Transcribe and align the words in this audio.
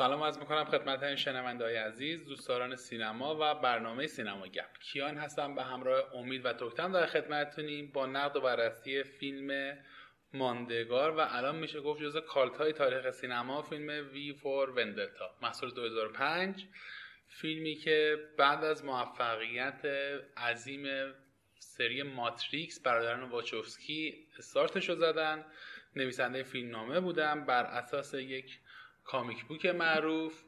سلام 0.00 0.22
از 0.22 0.38
می‌کنم 0.38 0.64
خدمت 0.64 1.02
این 1.02 1.16
شنونده 1.16 1.64
های 1.64 1.76
عزیز 1.76 2.24
دوستداران 2.24 2.76
سینما 2.76 3.36
و 3.40 3.54
برنامه 3.54 4.06
سینما 4.06 4.46
گپ. 4.46 4.78
کیان 4.78 5.18
هستم 5.18 5.54
به 5.54 5.62
همراه 5.62 6.14
امید 6.14 6.44
و 6.44 6.52
توکتم 6.52 6.92
در 6.92 7.06
خدمتتونیم 7.06 7.90
با 7.92 8.06
نقد 8.06 8.36
و 8.36 8.40
بررسی 8.40 9.02
فیلم 9.02 9.78
ماندگار 10.34 11.16
و 11.16 11.20
الان 11.20 11.56
میشه 11.56 11.80
گفت 11.80 12.02
جز 12.02 12.16
کالت 12.16 12.56
های 12.56 12.72
تاریخ 12.72 13.10
سینما 13.10 13.62
فیلم 13.62 14.08
وی 14.12 14.32
فور 14.32 14.70
وندتا 14.70 15.30
محصول 15.42 15.70
2005 15.70 16.66
فیلمی 17.28 17.74
که 17.74 18.18
بعد 18.38 18.64
از 18.64 18.84
موفقیت 18.84 19.84
عظیم 20.36 21.14
سری 21.58 22.02
ماتریکس 22.02 22.80
برادران 22.80 23.30
واچوفسکی 23.30 24.26
استارتش 24.38 24.88
رو 24.88 24.94
زدن. 24.94 25.44
نویسنده 25.96 26.42
فیلمنامه 26.42 27.00
بودم. 27.00 27.44
بر 27.46 27.64
اساس 27.64 28.14
یک 28.14 28.58
کامیک 29.10 29.44
بوک 29.44 29.66
معروف 29.66 30.42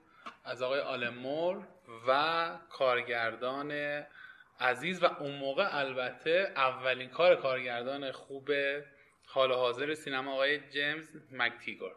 از 0.44 0.62
آقای 0.62 0.80
آلمور 0.80 1.68
و 2.08 2.50
کارگردان 2.70 3.72
عزیز 4.60 5.02
و 5.02 5.06
اون 5.06 5.34
موقع 5.38 5.68
البته 5.70 6.52
اولین 6.56 7.08
کار 7.08 7.36
کارگردان 7.36 8.12
خوب 8.12 8.50
حال 9.26 9.52
حاضر 9.52 9.94
سینما 9.94 10.32
آقای 10.32 10.60
جیمز 10.70 11.16
مکتیگور. 11.32 11.92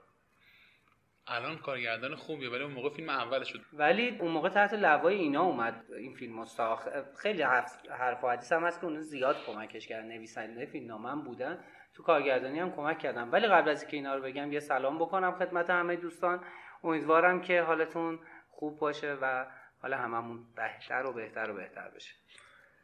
الان 1.28 1.58
کارگردان 1.58 2.16
خوبیه 2.16 2.50
ولی 2.50 2.64
اون 2.64 2.74
موقع 2.74 2.90
فیلم 2.90 3.10
اولش 3.10 3.50
شد. 3.50 3.62
ولی 3.74 4.18
اون 4.20 4.32
موقع 4.32 4.50
تحت 4.50 4.74
لوای 4.74 5.16
اینا 5.16 5.44
اومد 5.44 5.86
این 5.98 6.14
فیلم 6.14 6.46
ساخت. 6.46 7.16
خیلی 7.18 7.42
حرف 7.90 8.24
و 8.24 8.30
حدیث 8.30 8.52
هم 8.52 8.64
هست 8.64 8.80
که 8.80 8.86
اون 8.86 9.02
زیاد 9.02 9.46
کمکش 9.46 9.88
کردن 9.88 10.08
نویسنده 10.08 10.66
فیلم 10.66 11.06
هم 11.06 11.24
بودن. 11.24 11.64
تو 11.96 12.04
کارگردانی 12.04 12.60
هم 12.60 12.76
کمک 12.76 13.00
کردم. 13.00 13.32
ولی 13.32 13.48
قبل 13.48 13.70
از 13.70 13.82
اینکه 13.82 13.98
اینا 13.98 14.16
رو 14.16 14.22
بگم 14.22 14.52
یه 14.52 14.60
سلام 14.60 15.00
بکنم 15.00 15.32
خدمت 15.32 15.70
همه 15.70 15.96
دوستان. 15.96 16.44
امیدوارم 16.84 17.42
که 17.42 17.62
حالتون 17.62 18.20
خوب 18.50 18.80
باشه 18.80 19.14
و 19.22 19.46
حالا 19.82 19.98
هممون 19.98 20.46
بهتر 20.56 21.06
و 21.06 21.14
بهتر 21.14 21.52
و 21.52 21.54
بهتر 21.54 21.90
بشه. 21.96 22.14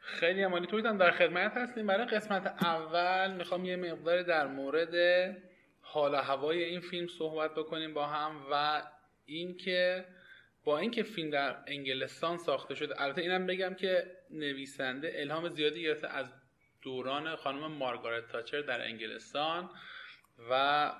خیلی 0.00 0.42
عمالی. 0.42 0.66
تویتم 0.66 0.98
در 0.98 1.10
خدمت 1.10 1.56
هستیم. 1.56 1.86
برای 1.86 2.06
قسمت 2.06 2.46
اول 2.64 3.34
می‌خوام 3.34 3.64
یه 3.64 3.76
مقدار 3.76 4.22
در 4.22 4.46
مورد 4.46 4.94
حال 5.80 6.14
هوای 6.14 6.64
این 6.64 6.80
فیلم 6.80 7.06
صحبت 7.06 7.54
بکنیم 7.54 7.94
با 7.94 8.06
هم 8.06 8.46
و 8.52 8.82
اینکه 9.26 10.04
با 10.64 10.78
اینکه 10.78 11.02
فیلم 11.02 11.30
در 11.30 11.56
انگلستان 11.66 12.36
ساخته 12.36 12.74
شده. 12.74 13.02
البته 13.02 13.22
اینم 13.22 13.46
بگم 13.46 13.74
که 13.74 14.06
نویسنده 14.30 15.12
الهام 15.16 15.48
زیادی 15.48 15.82
گرفته 15.82 16.08
از 16.08 16.41
دوران 16.82 17.36
خانم 17.36 17.72
مارگارت 17.72 18.28
تاچر 18.28 18.60
در 18.60 18.80
انگلستان 18.80 19.70
و 20.50 20.52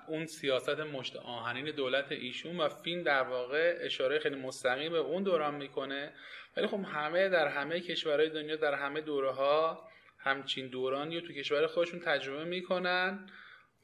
اون 0.07 0.27
سیاست 0.27 0.81
مشت 0.81 1.17
آهنین 1.17 1.71
دولت 1.71 2.13
ایشون 2.13 2.61
و 2.61 2.69
فیلم 2.69 3.03
در 3.03 3.23
واقع 3.23 3.79
اشاره 3.81 4.19
خیلی 4.19 4.37
مستقیم 4.37 4.93
به 4.93 4.99
اون 4.99 5.23
دوران 5.23 5.55
می‌کنه. 5.55 6.13
ولی 6.57 6.67
خب 6.67 6.85
همه 6.85 7.29
در 7.29 7.49
همه 7.49 7.81
کشورهای 7.81 8.31
دنیا 8.31 8.57
در 8.57 8.75
همه 8.75 9.01
دوره 9.01 9.33
ها 9.33 9.89
همچین 10.19 10.69
دورانی 10.69 11.21
رو 11.21 11.27
تو 11.27 11.33
کشور 11.33 11.67
خودشون 11.67 12.01
تجربه 12.01 12.45
می‌کنن 12.45 13.31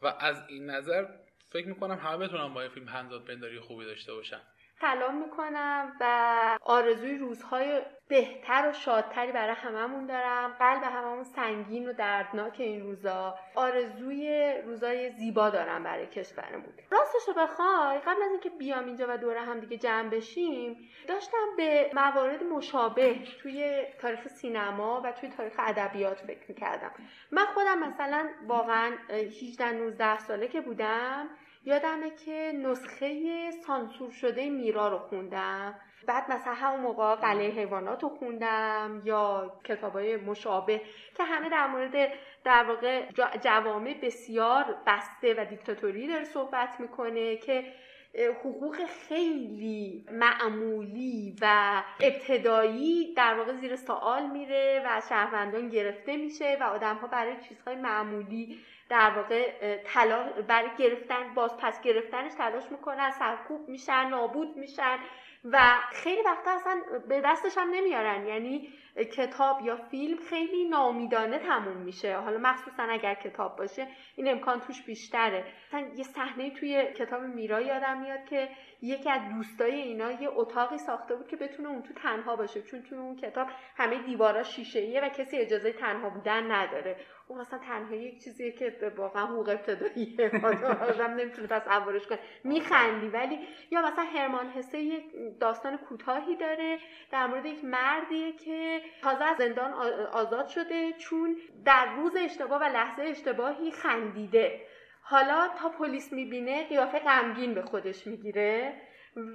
و 0.03 0.15
از 0.21 0.45
این 0.49 0.71
نظر 0.71 1.07
فکر 1.51 1.69
می‌کنم 1.69 1.99
همه 1.99 2.27
بتونن 2.27 2.55
با 2.55 2.61
این 2.61 2.71
فیلم 2.71 2.89
هنداد 2.89 3.25
پنداری 3.25 3.61
خوبی 3.61 3.85
داشته 3.85 4.15
باشن. 4.15 4.41
سلام 4.81 5.15
می‌کنم 5.15 5.93
و 6.01 6.59
آرزوی 6.63 7.19
روزهای 7.19 7.83
بهتر 8.09 8.69
و 8.69 8.73
شادتری 8.73 9.33
برای 9.33 9.55
هممون 9.55 10.07
دارم. 10.07 10.57
قلب 10.59 10.83
هممون 10.83 11.25
سنگین 11.25 11.89
و 11.89 11.93
دردناک 11.93 12.57
این 12.59 12.83
روزا. 12.83 13.39
آرزوی 13.55 14.55
روزای 14.67 15.11
زیبا 15.11 15.51
دارم 15.51 15.83
برای 15.83 16.07
کشورمون. 16.07 16.73
راستش 16.91 17.29
رو 17.29 17.35
بخوای 17.35 17.99
قبل 17.99 18.23
از 18.23 18.31
اینکه 18.31 18.51
بیام 18.51 18.87
اینجا 18.87 19.07
و 19.09 19.19
دوره 19.19 19.41
هم 19.41 19.61
دیگه 19.61 19.77
جمع 19.77 20.09
بشیم 20.09 20.91
داشتم 21.09 21.57
به 21.57 21.91
موارد 21.95 22.43
مشابه 22.43 23.17
توی 23.43 23.83
تاریخ 24.01 24.29
سینما 24.29 25.01
و 25.05 25.13
توی 25.13 25.29
تاریخ 25.29 25.55
ادبیات 25.59 26.21
فکر 26.21 26.45
می‌کردم. 26.49 26.91
من 27.33 27.45
خودم 27.45 27.79
مثلا 27.79 28.29
واقعا 28.47 28.93
18 29.11 29.73
19 29.73 30.19
ساله 30.19 30.49
که 30.49 30.61
بودم 30.61 31.29
یادمه 31.65 32.11
که 32.11 32.53
نسخه 32.55 33.51
سانسور 33.51 34.11
شده 34.11 34.51
میرا 34.51 34.89
رو 34.89 34.99
خوندم. 34.99 35.81
بعد 36.07 36.31
مثلا 36.31 36.55
همون 36.55 36.81
موقع 36.81 37.15
قلعه 37.15 37.51
حیوانات 37.51 38.03
رو 38.03 38.09
خوندم 38.09 39.03
یا 39.05 39.53
کتابای 39.65 40.17
مشابه 40.17 40.81
که 41.17 41.25
همه 41.25 41.49
در 41.49 41.67
مورد 41.67 42.13
در 42.45 42.65
واقع 42.65 43.07
جوامع 43.39 43.95
بسیار 44.03 44.77
بسته 44.87 45.35
و 45.39 45.45
دیکتاتوری 45.45 46.09
داره 46.09 46.25
صحبت 46.25 46.81
می‌کنه 46.81 47.37
که 47.37 47.73
حقوق 48.15 48.77
خیلی 49.09 50.05
معمولی 50.13 51.37
و 51.43 51.83
ابتدایی 52.01 53.15
در 53.15 53.35
واقع 53.35 53.53
زیر 53.53 53.77
سوال 53.77 54.31
میره 54.31 54.83
و 54.87 55.01
شهروندان 55.09 55.69
گرفته 55.69 56.17
میشه 56.17 56.57
و 56.61 56.65
آدمها 56.65 57.07
برای 57.07 57.37
چیزهای 57.49 57.77
معمولی 57.77 58.59
در 58.89 59.11
واقع 59.11 59.53
تلاش 59.85 60.33
برای 60.49 60.71
گرفتن 60.79 61.35
باز 61.35 61.57
پس 61.57 61.81
گرفتنش 61.81 62.33
تلاش 62.35 62.65
می‌کنن 62.71 63.11
سرکوب 63.11 63.69
میشن 63.69 64.09
نابود 64.09 64.57
میشن 64.57 64.99
و 65.45 65.61
خیلی 65.93 66.23
وقتا 66.23 66.51
اصلا 66.51 66.83
به 67.09 67.21
دستش 67.21 67.59
هم 67.59 67.71
نمیارن. 67.71 68.27
یعنی 68.27 68.69
کتاب 69.05 69.61
یا 69.65 69.77
فیلم 69.77 70.19
خیلی 70.31 70.69
نامیدانه 70.69 71.39
تموم 71.39 71.77
میشه. 71.77 72.17
حالا 72.17 72.39
مخصوصا 72.39 72.83
اگر 72.83 73.15
کتاب 73.15 73.57
باشه 73.57 73.87
این 74.17 74.29
امکان 74.29 74.61
توش 74.61 74.83
بیشتره. 74.83 75.45
مثلا 75.69 75.89
یه 75.97 76.05
صحنه 76.05 76.51
توی 76.51 76.93
کتاب 76.93 77.23
میرا 77.23 77.61
یادم 77.61 78.01
میاد 78.01 78.25
که 78.25 78.49
یکی 78.83 79.11
از 79.11 79.21
دوستای 79.35 79.75
اینا 79.75 80.13
یه 80.13 80.29
اتاقی 80.33 80.79
ساخته 80.79 81.15
بود 81.15 81.29
که 81.29 81.37
بتونه 81.37 81.69
اون 81.69 81.83
تو 81.83 81.95
تنها 81.95 82.37
باشه 82.37 82.63
چون 82.63 82.83
تو 82.83 82.97
اون 82.97 83.17
کتاب 83.17 83.49
همه 83.77 84.03
دیوارا 84.03 84.43
شیشه 84.43 85.01
و 85.03 85.09
کسی 85.09 85.37
اجازه 85.37 85.73
تنها 85.73 86.11
بودن 86.11 86.53
نداره. 86.53 86.97
اون 87.29 87.41
اصلا 87.41 87.59
تنها 87.59 87.95
یک 87.95 88.25
چیزیه 88.25 88.53
که 88.53 88.93
واقعا 88.97 89.27
حقوق 89.27 89.49
ابتداییه. 89.49 90.31
آدم 90.89 91.15
نمی‌تونه 91.15 91.49
تصورش 91.49 92.07
کنه. 92.07 92.19
میخندی. 92.45 93.09
ولی 93.09 93.39
یا 93.71 93.83
مثلا 93.83 94.05
هرمان 94.05 94.51
حسه 94.51 94.79
یک 94.79 95.05
داستان 95.41 95.77
کوتاهی 95.77 96.37
داره 96.37 96.79
در 97.11 97.27
مورد 97.27 97.47
یک 97.47 97.65
مردیه 97.65 98.33
که 98.33 98.81
تازه 99.03 99.25
از 99.25 99.37
زندان 99.37 99.73
آزاد 100.13 100.49
شده 100.49 100.93
چون 100.93 101.37
در 101.65 101.95
روز 101.97 102.17
اشتباه 102.17 102.61
و 102.61 102.65
لحظه 102.65 103.03
اشتباهی 103.03 103.71
خندیده. 103.71 104.61
حالا 105.03 105.49
تا 105.59 105.69
پلیس 105.69 106.13
می‌بینه 106.13 106.69
قیافه 106.69 106.99
غمگین 106.99 107.55
به 107.55 107.63
خودش 107.63 108.07
می‌گیره 108.07 108.83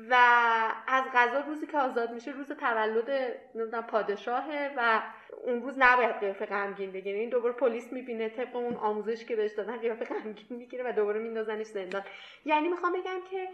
و 0.10 0.16
از 0.88 1.04
غذا 1.14 1.40
روزی 1.40 1.68
که 1.68 1.78
آزاد 1.78 2.12
میشه 2.12 2.32
روز 2.32 2.52
تولد 2.52 3.10
نمی‌دونم 3.56 3.84
پادشاهه 3.84 4.74
و 4.78 5.02
اون 5.44 5.62
روز 5.62 5.74
نباید 5.78 6.20
قیافه 6.20 6.46
غمگین 6.46 6.92
بگیره. 6.92 7.20
این 7.20 7.30
دوباره 7.30 7.54
پلیس 7.54 7.94
می‌بینه 7.94 8.30
طبق 8.30 8.56
اون 8.56 8.74
آموزش 8.76 9.26
که 9.26 9.36
بهش 9.36 9.52
دادن 9.52 9.78
قیافه 9.78 10.06
غمگین 10.06 10.58
می‌گیره 10.58 10.90
و 10.90 10.94
دوباره 10.94 11.20
میندازنش 11.20 11.66
زندان. 11.66 12.04
یعنی 12.46 12.68
می‌خوام 12.68 12.94
بگم 12.94 13.20
که 13.32 13.48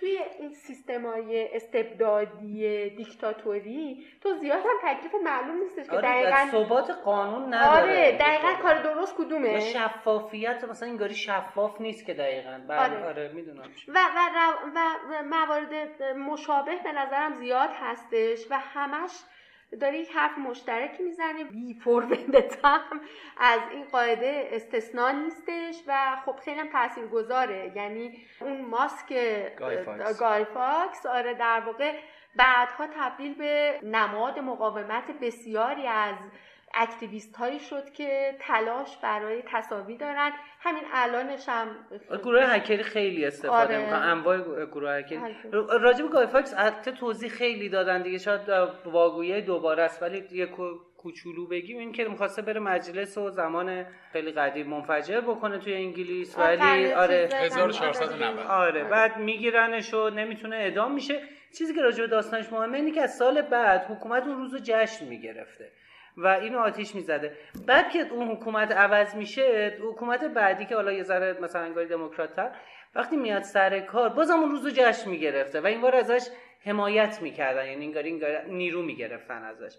توی 0.00 0.18
این 0.38 0.54
سیستمای 0.54 1.48
استبدادی 1.56 2.90
دیکتاتوری 2.90 4.06
تو 4.20 4.34
زیاد 4.34 4.58
هم 4.58 4.94
تکلیف 4.94 5.14
معلوم 5.24 5.56
نیستش 5.56 5.86
که 5.86 5.96
آره 5.96 6.02
دقیقا 6.02 6.48
ثبات 6.50 6.90
قانون 6.90 7.54
نداره. 7.54 7.82
آره 7.82 8.18
دقیقا 8.18 8.54
کار 8.62 8.82
درست 8.82 9.16
کدومه؟ 9.16 9.60
شفافیت 9.60 10.64
مثلا 10.64 10.88
انگاری 10.88 11.14
شفاف 11.14 11.80
نیست 11.80 12.06
که 12.06 12.14
دقیقا. 12.14 12.60
بله 12.68 12.80
آره, 12.80 13.06
آره 13.06 13.32
می‌دونم. 13.32 13.68
و, 13.88 13.98
و, 14.16 14.28
و, 14.74 14.80
و 15.10 15.22
موارد 15.22 16.02
مشابه 16.02 16.76
به 16.84 16.92
نظرم 16.92 17.34
زیاد 17.34 17.70
هستش 17.72 18.46
و 18.50 18.58
همش 18.58 19.10
داره 19.80 19.98
یک 19.98 20.10
حرف 20.10 20.38
مشترکی 20.38 21.02
می‌زنه 21.02 21.44
بی 21.44 21.80
هم 22.64 22.80
از 23.36 23.60
این 23.72 23.84
قاعده 23.84 24.48
استثنا 24.52 25.10
نیستش 25.10 25.82
و 25.86 26.16
خب 26.26 26.36
خیلی 26.44 26.60
هم 26.60 26.68
تأثیر 26.68 27.06
گذاره 27.06 27.72
یعنی 27.76 28.18
اون 28.40 28.60
ماسک 28.60 29.12
گای 30.18 30.44
فاکس. 30.44 31.06
آره 31.06 31.34
در 31.34 31.60
واقع 31.66 31.92
بعدها 32.36 32.86
تبدیل 32.86 33.34
به 33.34 33.80
نماد 33.82 34.38
مقاومت 34.38 35.10
بسیاری 35.20 35.86
از 35.86 36.14
اکتیویست 36.76 37.36
هایی 37.36 37.58
شد 37.58 37.92
که 37.92 38.36
تلاش 38.40 38.96
برای 38.96 39.42
تساوی 39.52 39.96
دارن. 39.96 40.32
همین 40.60 40.82
الانش 40.92 41.48
هم 41.48 41.68
گروه 42.22 42.42
هکری 42.42 42.82
خیلی 42.82 43.24
استفاده 43.24 43.76
آره. 43.76 43.78
می‌کنن 43.78 44.02
انواع 44.02 44.66
گروه 44.66 44.90
هکری. 44.90 45.20
راجب 45.52 46.10
گای 46.10 46.26
فاکس 46.26 46.54
توضیح 47.00 47.30
خیلی 47.30 47.68
دادن 47.68 48.02
دیگه. 48.02 48.18
شاید 48.18 48.40
واگویه 48.84 49.40
دوباره 49.40 49.82
است 49.82 50.02
ولی 50.02 50.24
یه 50.30 50.48
کوچولو 50.96 51.46
بگیم. 51.46 51.78
این 51.78 51.92
که 51.92 52.04
می‌خواسته 52.04 52.42
بره 52.42 52.60
مجلس 52.60 53.18
و 53.18 53.30
زمان 53.30 53.86
خیلی 54.12 54.32
قدیم 54.32 54.66
منفجر 54.66 55.20
بکنه 55.20 55.58
توی 55.58 55.74
انگلیس 55.74 56.38
ولی 56.38 56.92
آره. 56.92 57.28
1490 57.32 58.46
آره 58.46 58.84
بعد 58.84 59.16
میگیرنش 59.16 59.94
و 59.94 60.10
نمی‌تونه 60.10 60.56
اعدام 60.56 60.94
میشه. 60.94 61.22
چیزی 61.58 61.74
که 61.74 61.80
راجع 61.80 62.00
به 62.00 62.06
داستانش 62.06 62.52
مهمه 62.52 62.78
اینه 62.78 62.90
که 62.90 63.02
از 63.02 63.16
سال 63.16 63.42
بعد 63.42 63.84
حکومت 63.84 64.26
اون 64.26 64.36
روزو 64.36 64.58
جشن 64.62 65.08
می‌گرفته. 65.08 65.70
و 66.16 66.26
اینو 66.26 66.58
آتیش 66.58 66.94
می‌زده. 66.94 67.36
بعد 67.66 67.90
که 67.90 68.00
اون 68.00 68.28
حکومت 68.28 68.72
عوض 68.72 69.14
میشه 69.14 69.78
حکومت 69.82 70.24
بعدی 70.24 70.66
که 70.66 70.74
حالا 70.74 70.92
یه 70.92 71.02
ذره 71.02 71.40
مثلا 71.40 71.62
انگاری 71.62 71.88
دموکرات 71.88 72.52
وقتی 72.94 73.16
میاد 73.16 73.42
سر 73.42 73.80
کار 73.80 74.08
بازم 74.08 74.38
اون 74.38 74.50
روزو 74.50 74.70
جشن 74.70 75.10
می‌گرفته 75.10 75.60
و 75.60 75.66
این 75.66 75.80
بار 75.80 75.96
ازش 75.96 76.28
حمایت 76.64 77.22
می‌کردن. 77.22 77.66
یعنی 77.66 77.84
انگار 77.84 78.02
این 78.02 78.22
نیرو 78.46 78.82
می‌گرفتن 78.82 79.42
ازش. 79.42 79.76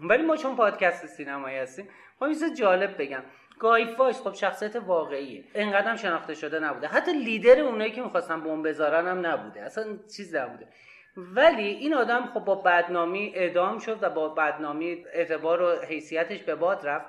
ولی 0.00 0.22
ما 0.22 0.36
چون 0.36 0.56
پادکست 0.56 1.06
سینمایی 1.06 1.58
هستیم 1.58 1.88
خب 2.18 2.28
یه 2.28 2.54
جالب 2.54 3.02
بگم. 3.02 3.22
گای 3.58 3.86
فاکس 3.86 4.20
خب 4.22 4.34
شخصیت 4.34 4.76
واقعیه 4.76 5.44
انقدرم 5.54 5.96
شناخته 5.96 6.34
شده 6.34 6.58
نبوده. 6.58 6.86
حتی 6.86 7.12
لیدر 7.12 7.60
اونایی 7.60 7.92
که 7.92 8.02
می‌خواستن 8.02 8.40
بمب 8.40 8.68
بذارن 8.68 9.06
هم 9.06 9.26
نبوده. 9.26 9.62
اصلا 9.62 9.84
چیز 10.16 10.34
نبوده. 10.34 10.68
ولی 11.16 11.68
این 11.68 11.94
آدم 11.94 12.26
خب 12.34 12.40
با 12.40 12.54
بدنامی 12.54 13.32
اعدام 13.34 13.78
شد 13.78 13.98
و 14.02 14.10
با 14.10 14.28
بدنامی 14.28 15.04
اعتبار 15.12 15.62
و 15.62 15.84
حیثیتش 15.84 16.42
به 16.42 16.54
باد 16.54 16.86
رفت. 16.86 17.06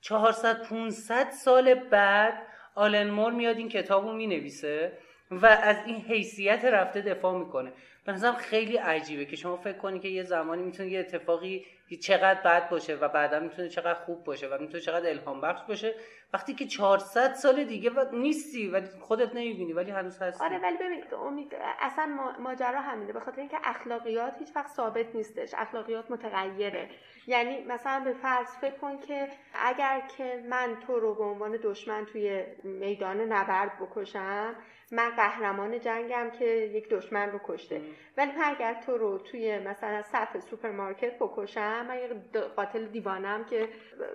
400 0.00 0.62
500 0.62 1.30
سال 1.30 1.74
بعد 1.74 2.46
آلن 2.74 3.10
مور 3.10 3.32
میاد 3.32 3.56
این 3.56 3.68
کتاب 3.68 4.04
رو 4.04 4.12
می‌نویسه 4.12 4.98
و 5.30 5.46
از 5.46 5.76
این 5.86 5.96
حیثیت 5.96 6.64
رفته 6.64 7.00
دفاع 7.00 7.38
می‌کنه. 7.38 7.72
به 8.06 8.12
نظرم 8.12 8.34
خیلی 8.34 8.76
عجیبه 8.76 9.24
که 9.24 9.36
شما 9.36 9.56
فکر 9.56 9.78
کنی 9.78 10.00
که 10.00 10.08
یه 10.08 10.22
زمانی 10.22 10.62
می‌تونه 10.62 10.88
یه 10.88 11.00
اتفاقی 11.00 11.66
چقدر 12.02 12.40
بد 12.40 12.68
باشه 12.68 12.94
و 12.94 13.08
بعدا 13.08 13.40
می‌تونه 13.40 13.68
چقدر 13.68 13.94
خوب 13.94 14.24
باشه 14.24 14.48
و 14.48 14.58
می‌تونه 14.60 14.80
چقدر 14.80 15.10
الهام 15.10 15.40
بخش 15.40 15.60
باشه. 15.68 15.94
وقتی 16.32 16.54
که 16.54 16.66
400 16.66 17.34
سال 17.34 17.64
دیگه 17.64 17.90
و 17.90 18.04
نیستی 18.12 18.68
ولی 18.68 18.86
خودت 19.00 19.34
نمی‌بینی 19.34 19.72
ولی 19.72 19.90
هنوز 19.90 20.18
هستی. 20.22 20.44
آره 20.44 20.58
ولی 20.58 20.76
ببین 20.76 21.04
امید 21.26 21.56
اصلا 21.80 22.34
ماجرا 22.38 22.80
همینه. 22.80 23.12
به 23.12 23.20
خاطر 23.20 23.40
اینکه 23.40 23.56
اخلاقیات 23.64 24.38
هیچ 24.38 24.56
وقت 24.56 24.68
ثابت 24.68 25.14
نیستش. 25.14 25.54
اخلاقیات 25.54 26.10
متغیره. 26.10 26.90
یعنی 27.26 27.64
مثلا 27.64 28.04
به 28.04 28.12
فرض 28.12 28.48
فکر 28.60 28.76
کن 28.76 28.98
که 28.98 29.28
اگر 29.54 30.02
که 30.16 30.44
من 30.48 30.76
تو 30.86 31.00
رو 31.00 31.14
به 31.14 31.24
عنوان 31.24 31.58
دشمن 31.62 32.04
توی 32.04 32.44
میدان 32.64 33.20
نبرد 33.20 33.72
بکشم 33.80 34.54
من 34.92 35.10
قهرمان 35.10 35.80
جنگم 35.80 36.30
که 36.38 36.44
یک 36.44 36.88
دشمن 36.88 37.30
رو 37.30 37.40
کشته. 37.44 37.80
ولی 38.16 38.32
من 38.32 38.44
اگر 38.44 38.82
تو 38.86 38.98
رو 38.98 39.18
توی 39.18 39.58
مثلا 39.58 40.02
صف 40.02 40.38
سوپرمارکت 40.50 41.18
بکشم 41.20 41.86
من 41.86 41.98
یه 41.98 42.08
قاتل 42.56 42.84
دیوانم 42.86 43.44
که 43.44 43.68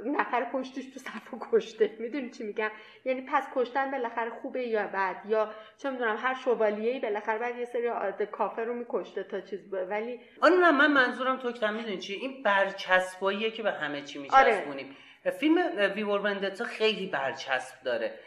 نفر 0.05 0.45
پشتش 0.53 0.85
تو 0.93 0.99
صف 0.99 1.51
کشته. 1.51 1.91
می‌دونی 1.99 2.29
چی 2.29 2.43
میگم؟ 2.43 2.69
یعنی 3.05 3.21
پس 3.21 3.47
کشتن 3.55 3.91
بالاخره 3.91 4.29
خوبه 4.29 4.63
یا 4.63 4.87
بد؟ 4.87 5.15
یا 5.25 5.51
چه 5.77 5.89
می‌دونم 5.89 6.17
هر 6.19 6.33
شوالیه‌ای 6.33 6.99
بالاخره 6.99 7.39
بعد 7.39 7.57
یه 7.57 7.65
سری 7.65 7.89
کافر 8.31 8.63
رو 8.63 8.73
میکشته 8.73 9.23
تا 9.23 9.41
چیز 9.41 9.69
بوده 9.69 9.85
ولی 9.85 10.19
آره 10.41 10.55
نه 10.55 10.71
من 10.71 10.91
منظورم 10.91 11.37
تو 11.37 11.51
که 11.51 11.67
می‌دونی 11.67 11.97
چی؟ 11.97 12.13
این 12.13 12.43
برچسباییه 12.43 13.51
که 13.51 13.63
به 13.63 13.71
همه 13.71 14.01
چی 14.01 14.19
میچسبونیم. 14.19 14.95
آره. 15.25 15.31
فیلم 15.39 15.57
ویور 15.95 16.49
خیلی 16.65 17.07
برچسب 17.07 17.83
داره. 17.83 18.19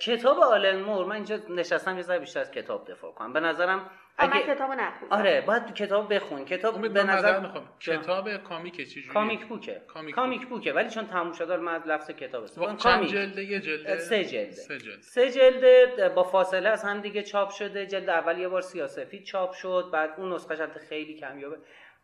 کتاب 0.00 0.38
آلن 0.38 0.80
مور 0.80 1.06
من 1.06 1.14
اینجا 1.14 1.38
نشستم 1.48 1.96
یه 1.96 2.02
ذره 2.02 2.18
بیشتر 2.18 2.40
از 2.40 2.50
کتاب 2.50 2.90
دفاع 2.90 3.12
کنم. 3.12 3.32
به 3.32 3.40
نظرم 3.40 3.90
اگه 4.18 4.34
من 4.34 4.54
کتابو 4.54 4.72
نخوندم. 4.72 5.16
آره 5.16 5.40
باید 5.40 5.74
کتاب 5.74 6.14
بخون. 6.14 6.44
کتاب 6.44 6.88
به 6.88 7.02
نظر 7.02 7.40
می‌خوام. 7.40 7.68
کتاب 7.80 8.36
کامیک 8.36 8.94
چه 8.94 9.02
کامیک 9.02 9.46
بوکه. 9.46 9.82
کامیک, 9.88 10.14
کامیک 10.14 10.46
بوکه. 10.46 10.72
ولی 10.72 10.90
چون 10.90 11.06
تموم 11.06 11.32
شده 11.32 11.56
من 11.56 11.74
از 11.74 11.86
لفظ 11.86 12.10
کتاب 12.10 12.42
استفاده 12.42 12.76
چند 12.76 13.06
جلده؟ 13.06 13.44
یه 13.44 13.60
جلده؟ 13.60 13.98
سه 13.98 14.24
جلده. 14.24 14.52
سه 15.00 15.30
جلده. 15.30 16.08
با 16.14 16.22
فاصله 16.22 16.68
از 16.68 16.84
هم 16.84 17.00
دیگه 17.00 17.22
چاپ 17.22 17.50
شده. 17.50 17.86
جلد 17.86 18.10
اول 18.10 18.38
یه 18.38 18.48
بار 18.48 18.60
سیاسفید 18.60 19.24
چاپ 19.24 19.52
شد. 19.52 19.90
بعد 19.92 20.14
اون 20.16 20.32
نسخه 20.32 20.66
خیلی 20.88 21.14
کمیابه. 21.14 21.56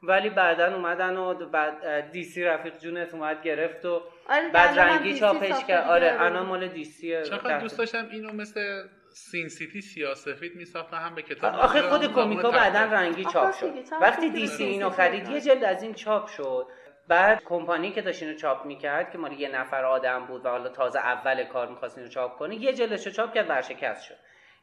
ولی 0.02 0.30
بعدا 0.30 0.74
اومدن 0.74 1.16
و 1.16 1.34
بعد 1.34 2.10
دی 2.10 2.24
سی 2.24 2.44
رفیق 2.44 2.78
جونت 2.78 3.14
اومد 3.14 3.42
گرفت 3.42 3.84
و 3.84 4.02
آره 4.28 4.48
بعد 4.48 4.78
رنگی 4.78 5.18
چاپش 5.18 5.64
کرد. 5.64 5.88
آره 5.88 6.06
اینا 6.10 6.44
مال 6.44 6.68
دی 6.68 6.84
سی 6.84 7.22
چقدر 7.22 7.58
دوست 7.58 7.78
داشتم 7.78 8.08
اینو 8.10 8.32
مثل 8.32 8.82
Sin 9.10 9.48
City 9.48 9.80
سیاسفید 9.80 10.56
میساختن 10.56 10.96
هم 10.96 11.14
به 11.14 11.22
کتاب 11.22 11.54
آخه 11.54 11.82
خود 11.82 12.12
کمیکا 12.12 12.50
بعدا 12.50 12.80
رنگی 12.80 13.24
چاپ 13.24 13.54
شد. 13.54 13.72
وقتی 14.00 14.30
دی 14.30 14.46
سی 14.46 14.64
اینو 14.64 14.90
خرید 14.90 15.28
یه 15.28 15.40
جلد 15.40 15.64
از 15.64 15.82
این 15.82 15.94
چاپ 15.94 16.26
شد. 16.26 16.66
بعد 17.08 17.42
کمپانی 17.44 17.92
که 17.92 18.02
داشت 18.02 18.22
اینو 18.22 18.34
چاپ 18.34 18.66
می‌کرد 18.66 19.10
که 19.10 19.18
مال 19.18 19.32
یه 19.32 19.48
نفر 19.48 19.84
آدم 19.84 20.26
بود 20.26 20.46
و 20.46 20.48
حالا 20.48 20.68
تازه 20.68 20.98
اول 20.98 21.44
کار 21.44 21.68
می‌خواست 21.68 21.98
اینو 21.98 22.10
چاپ 22.10 22.38
کنه 22.38 22.54
یه 22.54 22.72
جلدشو 22.72 23.10
چاپ 23.10 23.34
کرد 23.34 23.50
ورشکست 23.50 24.02
شد. 24.02 24.14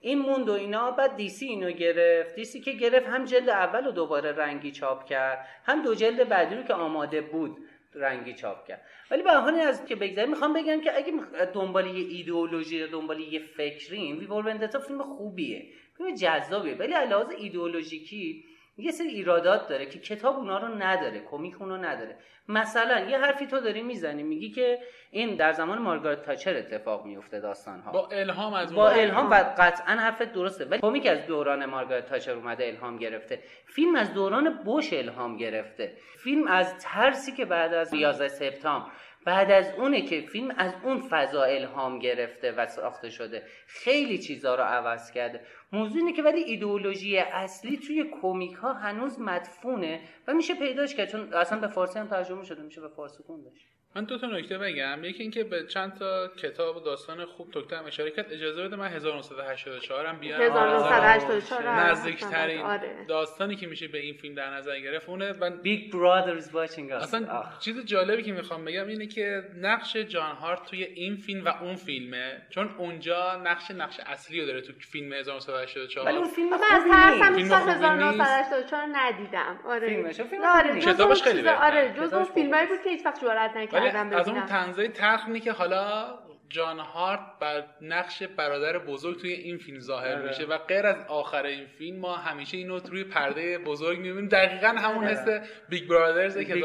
این 0.06 0.20
موند 0.20 0.50
و 0.50 0.52
اینا 0.54 0.92
بعد 0.92 1.16
دیسی 1.16 1.46
اینو 1.46 1.72
گرفت. 1.72 2.36
دیسی 2.36 2.62
که 2.62 2.72
گرفت 2.72 3.08
هم 3.08 3.26
جلد 3.26 3.50
اول 3.50 3.86
رو 3.86 3.92
دوباره 3.92 4.32
رنگی 4.32 4.72
چاپ 4.72 5.06
کرد 5.06 5.48
هم 5.66 5.84
دو 5.84 5.96
جلد 5.96 6.30
بعدی 6.30 6.56
رو 6.56 6.64
که 6.64 6.74
آماده 6.74 7.22
بود 7.22 7.58
رنگی 7.96 8.34
چاپ 8.34 8.68
کرد. 8.68 8.82
ولی 9.12 9.24
به 9.24 9.32
حال 9.32 9.56
از 9.56 9.86
که 9.86 9.96
بگذاریم 9.96 10.30
می‌خوام 10.30 10.54
بگم 10.54 10.82
که 10.82 10.98
اگه 10.98 11.14
دنبال 11.54 11.88
یه 11.88 12.08
ایدئولوژی 12.18 12.78
یا 12.78 12.88
دنبال 12.88 13.20
یه 13.20 13.40
فکرین 13.40 14.18
ویور 14.18 14.46
وندتا 14.48 14.80
فیلم 14.80 15.04
خوبیه. 15.04 15.66
فیلم 15.98 16.16
جذابیه 16.16 16.76
ولی 16.76 16.94
علاوه 16.94 17.36
ایدئولوژیکی 17.36 18.46
یه 18.78 18.92
سری 18.92 19.08
ایرادات 19.08 19.68
داره 19.68 19.86
که 19.86 20.00
کتاب 20.00 20.36
اونا 20.36 20.58
رو 20.58 20.68
نداره 20.68 21.20
کمیک 21.20 21.62
اونو 21.62 21.78
نداره. 21.78 22.18
مثلا 22.48 23.00
یه 23.00 23.18
حرفی 23.18 23.48
تو 23.48 23.60
داری 23.60 23.82
می‌زنی 23.82 24.24
میگی 24.24 24.52
که 24.52 24.80
این 25.12 25.36
در 25.36 25.52
زمان 25.52 25.80
مارگارت 25.80 26.22
تاچر 26.22 26.58
اتفاق 26.58 27.06
میفته 27.06 27.40
داستان 27.40 27.80
ها 27.80 27.92
با 27.92 28.08
الهام 28.08 28.54
از 28.54 28.74
با 28.74 28.90
الهام 28.90 29.30
و 29.30 29.34
قطعا 29.58 29.96
حرفت 29.96 30.34
درسته 30.34 30.66
ولی 30.66 30.82
کمیک 30.82 31.08
از 31.08 31.26
دوران 31.26 31.66
مارگارت 31.66 32.06
تاچر 32.10 32.32
اومده 32.32 32.68
الهام 32.68 32.98
گرفته. 32.98 33.40
فیلم 33.66 33.96
از 33.96 34.14
دوران 34.14 34.64
بوش 34.64 34.94
الهام 34.94 35.38
گرفته. 35.38 35.98
فیلم 36.24 36.48
از 36.48 36.76
ترسی 36.80 37.32
که 37.32 37.46
بعد 37.46 37.74
از 37.74 37.94
11 37.94 38.28
سپتامبر 38.28 38.90
بعد 39.26 39.52
از 39.52 39.72
اونه 39.78 40.02
که 40.02 40.22
فیلم 40.22 40.56
از 40.58 40.74
اون 40.84 41.00
فضا 41.10 41.44
الهام 41.44 42.00
گرفته 42.00 42.52
و 42.52 42.68
ساخته 42.68 43.10
شده. 43.10 43.44
خیلی 43.68 44.18
چیزها 44.18 44.56
رو 44.56 44.64
عوض 44.64 45.12
کرده. 45.12 45.42
موضوع 45.72 45.98
اینه 45.98 46.14
که 46.14 46.24
ولی 46.24 46.44
ایدئولوژی 46.44 47.18
اصلی 47.18 47.78
توی 47.78 48.06
کمیک 48.22 48.54
ها 48.54 48.74
هنوز 48.74 49.20
مدفونه 49.20 50.02
و 50.28 50.34
میشه 50.34 50.56
پیداش 50.56 50.96
کرد. 50.96 51.10
چون 51.10 51.34
اصلا 51.34 51.60
به 51.60 51.68
فارسی 51.68 52.00
هم 52.00 52.08
ترجمه 52.08 52.44
شده 52.44 52.62
میشه 52.62 52.82
به 52.82 52.90
فارسی 52.90 53.24
خوندش. 53.24 53.68
من 53.96 54.04
دو 54.04 54.18
تا 54.18 54.28
نکته 54.28 54.58
بگم. 54.58 55.04
یکی 55.04 55.22
اینکه 55.22 55.44
به 55.44 55.66
چند 55.68 55.94
تا 55.94 56.28
کتاب 56.28 56.78
و 56.78 56.80
داستان 56.80 57.26
خوب 57.26 57.52
توکته 57.52 57.78
هم 57.78 57.86
اشاره 57.86 58.12
کرد. 58.12 58.26
اجازه 58.32 58.64
بده 58.64 58.76
من 58.76 58.88
1984 58.88 60.06
هم 60.06 60.20
بیارم. 60.20 60.42
1984 60.42 61.76
نزدیکترین 61.80 62.62
آره. 62.62 63.06
داستانی 63.08 63.56
که 63.56 63.68
میشه 63.68 63.88
به 63.88 63.98
این 63.98 64.14
فیلم 64.14 64.36
در 64.36 64.50
نظر 64.50 64.80
گرفت. 64.80 65.10
اونه 65.10 65.32
و 65.32 65.50
Big 65.50 65.92
Brothers 65.92 66.46
watching 66.46 66.92
us. 66.92 67.04
اصلا 67.04 67.44
چیز 67.60 67.86
جالبی 67.86 68.24
که 68.24 68.32
می‌خوام 68.32 68.66
بگم 68.66 68.88
اینه 68.88 69.08
که 69.08 69.44
نقش 69.62 69.96
جان 69.98 70.36
هارت 70.36 70.66
توی 70.66 70.84
این 70.84 71.16
فیلم 71.16 71.46
و 71.46 71.54
اون 71.62 71.76
فیلمه. 71.76 72.42
چون 72.50 72.70
اونجا 72.78 73.42
نقش 73.44 73.72
نقش 73.72 74.00
اصلی 74.06 74.42
رو 74.42 74.48
داره 74.48 74.62
تو 74.62 74.74
فیلم 74.80 75.14
1984 75.14 76.08
ولی 76.08 76.18
اون 76.18 76.28
فیلم 76.28 76.50
من 76.50 76.58
از 76.72 76.84
ترسم 76.84 77.70
1984 77.70 78.88
ندیدم. 78.92 79.60
آره. 79.66 79.88
فیلمش 79.88 80.22
فیلم 80.22 80.44
آره 80.44 80.80
کتابش 80.80 81.24
خیلی 81.24 81.48
آره 81.48 81.94
جز 81.98 82.14
اون 82.14 82.24
فیلمایی 82.24 82.68
بود 82.68 82.82
که 82.84 82.90
هیچ 82.90 83.06
وقت 83.06 83.22
جرئت 83.22 83.58
نکردم. 83.58 83.83
از 83.92 84.30
اون 84.30 84.46
طنزای 84.46 84.88
تلخ 84.88 85.30
که 85.44 85.52
حالا 85.52 86.20
جان 86.54 86.80
هرت 86.80 87.20
در 87.40 87.66
نقش 87.82 88.24
برادر 88.24 88.78
بزرگ 88.78 89.20
توی 89.20 89.32
این 89.32 89.58
فیلم 89.58 89.80
ظاهر 89.80 90.16
آره. 90.16 90.28
میشه 90.28 90.46
و 90.46 90.58
غیر 90.58 90.86
از 90.86 91.06
آخر 91.08 91.46
این 91.46 91.66
فیلم 91.66 92.00
ما 92.00 92.16
همیشه 92.16 92.58
اینو 92.58 92.80
روی 92.80 93.04
پرده 93.04 93.58
بزرگ 93.58 93.98
می‌بینیم. 93.98 94.28
دقیقا 94.28 94.68
همون 94.68 95.04
حس 95.04 95.28
Big 95.70 95.90
Brother 95.90 96.32
ه 96.32 96.38
که 96.38 96.62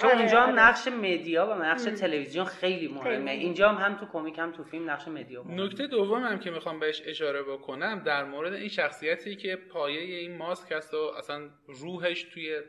چون 0.00 0.10
اونجا 0.10 0.40
هم 0.40 0.58
نقش 0.58 0.88
media 0.88 1.46
و 1.46 1.54
نقش 1.62 1.82
تلویزیون 1.82 2.44
خیلی 2.44 2.88
مهمه. 2.88 3.30
اینجا 3.30 3.68
هم, 3.68 3.92
هم 3.92 3.96
تو 3.96 4.06
کمیک 4.06 4.38
هم 4.38 4.52
تو 4.52 4.64
فیلم 4.64 4.90
نقش 4.90 5.08
media 5.08 5.44
نکته 5.48 5.86
دوم 5.86 6.22
هم 6.22 6.38
که 6.38 6.50
می‌خوام 6.50 6.80
بهش 6.80 7.02
اشاره 7.06 7.42
بکنم 7.42 8.02
در 8.04 8.24
مورد 8.24 8.52
این 8.52 8.68
شخصیتی 8.68 9.36
که 9.36 9.56
پایه 9.56 10.00
این 10.00 10.36
ماسک 10.36 10.72
هست 10.72 10.94
و 10.94 11.12
اصلا 11.18 11.50
روحش 11.66 12.22
توی 12.22 12.60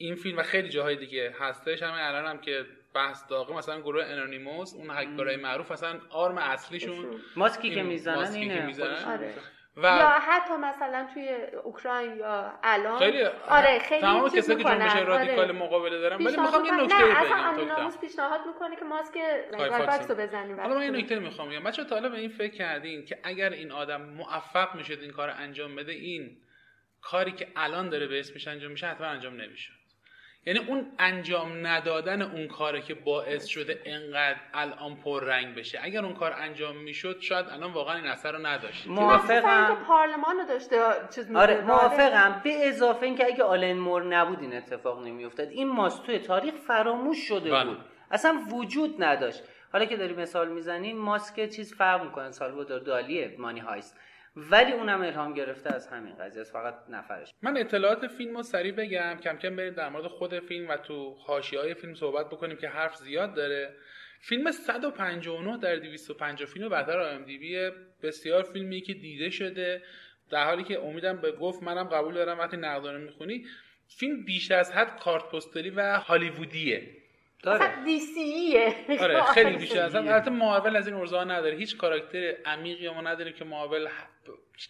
این 0.00 0.14
فیلم 0.14 0.38
و 0.38 0.42
خیلی 0.42 0.68
جاهای 0.68 0.96
دیگه 0.96 1.34
هستش. 1.40 1.82
همه 1.82 1.98
الان 1.98 2.26
هم 2.26 2.38
که 2.38 2.64
بحث 2.94 3.22
داغه 3.28 3.54
مثلا 3.54 3.80
گروه 3.80 4.04
انونیموس 4.04 4.74
اون 4.74 4.90
هکرای 4.90 5.36
معروف 5.36 5.70
اصلا 5.70 6.00
آرم 6.10 6.38
اصلیشون 6.38 7.20
ماسکی 7.36 7.74
که 7.74 7.82
می‌زنن 7.82 8.34
اینه. 8.34 8.74
آره. 9.06 9.34
و 9.76 9.82
یا 9.82 10.08
حتی 10.08 10.56
مثلا 10.56 11.08
توی 11.14 11.28
اوکراین 11.64 12.16
یا 12.16 12.52
الان. 12.62 12.98
خیلی 12.98 13.24
آره 13.48 13.78
خیلی 13.78 14.00
تمام 14.00 14.28
کسایی 14.28 14.58
که 14.58 14.64
جنبش 14.64 14.96
رادیکال 14.96 15.38
آره. 15.38 15.52
مقابله 15.52 15.98
دارن. 15.98 16.16
ولی 16.16 16.36
می‌خوام 16.36 16.64
یه 16.64 16.74
نکته 16.74 17.04
بگم 17.04 17.86
اصلا 17.86 18.00
پیشنهاد 18.00 18.40
می‌کنه 18.46 18.76
که 18.76 18.84
ماسک 18.84 19.14
گای 19.52 19.71
فاکس 19.71 20.10
رو 20.10 20.16
بزنیم. 20.16 20.60
حالا 20.60 20.74
من 20.74 20.82
یه 20.82 20.90
نکته 20.90 21.18
می‌خوام 21.18 21.48
بگم. 21.48 21.64
بچه‌ها 21.64 21.88
تا 21.88 21.94
حالا 21.94 22.08
به 22.08 22.18
این 22.18 22.28
فکر 22.28 22.54
کردین 22.54 23.04
که 23.04 23.18
اگر 23.22 23.50
این 23.50 23.72
آدم 23.72 24.02
موفق 24.02 24.74
می‌شد 24.74 24.98
این 25.00 25.10
کار 25.10 25.30
انجام 25.30 25.76
بده 25.76 25.92
این 25.92 26.36
کاری 27.02 27.32
که 27.32 27.48
الان 27.56 27.88
داره 27.88 28.06
به 28.06 28.20
اسمش 28.20 28.48
انجام 28.48 28.70
میشه 28.70 28.86
حتما 28.86 29.06
انجام 29.06 29.40
نمیشه. 29.40 29.72
یعنی 30.46 30.58
اون 30.58 30.92
انجام 30.98 31.66
ندادن 31.66 32.22
اون 32.22 32.46
کاره 32.48 32.80
که 32.80 32.94
باعث 32.94 33.46
شده 33.46 33.82
انقدر 33.84 34.38
الان 34.54 34.96
پر 34.96 35.24
رنگ 35.24 35.54
بشه. 35.54 35.78
اگر 35.82 36.04
اون 36.04 36.14
کار 36.14 36.32
انجام 36.32 36.76
می‌شد 36.76 37.20
شاید 37.20 37.46
الان 37.46 37.72
واقعا 37.72 37.96
این 37.96 38.06
اثر 38.06 38.32
رو 38.32 38.46
نداشت 38.46 38.86
موافقم. 38.86 39.76
پارلمان 39.88 40.36
رو 40.36 40.44
داشته 40.44 40.76
چیز 41.14 41.36
آره 41.36 41.60
موافقم. 41.60 42.40
به 42.44 42.68
اضافه 42.68 43.06
اینکه 43.06 43.26
اگه 43.26 43.44
آلن 43.44 43.72
مور 43.78 44.04
نبود 44.04 44.40
این 44.40 44.56
اتفاق 44.56 45.06
نمیافتاد 45.06 45.48
این 45.48 45.68
ماست 45.68 46.06
توی 46.06 46.18
تاریخ 46.18 46.54
فراموش 46.54 47.18
شده 47.28 47.50
بله. 47.50 47.64
بود. 47.64 47.78
اصلا 48.10 48.38
وجود 48.52 49.02
نداشت. 49.02 49.42
حالا 49.72 49.84
که 49.84 49.96
داری 49.96 50.14
مثال 50.14 50.48
می‌زنی 50.48 50.92
ماسک 50.92 51.50
چیز 51.50 51.74
فرق 51.74 52.04
می‌کنه. 52.04 52.30
سالوادور 52.30 52.78
دالیه 52.78 53.34
مانی 53.38 53.60
هایست. 53.60 53.96
ولی 54.36 54.72
اونم 54.72 55.02
الهام 55.02 55.34
گرفته 55.34 55.74
از 55.74 55.88
همین 55.88 56.14
قضیه 56.14 56.40
است 56.40 56.52
فقط 56.52 56.74
نفرش. 56.88 57.30
من 57.42 57.56
اطلاعات 57.56 58.06
فیلم 58.06 58.36
رو 58.36 58.42
سریع 58.42 58.72
بگم 58.72 59.18
کم 59.24 59.36
کم 59.36 59.56
بریم 59.56 59.74
در 59.74 59.88
مورد 59.88 60.06
خود 60.06 60.38
فیلم 60.38 60.68
و 60.68 60.76
تو 60.76 61.14
حاشیه 61.14 61.60
های 61.60 61.74
فیلم 61.74 61.94
صحبت 61.94 62.26
بکنیم 62.26 62.56
که 62.56 62.68
حرف 62.68 62.96
زیاد 62.96 63.34
داره. 63.34 63.76
فیلم 64.20 64.50
159 64.50 65.58
در 65.58 65.76
250 65.76 66.48
فیلم 66.48 66.68
برتر 66.68 66.98
آی 66.98 67.18
بی 67.18 67.70
بسیار 68.02 68.42
فیلمی 68.42 68.80
که 68.80 68.94
دیده 68.94 69.30
شده 69.30 69.82
در 70.30 70.44
حالی 70.44 70.64
که 70.64 70.80
امیدم 70.80 71.20
به 71.20 71.32
گفت 71.32 71.62
منم 71.62 71.84
قبول 71.84 72.14
دارم 72.14 72.38
وقتی 72.38 72.56
نقدانه 72.56 72.98
می‌خونی. 72.98 73.44
فیلم 73.98 74.24
بیش 74.24 74.50
از 74.50 74.72
حد 74.72 75.00
کارت 75.00 75.24
پستری 75.24 75.70
و 75.70 75.98
هالیوودیه. 75.98 76.99
داره 77.42 77.84
دیسیه 77.84 78.74
آره 79.00 79.22
خیلی 79.34 79.56
بیشتر. 79.56 79.82
از 79.82 79.94
البته 79.94 80.30
مارول 80.30 80.76
از 80.76 80.86
این 80.88 80.96
ارزا 80.96 81.24
نداره. 81.24 81.56
هیچ 81.56 81.76
کاراکتر 81.76 82.34
عمیقی 82.46 82.88
ما 82.88 83.00
نداره 83.00 83.32
که 83.32 83.44
مارول 83.44 83.88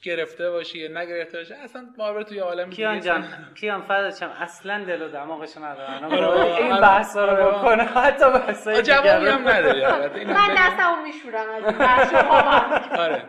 گرفته 0.02 0.50
باشی 0.50 0.78
یا 0.78 1.00
نگرفته 1.00 1.38
باشه. 1.38 1.54
اصلا 1.54 1.86
مارول 1.98 2.22
توی 2.22 2.38
عالم 2.38 2.70
کیان 2.70 3.00
جان 3.00 3.24
کیان 3.60 3.82
فداچم 3.82 4.28
اصلا 4.28 4.84
دل 4.84 5.02
و 5.02 5.08
دماغش 5.08 5.56
نداره 5.56 6.06
آره، 6.06 6.56
این 6.56 6.72
آره. 6.72 6.82
بحث 6.82 7.16
رو 7.16 7.22
آره. 7.22 7.44
بکنه. 7.44 7.82
حتی 7.84 8.30
بحثای 8.30 8.82
جوابی 8.82 9.26
هم 9.26 9.48
نداره 9.48 10.24
من 10.24 10.54
دستمو 10.56 11.02
میشورم 11.02 11.46
از 11.50 11.64
این 12.12 12.18
آره. 12.98 13.22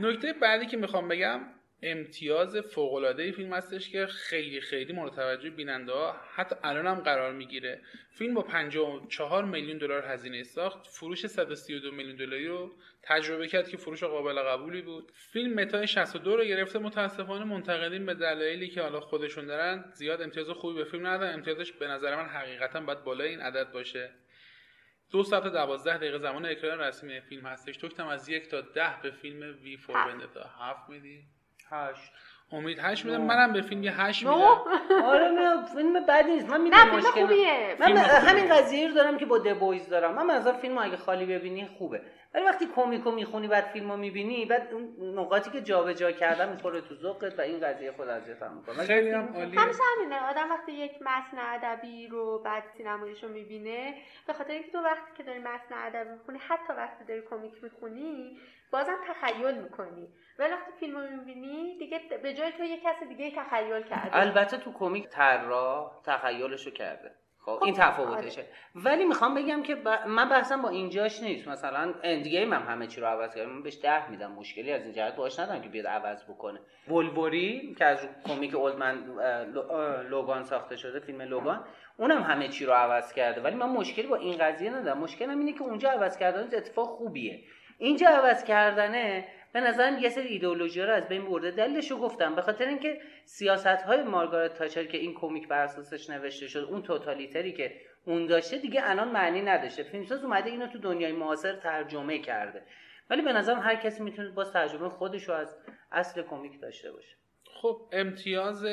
نکته 0.00 0.32
بعدی 0.32 0.66
که 0.66 0.76
می‌خوام 0.76 1.08
بگم 1.08 1.40
امتیاز 1.82 2.56
فوق 2.56 2.94
العاده 2.94 3.32
فیلم 3.32 3.52
هستش 3.52 3.90
که 3.90 4.06
خیلی 4.06 4.60
خیلی 4.60 4.92
مورد 4.92 5.12
توجه 5.12 5.50
بیننده 5.50 5.92
ها 5.92 6.16
حتی 6.34 6.56
الان 6.62 6.86
هم 6.86 7.00
قرار 7.00 7.32
می‌گیره. 7.32 7.82
فیلم 8.10 8.34
با 8.34 8.42
54 8.42 9.44
میلیون 9.44 9.78
دلار 9.78 10.04
هزینه 10.04 10.42
ساخت 10.42 10.86
فروش 10.86 11.26
132 11.26 11.90
میلیون 11.90 12.16
دلاری 12.16 12.48
رو 12.48 12.72
تجربه 13.02 13.48
کرد 13.48 13.68
که 13.68 13.76
فروش 13.76 14.04
قابل 14.04 14.42
قبولی 14.42 14.82
بود. 14.82 15.12
فیلم 15.14 15.54
متای 15.54 15.86
62 15.86 16.36
رو 16.36 16.44
گرفته 16.44 16.78
متاسفانه 16.78 17.44
منتقدین 17.44 18.06
به 18.06 18.14
دلایلی 18.14 18.68
که 18.68 18.82
حالا 18.82 19.00
خودشون 19.00 19.46
دارن 19.46 19.84
زیاد 19.94 20.22
امتیاز 20.22 20.50
خوبی 20.50 20.78
به 20.78 20.84
فیلم 20.84 21.06
ندادن. 21.06 21.34
امتیازش 21.34 21.72
به 21.72 21.86
نظر 21.86 22.16
من 22.16 22.28
حقیقتا 22.28 22.80
باید 22.80 23.04
بالای 23.04 23.28
این 23.28 23.40
عدد 23.40 23.72
باشه. 23.72 24.10
دو 25.10 25.22
ساعت 25.22 25.46
و 25.46 25.50
دوازده 25.50 25.96
دقیقه 25.96 26.18
زمان 26.18 26.46
اکران 26.46 26.80
رسمی 26.80 27.20
فیلم 27.20 27.46
هستش. 27.46 27.76
تو 27.76 28.08
از 28.08 28.28
یک 28.28 28.48
تا 28.48 28.60
ده 28.60 29.00
به 29.02 29.10
فیلم 29.10 29.58
وی 29.62 29.76
فور 29.76 30.26
تا 30.34 30.50
هفت 30.58 30.88
میدی؟ 30.88 31.39
هشت. 31.70 32.12
امید 32.52 32.78
هشت 32.78 33.04
میدم 33.04 33.20
منم 33.20 33.52
به 33.52 33.62
فیلم 33.62 33.82
یه 33.82 34.00
هشت 34.00 34.22
میدم. 34.22 34.62
آره 35.04 35.30
من 35.30 35.64
فیلم 35.64 36.06
بدی 36.06 36.30
نیست. 36.30 36.48
من 36.48 36.60
می‌دونم 36.60 36.96
مشکل 36.96 37.26
من 37.80 37.96
همین 37.96 38.54
قضیه 38.54 38.88
رو 38.88 38.94
دارم 38.94 39.18
که 39.18 39.26
با 39.26 39.38
دبویز 39.38 39.88
دارم. 39.88 40.14
من 40.14 40.30
از 40.30 40.48
فیلم 40.48 40.78
اگه 40.78 40.96
خالی 40.96 41.26
ببینی 41.26 41.66
خوبه. 41.78 42.02
ولی 42.34 42.44
وقتی 42.44 42.66
کمیکو 42.66 43.10
می‌خونی 43.10 43.48
بعد 43.48 43.64
فیلمو 43.64 43.96
می‌بینی 43.96 44.46
بعد 44.46 44.68
اون 44.72 45.18
نقاطی 45.18 45.50
که 45.50 45.60
جابجا 45.60 46.12
کردن 46.12 46.48
می‌خوره 46.48 46.80
تو 46.80 46.94
ذوقت 46.94 47.38
و 47.38 47.42
این 47.42 47.60
قضیه 47.60 47.92
خود 47.92 48.08
اذیتم 48.08 48.52
می‌کنه. 48.54 48.84
خیلی 48.84 49.10
هم 49.10 49.28
عالیه. 49.34 49.60
همیشه 49.60 49.82
همینه. 49.96 50.30
آدم 50.30 50.50
وقتی 50.50 50.72
یک 50.72 50.92
متن 51.02 51.38
ادبی 51.38 52.08
رو 52.08 52.38
بعد 52.38 52.62
سینماییشو 52.76 53.28
می‌بینه 53.28 53.94
به 54.26 54.32
خاطر 54.32 54.52
اینکه 54.52 54.70
تو 54.70 54.78
وقتی 54.78 55.12
که 55.16 55.22
داری 55.22 55.38
متن 55.38 55.74
ادبی 55.74 56.10
می‌خونی 56.10 56.38
حتی 56.48 56.72
وقتی 56.72 57.04
داری 57.04 57.22
کمیک 57.30 57.52
می‌خونی 57.62 58.38
بازم 58.72 58.96
تخیل 59.08 59.54
می‌کنی. 59.54 60.08
ولی 60.38 60.52
وقتی 60.52 60.72
فیلم 60.80 60.96
رو 60.96 61.10
می‌بینی 61.10 61.78
دیگه 61.78 62.00
به 62.22 62.34
جای 62.34 62.52
تو 62.52 62.64
یه 62.64 62.76
کسی 62.76 63.06
دیگه 63.06 63.30
تخیل 63.36 63.82
کرده. 63.82 64.16
البته 64.16 64.56
تو 64.56 64.72
کمیک 64.72 65.08
طراح 65.08 65.90
تخیلشو 66.04 66.70
کرده. 66.70 67.10
خب 67.44 67.62
این 67.64 67.74
خب، 67.74 67.82
تفاوتشه. 67.82 68.40
آره. 68.40 68.50
ولی 68.74 69.04
می‌خوام 69.04 69.34
بگم 69.34 69.62
که 69.62 69.74
من 70.06 70.28
بحثم 70.28 70.62
با 70.62 70.68
اینجاش 70.68 71.22
نیست. 71.22 71.48
مثلا 71.48 71.94
اندگیم 72.02 72.52
هم 72.52 72.62
همه 72.62 72.86
چی 72.86 73.00
رو 73.00 73.06
عوض 73.06 73.34
کردم 73.34 73.50
من 73.50 73.62
بهش 73.62 73.78
ده 73.82 74.10
میدم. 74.10 74.32
مشکلی 74.32 74.72
از 74.72 74.82
این 74.82 74.92
جهت 74.92 75.16
باش 75.16 75.38
ندارم 75.38 75.62
که 75.62 75.68
بیاد 75.68 75.86
عوض 75.86 76.24
بکنه. 76.24 76.60
ولوری 76.88 77.74
که 77.78 77.84
از 77.84 78.08
کمیک 78.28 78.54
اولدمن 78.54 79.04
لوگان 80.08 80.42
ساخته 80.42 80.76
شده 80.76 81.00
فیلم 81.00 81.22
لوگان 81.22 81.64
اونم 81.96 82.22
همه 82.22 82.48
چی 82.48 82.66
رو 82.66 82.72
عوض 82.72 83.12
کرده. 83.12 83.40
ولی 83.40 83.54
من 83.54 83.68
مشکلی 83.68 84.06
با 84.06 84.16
این 84.16 84.36
قضیه 84.38 84.70
ندارم. 84.70 84.98
مشکلم 84.98 85.38
اینه 85.38 85.52
که 85.52 85.62
اونجا 85.62 85.90
عوض 85.90 86.18
کردن 86.18 86.56
اتفاق 86.56 86.86
خوبیه. 86.86 87.40
اینجا 87.80 88.08
عوض 88.08 88.44
کردنه. 88.44 89.28
به 89.52 89.60
نظرم 89.60 89.98
یه 89.98 90.08
سری 90.08 90.28
ایدئولوژی 90.28 90.82
رو 90.82 90.92
از 90.92 91.08
بین 91.08 91.24
برده. 91.24 91.50
دلیلش 91.50 91.90
رو 91.90 91.96
گفتم. 91.96 92.34
به 92.34 92.42
خاطر 92.42 92.66
اینکه 92.66 93.00
سیاست 93.24 93.66
های 93.66 94.02
مارگارت 94.02 94.54
تاچر 94.54 94.84
که 94.84 94.98
این 94.98 95.14
کمیک 95.14 95.48
بر 95.48 95.64
اساسش 95.64 96.10
نوشته 96.10 96.46
شد 96.46 96.68
اون 96.70 96.82
توتالیتری 96.82 97.52
که 97.52 97.80
اون 98.04 98.26
داشته 98.26 98.58
دیگه 98.58 98.80
الان 98.84 99.08
معنی 99.08 99.42
نداشته. 99.42 99.82
فیلمساز 99.82 100.24
اومده 100.24 100.50
اینو 100.50 100.66
تو 100.66 100.78
دنیای 100.78 101.12
معاصر 101.12 101.56
ترجمه 101.56 102.18
کرده. 102.18 102.62
ولی 103.10 103.22
به 103.22 103.32
نظرم 103.32 103.60
هر 103.60 103.74
کسی 103.74 104.02
می‌تونه 104.02 104.30
باز 104.30 104.52
ترجمه 104.52 104.88
خودش 104.88 105.28
رو 105.28 105.34
از 105.34 105.56
اصل 105.92 106.22
کمیک 106.22 106.60
داشته 106.60 106.92
باشه. 106.92 107.16
خب 107.62 107.88
امتیاز 107.92 108.64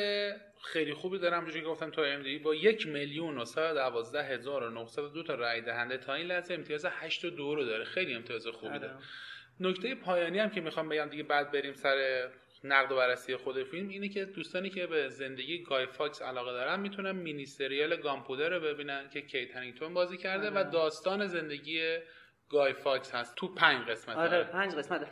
خیلی 0.63 0.93
خوبی 0.93 1.19
دارم 1.19 1.37
همونجوری 1.37 1.61
که 1.61 1.67
گفتم 1.67 1.89
تو 1.89 2.01
ام 2.01 2.37
با 2.43 2.55
یک 2.55 2.87
میلیون 2.87 3.37
و 3.37 3.45
هزار 4.15 4.63
و 4.97 5.07
دو 5.13 5.23
تا 5.23 5.35
رای 5.35 5.61
دهنده 5.61 5.97
تا 5.97 6.13
این 6.13 6.27
لحظه 6.27 6.53
امتیاز 6.53 6.85
8 6.85 7.25
و 7.25 7.29
دو 7.29 7.55
رو 7.55 7.65
داره 7.65 7.83
خیلی 7.83 8.13
امتیاز 8.13 8.47
خوبی 8.47 8.67
آره. 8.67 8.79
داره 8.79 8.93
نکته 9.59 9.95
پایانی 9.95 10.39
هم 10.39 10.49
که 10.49 10.61
می‌خوام 10.61 10.89
بگم 10.89 11.09
دیگه 11.09 11.23
بعد 11.23 11.51
بریم 11.51 11.73
سر 11.73 12.29
نقد 12.63 12.91
و 12.91 12.95
بررسی 12.95 13.35
خود 13.35 13.63
فیلم 13.63 13.89
اینه 13.89 14.09
که 14.09 14.25
دوستانی 14.25 14.69
که 14.69 14.87
به 14.87 15.09
زندگی 15.09 15.63
گای 15.63 15.85
فاکس 15.85 16.21
علاقه 16.21 16.51
دارن 16.51 16.79
می‌تونن 16.79 17.11
مینی 17.11 17.45
سریال 17.45 17.95
Gunpowder 17.95 18.49
رو 18.49 18.59
ببینن 18.59 19.09
که 19.09 19.21
کیت 19.21 19.55
هرینگتون 19.55 19.93
بازی 19.93 20.17
کرده 20.17 20.49
و 20.49 20.57
آره. 20.57 20.69
داستان 20.69 21.27
زندگی 21.27 21.97
گای 22.49 22.73
فاکس 22.73 23.15
هست. 23.15 23.35
تو 23.35 23.47
پنج 23.47 23.87
قسمت 23.87 24.17
آره 24.17 24.43
پنج 24.43 24.75
قسمت 24.75 25.07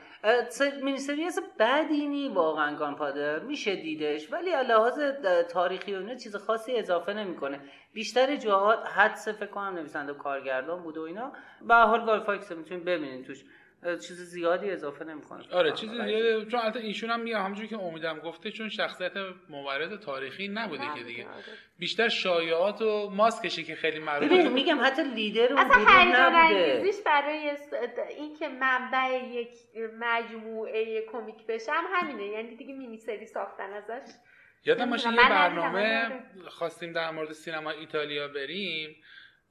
مینی 0.83 0.97
سریال 0.97 1.31
بدی 1.57 2.07
نی 2.07 2.29
واقعا 2.29 2.75
Gunpowder 2.75 3.39
میشه 3.39 3.75
دیدش. 3.75 4.33
ولی 4.33 4.49
لحاظ 4.49 4.99
تاریخی 5.49 5.95
و 5.95 6.15
چیز 6.15 6.35
خاصی 6.35 6.75
اضافه 6.75 7.13
نمی‌کنه. 7.13 7.59
بیشتر 7.93 8.35
جاها 8.35 8.83
حد 8.83 9.15
فکر 9.15 9.45
کنم 9.45 9.75
نویسنده 9.75 10.13
کارگردان 10.13 10.83
بوده 10.83 10.99
و 10.99 11.03
اینا. 11.03 11.33
به 11.67 11.75
حال 11.75 12.05
گای 12.05 12.19
فاکس 12.19 12.51
می‌تونید 12.51 12.85
ببینید 12.85 13.25
توش. 13.25 13.43
چیز 13.84 14.22
زیادی 14.22 14.70
اضافه 14.70 15.05
نمی‌کنه. 15.05 15.44
آره 15.51 15.72
چیز 15.72 15.91
زیادی. 15.91 16.46
چون 16.51 16.60
البته 16.60 16.79
ایشون 16.79 17.10
هم 17.10 17.20
میگه 17.20 17.38
همونجوری 17.38 17.67
که 17.67 17.79
امیدم 17.79 18.20
گفته 18.20 18.51
چون 18.51 18.70
شخصیت 18.70 19.12
مبارز 19.50 19.94
تاریخی 19.94 20.48
نبوده 20.48 20.84
که 20.98 21.03
دیگه. 21.03 21.25
بیشتر 21.79 22.10
شایعات 22.10 22.82
و 22.82 23.10
ماسکشی 23.10 23.63
که 23.63 23.75
خیلی 23.75 24.00
معروفه 24.00 24.36
ببین 24.36 24.53
میگم 24.53 24.77
حتی 24.82 25.03
لیدر 25.03 25.53
اون 25.53 25.58
اصلا 25.58 25.77
نبوده. 25.77 26.91
برای 27.05 27.51
اینکه 28.17 28.48
منبع 28.48 29.24
یک 29.32 29.50
مجموعه 30.00 31.05
کمیک 31.12 31.46
بشم 31.48 31.84
همینه. 31.94 32.25
یعنی 32.25 32.55
دیگه 32.55 32.74
مینی 32.74 32.98
سری 32.98 33.25
ساختن 33.25 33.74
ازش. 33.74 34.12
یادم 34.65 34.89
باشه 34.89 35.10
یه 35.10 35.15
برنامه 35.15 36.10
خواستیم 36.48 36.94
در 36.94 37.12
مورد 37.12 37.32
سینما 37.32 37.72
ایتالیا 37.72 38.27
بریم. 38.27 38.96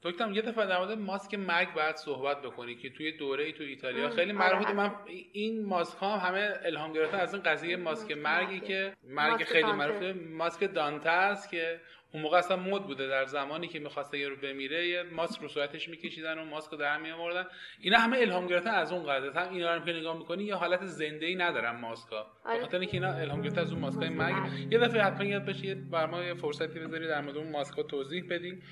دکترم 0.05 0.35
یه 0.35 0.43
دفعه 0.43 0.67
در 0.67 0.79
مورد 0.79 0.99
ماسک 0.99 1.35
مرگ 1.35 1.75
بعد 1.75 1.97
صحبت 1.97 2.43
بکنی 2.43 2.75
که 2.75 2.91
توی 2.91 3.13
دوره 3.13 3.45
ای 3.45 3.53
تو 3.53 3.65
ایتالیا. 3.65 4.11
خیلی 4.11 4.33
آره، 4.33 4.73
من 4.73 4.91
این 5.33 5.67
ماسک 5.67 5.99
ها 5.99 6.19
همه 6.19 6.55
الهام 6.65 6.93
گرفتن 6.93 7.19
از 7.19 7.35
این 7.35 7.43
قضیه 7.43 7.77
ماسک 7.77 8.13
مرگی 8.13 8.61
که 8.61 8.93
مرگ 9.09 9.45
خیلی 9.45 9.73
معروفه. 9.73 10.13
ماسک 10.13 10.75
دانته 10.75 11.11
است 11.11 11.51
که 11.51 11.81
اون 12.13 12.23
موقع 12.23 12.39
اصلا 12.39 12.57
مد 12.57 12.83
بوده 12.83 13.07
در 13.07 13.25
زمانی 13.25 13.69
که 13.69 13.79
می‌خواسته 13.79 14.19
یه 14.19 14.29
رو 14.29 14.37
بمیره 14.37 14.89
یه 14.89 15.03
ماسک 15.03 15.43
رو 15.43 15.49
صورتش 15.49 15.89
میکشیدن 15.89 16.39
و 16.39 16.45
ماسک 16.45 16.71
رو 16.71 16.79
در 16.79 16.99
می 16.99 17.11
آوردن 17.11 17.47
اینا 17.81 17.99
همه 17.99 18.19
الهام 18.19 18.47
گرفتن 18.47 18.71
از 18.71 18.93
اون 18.93 19.07
قضیه. 19.07 19.31
هم 19.33 19.55
اینا 19.55 19.75
رو 19.75 19.85
که 19.85 19.93
نگاه 19.93 20.19
می‌کنی 20.19 20.45
یه 20.45 20.55
حالت 20.55 20.85
زنده 20.85 21.27
ای 21.27 21.35
ندارن 21.35 21.81
ماسکا 21.81 22.27
آره. 22.45 22.61
خاطر 22.61 22.79
اینکه 22.79 22.95
اینا 22.95 23.13
الهام 23.13 23.43
گرفته 23.43 23.61
از 23.61 23.73
اون 23.73 23.81
ماسکای 23.81 24.09
مرگ. 24.09 24.35
یه 24.73 24.79
دفعه 24.79 25.03
حتما 25.03 25.25
یاد 25.25 25.45
بشه 25.45 25.75
بر 25.75 26.07
ما 26.07 26.23
یه 26.23 26.35
فرصتی 26.35 26.79
بذاری 26.79 27.07
در 27.07 27.21
مورد 27.21 27.37
اون 27.37 27.51
ماسکا 27.51 27.83
توضیح 27.83 28.25
بدیم. 28.31 28.63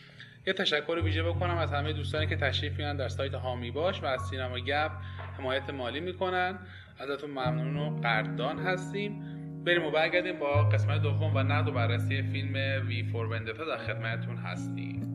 یه 0.46 0.52
تشکر 0.52 1.00
ویژه 1.04 1.22
بکنم 1.22 1.58
از 1.58 1.72
همه 1.72 1.92
دوستانی 1.92 2.26
که 2.26 2.36
تشریف 2.36 2.78
میارن 2.78 2.96
در 2.96 3.08
سایت 3.08 3.34
هامی 3.34 3.70
باش 3.70 4.02
و 4.02 4.06
از 4.06 4.20
سینما 4.22 4.58
گپ 4.58 4.90
حمایت 5.38 5.70
مالی 5.70 6.00
می‌کنن. 6.00 6.58
ازتون 6.98 7.30
ممنون 7.30 7.76
و 7.76 8.00
قدردان 8.00 8.58
هستیم. 8.58 9.22
بریم 9.64 9.84
و 9.84 9.90
برگردیم 9.90 10.38
با 10.38 10.64
قسمت 10.64 11.02
دوم 11.02 11.36
و 11.36 11.42
نقد 11.42 11.68
و 11.68 11.72
بررسی 11.72 12.22
فیلم 12.22 12.86
وی 12.86 13.02
فور 13.02 13.26
وندتا 13.26 13.64
در 13.64 13.78
خدمتتون 13.78 14.36
هستیم. 14.36 15.08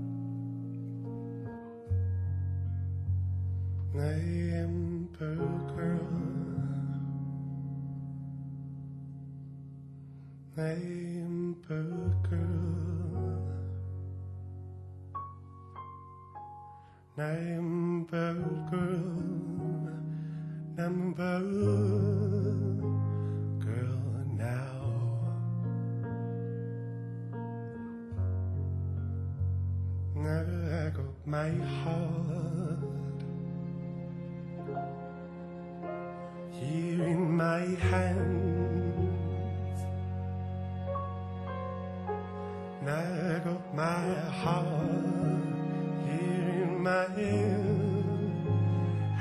Number 17.18 18.36
girl, 18.70 19.18
number 20.78 21.40
girl 23.58 24.04
now. 24.38 24.78
I 30.16 30.92
got 30.92 31.26
my 31.26 31.50
heart 31.82 32.78
here 36.52 37.04
in 37.04 37.36
my 37.36 37.66
hands. 37.90 39.02
I 42.86 43.42
got 43.44 43.74
my 43.74 44.14
heart 44.30 45.17
my 46.88 47.10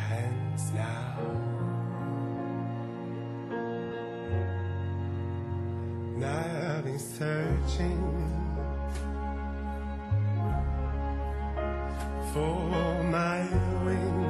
hands 0.07 0.65
now. 0.73 1.19
And 6.15 6.25
I've 6.25 6.85
been 6.85 6.99
searching 6.99 8.03
for 12.33 13.03
my 13.03 13.41
wings. 13.85 14.26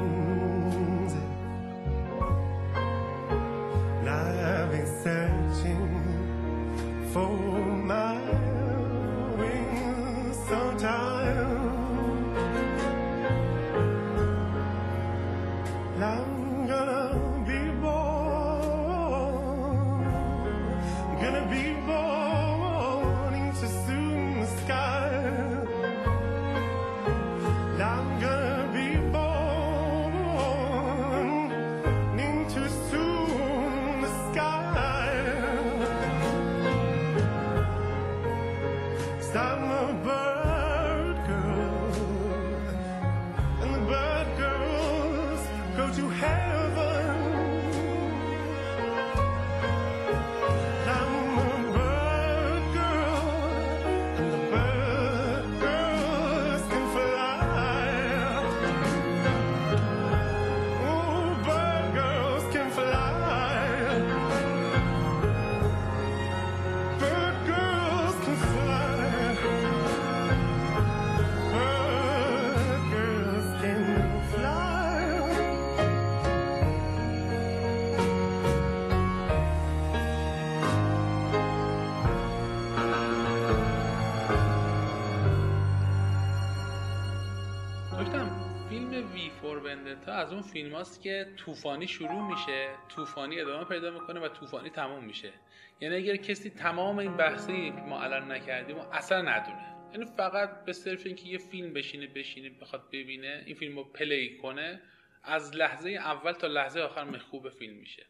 گفتم 88.17 88.69
فیلم 88.69 89.13
V 89.13 89.29
for 89.29 89.57
Vendetta 89.57 90.13
از 90.13 90.33
اون 90.33 90.41
فیلم 90.41 90.75
هاست 90.75 91.01
که 91.01 91.33
طوفانی 91.37 91.87
شروع 91.87 92.29
میشه 92.29 92.69
طوفانی 92.89 93.41
ادامه 93.41 93.63
پیدا 93.63 93.91
می‌کنه 93.91 94.19
و 94.19 94.27
طوفانی 94.27 94.69
تموم 94.69 95.03
میشه. 95.03 95.33
یعنی 95.81 95.95
اگر 95.95 96.15
کسی 96.15 96.49
تمام 96.49 96.99
این 96.99 97.17
بحثی 97.17 97.71
که 97.71 97.81
ما 97.81 98.01
الان 98.01 98.31
نکردیم 98.31 98.77
و 98.77 98.81
اصلا 98.91 99.21
ندونه. 99.21 99.75
یعنی 99.91 100.05
فقط 100.17 100.65
به 100.65 100.73
صرف 100.73 101.05
اینکه 101.05 101.27
یه 101.29 101.37
فیلم 101.37 101.73
بشینه 101.73 102.07
بشینه 102.07 102.49
بخواد 102.49 102.87
ببینه 102.87 103.43
این 103.45 103.55
فیلم 103.55 103.77
رو 103.77 103.83
play 103.83 104.37
کنه 104.37 104.81
از 105.23 105.55
لحظه 105.55 105.89
اول 105.89 106.31
تا 106.31 106.47
لحظه 106.47 106.79
آخر 106.79 107.03
میخکوب 107.03 107.49
فیلم 107.49 107.77
میشه. 107.77 108.05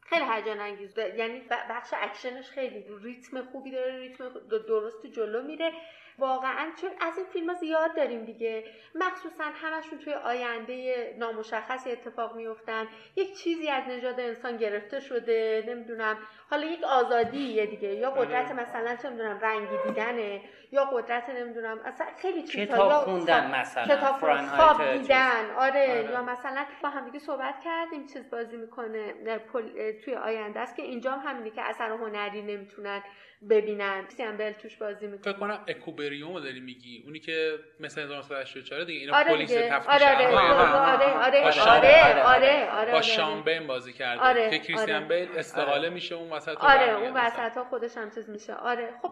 خیلی 0.00 0.24
هیجان 0.32 0.60
انگیز. 0.60 0.98
یعنی 0.98 1.40
بخش 1.50 1.88
اکشنش 1.96 2.50
خیلی 2.50 2.84
ریتم 3.02 3.44
خوبی 3.44 3.70
داره 3.70 3.98
ریتم 3.98 4.30
درست 4.48 5.06
جلو 5.06 5.42
میره. 5.42 5.72
واقعا 6.18 6.70
چون 6.80 6.90
از 7.00 7.16
این 7.18 7.26
فیلم 7.26 7.54
زیاد 7.54 7.96
داریم 7.96 8.24
دیگه. 8.24 8.64
مخصوصا 8.94 9.44
همشون 9.44 9.98
توی 9.98 10.12
آینده 10.12 11.14
نامشخصی 11.18 11.90
اتفاق 11.90 12.36
میفتن 12.36 12.88
یک 13.16 13.36
چیزی 13.38 13.68
از 13.68 13.84
نژاد 13.88 14.20
انسان 14.20 14.56
گرفته 14.56 15.00
شده 15.00 15.64
نمی‌دونم. 15.68 16.18
حالا 16.52 16.66
یک 16.66 16.84
آزادیه 16.84 17.66
دیگه. 17.66 17.88
یا 17.88 18.10
قدرت 18.10 18.50
مثلا 18.52 18.96
چه 19.02 19.10
می‌دونم 19.10 19.38
رنگی 19.42 19.76
دیدنه 19.86 20.40
یا 20.72 20.84
قدرت 20.84 21.30
نمی‌دونم 21.30 21.78
اصلا 21.84 22.06
خیلی 22.22 22.42
چیزها 22.42 22.64
کتاب 22.76 22.90
یا 22.90 22.98
خوندن 22.98 23.50
مثلا 23.60 23.96
کتاب 23.96 24.14
خواب. 24.56 24.92
دیدن 24.92 25.50
آره, 25.58 25.68
آره. 25.90 26.08
یا 26.12 26.22
مثلا 26.22 26.64
با 26.82 26.88
هم 26.88 27.04
دیگه 27.04 27.18
صحبت 27.18 27.54
کردیم 27.64 28.06
چیز 28.06 28.30
بازی 28.30 28.56
می‌کنه 28.56 29.14
نه، 29.24 29.38
پل- 29.38 29.92
توی 30.04 30.14
آینده 30.14 30.60
است 30.60 30.76
که 30.76 30.82
اینجا 30.82 31.10
هم 31.12 31.28
همینه 31.28 31.50
که 31.50 31.62
اثر 31.62 31.90
هنری 31.90 32.42
نمی‌تونن 32.42 33.02
ببینن. 33.50 34.04
سیمبل 34.08 34.52
توش 34.52 34.76
بازی 34.76 35.06
می‌کنه. 35.06 35.32
فکر 35.32 35.40
کنم 35.40 35.58
اکوبریوم 35.68 36.40
داری 36.40 36.60
میگی. 36.60 37.02
اونی 37.06 37.18
که 37.20 37.58
مثل 37.80 38.00
1984 38.00 38.84
دیگه. 38.84 39.00
اینا 39.00 39.16
آره 39.16 39.28
پلیس 39.36 39.48
دیگه. 39.48 39.68
تفتیش 39.68 39.94
آره 40.02 40.06
آره. 40.06 40.26
آره 40.26 40.48
آره 40.48 41.14
آره 41.14 41.60
آره 41.60 41.92
آره، 42.14 42.22
آره 42.22 42.70
آره 42.70 42.90
با 42.90 42.92
آره. 42.92 43.02
شامبین 43.02 43.66
بازی 43.66 43.92
کرده. 43.92 44.20
آره، 44.22 44.50
که 44.50 44.58
کریستیان 44.58 45.04
آره. 45.04 45.26
بیل 45.26 45.38
استقاله 45.38 45.90
میشه 45.90 46.14
اون 46.14 46.28
وسط 46.48 46.64
آره 46.64 47.00
اون 47.00 47.12
وسط 47.12 47.56
ها 47.56 47.64
خودش 47.64 47.96
هم 47.96 48.10
چیز 48.10 48.30
میشه. 48.30 48.54
آره 48.54 48.94
خب 49.02 49.10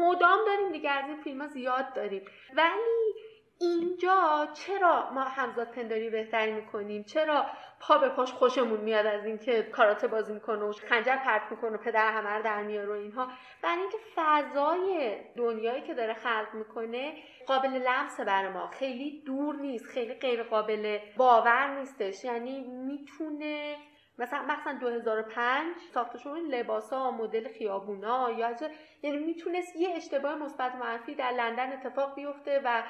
مدام 0.00 0.38
داریم 0.46 0.72
دیگه 0.72 0.90
از 0.90 1.04
این 1.08 1.16
فیلم 1.16 1.40
ها 1.40 1.46
زیاد 1.46 1.92
داریم. 1.94 2.24
ولی 2.54 3.14
اینجا 3.60 4.48
چرا 4.54 5.10
ما 5.10 5.20
همزاد 5.20 5.70
پنداری 5.70 6.10
بهتری 6.10 6.52
می‌کنیم؟ 6.52 7.02
چرا 7.02 7.46
پا 7.80 7.98
به 7.98 8.08
پاش 8.08 8.32
خوشمون 8.32 8.80
میاد 8.80 9.06
از 9.06 9.24
اینکه 9.24 9.62
کاراته 9.62 10.06
بازی 10.06 10.32
می‌کنه 10.32 10.64
و 10.64 10.72
خنجر 10.72 11.16
پرت 11.16 11.42
می‌کنه 11.50 11.76
و 11.76 11.78
پدر 11.78 12.12
همه 12.12 12.30
رو 12.30 12.42
در 12.42 12.62
میاره 12.62 12.88
و 12.88 12.90
اینها؟ 12.90 13.28
برای 13.62 13.80
اینکه 13.80 13.98
فضای 14.16 15.16
دنیایی 15.36 15.82
که 15.82 15.94
داره 15.94 16.14
خلق 16.14 16.48
می‌کنه 16.54 17.14
قابل 17.46 17.68
لمس 17.68 18.20
برای 18.20 18.52
ما. 18.52 18.66
خیلی 18.66 19.22
دور 19.26 19.56
نیست 19.56 19.86
خیلی 19.86 20.14
غیر 20.14 20.42
قابل 20.42 20.98
باور 21.16 21.66
نیستش. 21.78 22.24
یعنی 22.24 22.60
می‌تونه 22.60 23.76
مثلا 24.22 24.42
مثلا 24.42 24.78
2005 24.80 25.66
ساخته 25.94 26.18
شده 26.18 26.40
لباسا 26.40 27.10
مدل 27.10 27.48
خیابونا 27.48 28.30
یا 28.38 28.56
یعنی 29.02 29.18
می‌تونست 29.18 29.76
یه 29.76 29.88
اشتباه 29.96 30.34
مثبت 30.34 30.74
منفی 30.74 31.14
در 31.14 31.30
لندن 31.30 31.72
اتفاق 31.72 32.14
بیفته 32.14 32.60
و 32.64 32.82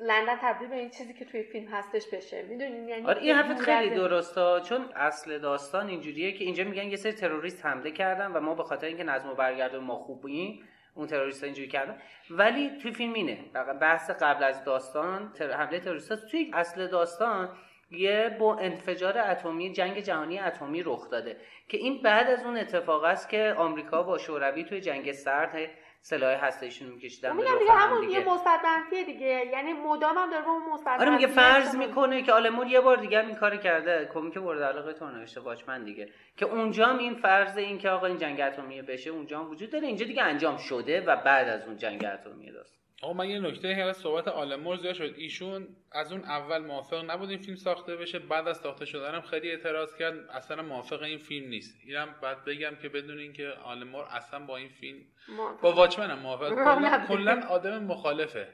لندن 0.00 0.36
تبدیل 0.42 0.68
به 0.68 0.76
این 0.76 0.90
چیزی 0.90 1.14
که 1.14 1.24
توی 1.24 1.42
فیلم 1.42 1.68
هستش 1.68 2.06
بشه. 2.12 2.42
می‌دونین 2.42 2.88
یعنی 2.88 3.06
آره 3.06 3.22
این 3.22 3.34
حرفت 3.34 3.56
دور 3.56 3.64
خیلی 3.64 3.94
درسته. 3.94 4.60
چون 4.60 4.92
اصل 4.96 5.38
داستان 5.38 5.88
اینجوریه 5.88 6.32
که 6.32 6.44
اینجا 6.44 6.64
میگن 6.64 6.84
یه 6.84 6.96
سری 6.96 7.12
تروریست 7.12 7.66
حمله 7.66 7.90
کردن 7.90 8.32
و 8.32 8.40
ما 8.40 8.54
به 8.54 8.62
خاطر 8.62 8.86
اینکه 8.86 9.04
نظم 9.04 9.30
و 9.30 9.34
برگردون 9.34 9.84
ما 9.84 9.94
خوب 9.94 10.20
بودیم 10.20 10.68
اون 10.94 11.06
تروریست 11.06 11.44
اینجوری 11.44 11.68
کردن. 11.68 11.98
ولی 12.30 12.78
توی 12.82 12.92
فیلم 12.92 13.12
اینه. 13.12 13.38
بحث 13.80 14.10
قبل 14.10 14.44
از 14.44 14.64
داستان 14.64 15.32
تر... 15.32 15.50
حمله 15.50 15.80
تروریست 15.80 16.26
توی 16.26 16.50
اصل 16.54 16.86
داستان 16.86 17.56
یه 17.90 18.36
با 18.40 18.56
انفجار 18.58 19.18
اتمی 19.18 19.72
جنگ 19.72 19.98
جهانی 19.98 20.38
اتمی 20.38 20.82
رخ 20.82 21.10
داده. 21.10 21.36
که 21.68 21.76
این 21.76 22.02
بعد 22.02 22.30
از 22.30 22.44
اون 22.44 22.56
اتفاق 22.56 23.04
است 23.04 23.28
که 23.28 23.54
آمریکا 23.56 24.02
با 24.02 24.18
شوروی 24.18 24.64
توی 24.64 24.80
جنگ 24.80 25.12
سرد 25.12 25.70
سلاح 26.00 26.44
هسته‌ایشون 26.44 26.88
می‌کشیدن 26.88 27.30
خب 27.30 27.36
میگم 27.36 27.58
دیگه 27.58 27.72
هم 27.72 27.88
همون 27.88 28.00
دیگه. 28.00 28.12
یه 28.12 28.28
مثبت 28.28 28.60
منفیه 28.64 29.04
دیگه. 29.04 29.26
یعنی 29.26 29.72
مدام 29.72 30.18
هم 30.18 30.30
داره 30.30 30.42
به 30.42 30.48
اون 30.48 30.72
مثبت 30.72 31.00
آره 31.00 31.10
میگه 31.10 31.26
منفی 31.26 31.40
فرض 31.40 31.76
می‌کنه 31.76 32.22
که 32.22 32.32
آلمور 32.32 32.66
یه 32.66 32.80
بار 32.80 32.96
دیگه 32.96 33.18
هم 33.18 33.26
این 33.26 33.36
کار 33.36 33.56
کرده. 33.56 34.10
کمیک 34.14 34.36
مورد 34.36 34.62
علاقه 34.62 34.92
تو 34.92 35.10
نوشته 35.10 35.40
واچمن 35.40 35.84
دیگه. 35.84 36.08
که 36.36 36.46
اونجا 36.46 36.86
هم 36.86 36.98
این 36.98 37.14
فرض 37.14 37.58
این 37.58 37.78
که 37.78 37.90
آقا 37.90 38.06
این 38.06 38.18
جنگ 38.18 38.40
اتمی 38.40 38.82
بشه 38.82 39.10
اونجا 39.10 39.38
هم 39.38 39.50
وجود 39.50 39.70
داره. 39.70 39.86
اینجا 39.86 40.06
دیگه 40.06 40.22
انجام 40.22 40.56
شده 40.56 41.00
و 41.00 41.16
بعد 41.16 41.48
از 41.48 41.66
اون 41.66 41.76
جنگ 41.76 42.04
اتمی 42.14 42.52
داست. 42.52 42.85
آقا 43.02 43.12
من 43.12 43.30
یه 43.30 43.38
نکته 43.38 43.74
هر 43.74 43.92
صحبت 43.92 44.28
آلمور 44.28 44.76
زیاد 44.76 44.94
شد 44.94 45.14
ایشون 45.16 45.66
از 45.92 46.12
اون 46.12 46.24
اول 46.24 46.58
موافق 46.58 47.10
نبود 47.10 47.28
این 47.30 47.38
فیلم 47.38 47.56
ساخته 47.56 47.96
بشه. 47.96 48.18
بعد 48.18 48.48
از 48.48 48.56
ساخته 48.56 48.84
شدنم 48.84 49.20
خیلی 49.20 49.50
اعتراض 49.50 49.96
کرد. 49.96 50.14
اصلا 50.30 50.62
موافق 50.62 51.02
این 51.02 51.18
فیلم 51.18 51.48
نیست. 51.48 51.76
اینم 51.86 52.14
بعد 52.22 52.44
بگم 52.44 52.76
که 52.82 52.88
بدونین 52.88 53.32
که 53.32 53.48
آلمور 53.64 54.04
اصلا 54.10 54.40
با 54.46 54.56
این 54.56 54.68
فیلم 54.68 54.98
ما- 55.28 55.58
با 55.62 55.72
واچمن 55.72 56.10
هم 56.10 56.18
موافق 56.18 57.06
کلا 57.08 57.42
آدم 57.48 57.78
مخالفه. 57.84 58.48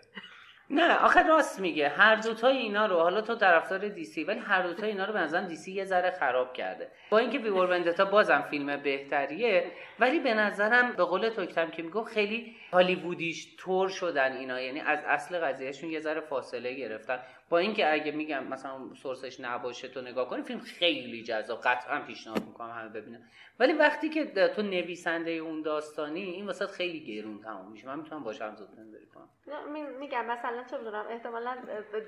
نه 0.70 0.98
آخه 0.98 1.22
راست 1.22 1.61
میگه. 1.61 1.88
هر 1.88 2.14
دوتای 2.14 2.57
اینا 2.57 2.87
رو 2.87 2.96
حالا 2.98 3.20
تو 3.20 3.35
طرفدار 3.35 3.88
دیسی 3.88 4.24
ولی 4.24 4.38
هر 4.38 4.62
دوتای 4.62 4.90
اینا 4.90 5.05
رو 5.05 5.12
به 5.12 5.18
نظرم 5.18 5.48
دیسی 5.48 5.72
یه 5.72 5.85
ذره 5.85 6.11
خراب 6.11 6.52
کرده. 6.52 6.88
با 7.11 7.18
اینکه 7.18 7.38
ویور 7.38 7.70
وندتا 7.70 8.05
بازم 8.05 8.40
فیلم 8.50 8.76
بهتریه 8.76 9.72
ولی 10.03 10.19
به 10.21 10.35
نظرم 10.35 10.93
به 10.93 11.05
قول 11.05 11.29
توکتم 11.29 11.71
که 11.71 11.83
میگم 11.83 12.05
خیلی 12.05 12.57
هالیوودیش 12.73 13.55
تور 13.59 13.88
شدن 13.88 14.33
اینا. 14.33 14.61
یعنی 14.61 14.81
از 14.81 14.99
اصل 15.07 15.38
قضیهشون 15.38 15.91
یه 15.91 16.01
ذره 16.01 16.21
فاصله 16.21 16.75
گرفتن. 16.75 17.19
با 17.49 17.59
اینکه 17.59 17.93
اگه 17.93 18.12
میگم 18.12 18.45
مثلا 18.45 18.95
سورسش 19.03 19.41
نباشه 19.41 19.88
تو 19.88 20.01
نگاه 20.01 20.29
کنی 20.29 20.43
فیلم 20.43 20.61
خیلی 20.61 21.23
جذاب. 21.23 21.61
قطعا 21.61 22.01
پیشنهاد 22.01 22.45
می‌کنم 22.47 22.71
همه 22.71 22.88
ببینن. 22.88 23.23
ولی 23.61 23.73
وقتی 23.73 24.09
که 24.09 24.25
تو 24.57 24.62
نویسنده 24.62 25.31
اون 25.31 25.62
داستانی 25.62 26.23
این 26.23 26.47
وسط 26.47 26.71
خیلی 26.71 27.01
گرون 27.01 27.41
تموم 27.43 27.73
میشه. 27.73 27.87
من 27.87 27.99
می‌تونم 27.99 28.25
باشم 28.25 28.55
زود 28.55 28.69
نظری 28.81 29.07
کنم 29.15 29.29
میگم 30.01 30.27
مثلا 30.27 30.65
چه 30.71 30.79
می‌دونم 30.79 31.05
احتمالا 31.11 31.57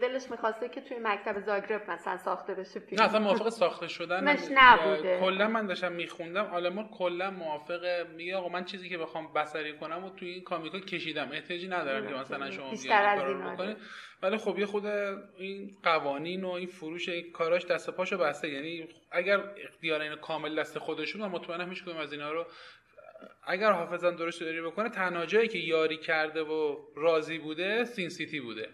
دلش 0.01 0.31
می‌خواسته 0.31 0.69
که 0.69 0.81
توی 0.81 0.97
مکتب 1.03 1.41
زاگرب 1.41 1.91
مثلا 1.91 2.17
ساخته 2.17 2.55
بشه 2.55 2.81
فیلم 2.81 3.03
نه 3.03 3.09
اصلا 3.09 3.21
موافق 3.21 3.49
ساخته 3.49 3.89
شدن 3.89 4.25
مش 4.33 4.39
نبوده. 4.51 5.21
کلا 5.21 5.49
من 5.49 5.67
داشتم 5.67 5.93
میخوندم. 5.93 6.45
آلمان 6.45 6.89
کلا 6.89 7.31
موافق 7.31 7.84
میگه 8.17 8.37
آقا 8.37 8.49
من 8.49 8.65
چیزی 8.65 8.89
که 8.89 8.99
بخوام 8.99 9.33
بصری 9.33 9.73
کنم 9.73 10.05
و 10.05 10.11
توی 10.11 10.29
این 10.29 10.43
کامیکا 10.43 10.81
کشیدم. 10.81 11.33
احتیاجی 11.33 11.69
ندارم 11.69 12.09
که 12.09 12.15
مثلا 12.15 12.51
شما 12.51 12.71
بیاین 12.71 12.93
این 12.93 12.93
از 12.93 13.19
کارو 13.19 13.47
این. 13.47 13.55
بکنید 13.55 13.77
ولی 14.23 14.37
خب 14.37 14.59
یه 14.59 14.67
خود 14.67 14.87
این 14.87 15.77
قوانین 15.83 16.45
و 16.45 16.51
این 16.51 16.67
فروش 16.67 17.09
این 17.09 17.33
کاراش 17.33 17.67
دست 17.67 17.91
پاشو 17.91 18.19
بسته. 18.19 18.49
یعنی 18.49 18.89
اگر 19.11 19.41
اختیار 19.65 20.01
اینو 20.01 20.17
کامل 20.17 20.61
دست 20.61 20.79
خودشون 20.79 21.23
و 21.23 21.29
مطمئنم 21.29 21.69
هیچ 21.69 21.83
کدوم 21.83 21.97
از 21.97 22.13
اینا 22.13 22.33
رو 22.33 22.47
اگر 23.47 23.73
حافظم 23.73 24.17
درست 24.17 24.41
داری 24.41 24.63
بکنه 24.63 24.89
تنها 24.89 25.27
جایی 25.27 25.49
که 25.49 25.59
یاری 25.59 25.97
کرده 25.97 26.43
و 26.43 26.77
راضی 26.97 27.39
بوده 27.39 27.85
سین 27.85 28.09
سیتی 28.09 28.41
بوده. 28.41 28.69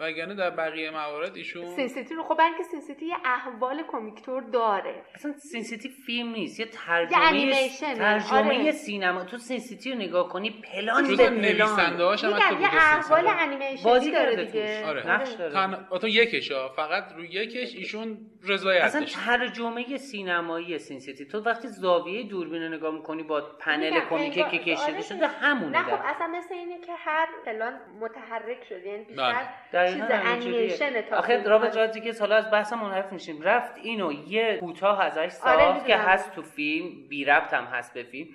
وگرنه 0.00 0.34
در 0.34 0.50
بقیه 0.50 0.90
موارد 0.90 1.36
ایشون 1.36 1.66
سین 1.66 1.88
سیتی 1.88 2.14
رو 2.14 2.22
خب 2.22 2.34
برای 2.34 2.50
که 2.58 2.62
سین 2.62 2.80
سیتی 2.80 3.06
یه 3.06 3.16
احوال 3.24 3.82
کمیکتور 3.88 4.42
داره 4.42 5.02
اصلا 5.14 5.32
سینسیتی 5.32 5.88
فیلم 5.88 6.32
نیست 6.32 6.60
یه 6.60 6.66
ترجمه 6.66 7.40
یه. 7.40 7.68
ترجمه 7.78 8.60
آره. 8.62 8.72
سینما 8.72 9.24
تو 9.24 9.38
سینسیتی 9.38 9.90
رو 9.92 9.96
نگاه 9.98 10.28
کنی 10.28 10.50
پلان 10.50 11.08
به 11.08 11.16
پلان 11.16 11.34
نویسنده 11.40 12.04
هاش 12.04 12.24
هم 12.24 12.34
حتی 12.34 12.54
میگم 12.54 12.60
یه 12.62 12.68
احوال. 12.72 13.26
انیمیشنی 13.28 13.82
بازی 13.84 14.10
داره 14.10 14.30
کرده 14.30 14.44
دیگه. 14.44 14.86
آره. 14.86 15.10
نقش 15.10 15.30
داره. 15.32 15.52
تن... 15.52 15.98
تو 16.00 16.08
یکش 16.08 16.50
ها 16.52 16.68
فقط 16.68 17.12
روی 17.16 17.28
یکش 17.28 17.74
ایشون 17.76 18.18
رضایت 18.44 18.82
اصلا 18.82 19.04
ترجمه 19.04 19.96
سینمایی 19.96 20.78
سینسیتی 20.78 21.24
تو 21.26 21.40
وقتی 21.40 21.68
زاویه 21.68 22.22
دوربین 22.22 22.62
رو 22.62 22.68
نگاه 22.68 22.94
می‌کنی 22.94 23.22
با 23.22 23.40
پنل 23.60 24.00
انگار- 24.10 24.48
که 24.50 24.58
کشیده 24.58 24.92
آره 24.92 25.02
شده 25.02 25.14
دیگه. 25.14 25.28
همونه 25.28 25.78
نه 25.78 25.84
خب. 25.84 26.00
اصلا 26.04 26.26
مثل 26.26 26.54
اینه 26.54 26.80
که 26.80 26.92
هر 26.98 27.26
پلان 27.46 27.80
متحرک 28.00 28.64
شد 28.68 28.86
یعنی 28.86 29.04
بیشتر 29.04 29.32
بله. 29.32 29.48
چیز. 29.92 30.02
انیمیشن 30.10 31.00
تا 31.00 31.16
آخه. 31.16 31.42
رابط 31.42 31.76
حالا 32.20 32.36
از 32.36 32.50
بحث 32.50 32.72
منحرف 32.72 33.12
میشیم 33.12 33.42
رفت 33.42 33.72
اینو 33.82 34.12
یه 34.12 34.56
کوتاه 34.60 35.00
ازش 35.00 35.28
ساخت 35.28 35.58
آره، 35.58 35.86
که. 35.86 35.96
هست 35.96 36.34
تو 36.34 36.42
فیلم 36.42 37.08
بی 37.08 37.24
ربط 37.24 37.54
هم 37.54 37.64
هست 37.64 37.94
به 37.94 38.02
فیلم 38.02 38.28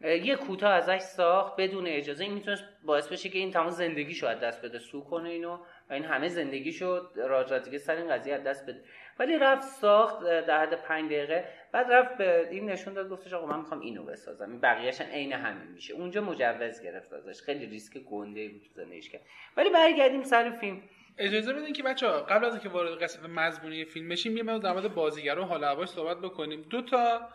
یه 0.00 0.36
کوتاه 0.36 0.72
ازش 0.72 0.98
ساخت 0.98 1.56
بدون 1.60 1.86
اجازه 1.86 2.24
این 2.24 2.32
می‌تونست 2.32 2.64
باعث 2.84 3.08
بشه 3.08 3.28
که 3.28 3.38
این 3.38 3.50
تمام 3.50 3.70
زندگیشو 3.70 4.26
از 4.26 4.40
دست 4.40 4.64
بده 4.64 4.78
سو 4.78 5.04
کنه 5.04 5.28
اینو 5.28 5.58
و 5.90 5.94
این 5.94 6.04
همه 6.04 6.28
زندگیشو 6.28 7.00
راج 7.16 7.52
رادریگز 7.52 7.84
سر 7.84 7.96
این 7.96 8.08
قضیه 8.08 8.34
از 8.34 8.44
دست 8.44 8.66
بده 8.66 8.84
ولی 9.18 9.38
رفت 9.38 9.62
ساخت 9.62 10.20
در 10.22 10.60
حد 10.60 10.74
پنج 10.74 11.06
دقیقه. 11.06 11.44
بعد 11.72 11.92
رفت 11.92 12.16
به 12.18 12.48
این 12.50 12.70
نشون 12.70 12.94
داد 12.94 13.08
گفتش 13.08 13.32
آقا 13.32 13.46
من 13.46 13.58
می‌خوام 13.58 13.80
اینو 13.80 14.04
بسازم. 14.04 14.50
این 14.50 14.60
بقیه‌اش 14.60 15.00
عین 15.00 15.32
همین 15.32 15.72
میشه. 15.72 15.94
اونجا 15.94 16.20
مجوز 16.20 16.82
گرفت 16.82 17.12
ازش. 17.12 17.42
خیلی 17.42 17.66
ریسک 17.66 17.98
گنده 17.98 18.48
بود 18.48 18.62
تو 18.62 18.68
زندگیش 18.74 19.10
کرد 19.10 19.22
ولی 19.56 19.70
برگردیم 19.70 20.22
سر 20.22 20.50
فیلم. 20.50 20.82
اجازه 21.18 21.52
بدین 21.52 21.72
که 21.72 21.82
بچه 21.82 22.06
قبل 22.06 22.44
از 22.44 22.52
اینکه 22.52 22.68
وارد 22.68 23.02
قسمت 23.02 23.30
مضمونی 23.30 23.84
فیلم 23.84 24.08
بشیم 24.08 24.36
یه 24.36 24.42
مقدار 24.42 24.58
در 24.58 24.72
مورد 24.72 24.94
بازیگرا 24.94 25.42
و 25.42 25.46
حال 25.46 25.64
هواش 25.64 25.88
صحبت 25.88 26.16
بکنیم. 26.16 26.62
دو 26.70 26.82
تا 26.82 27.28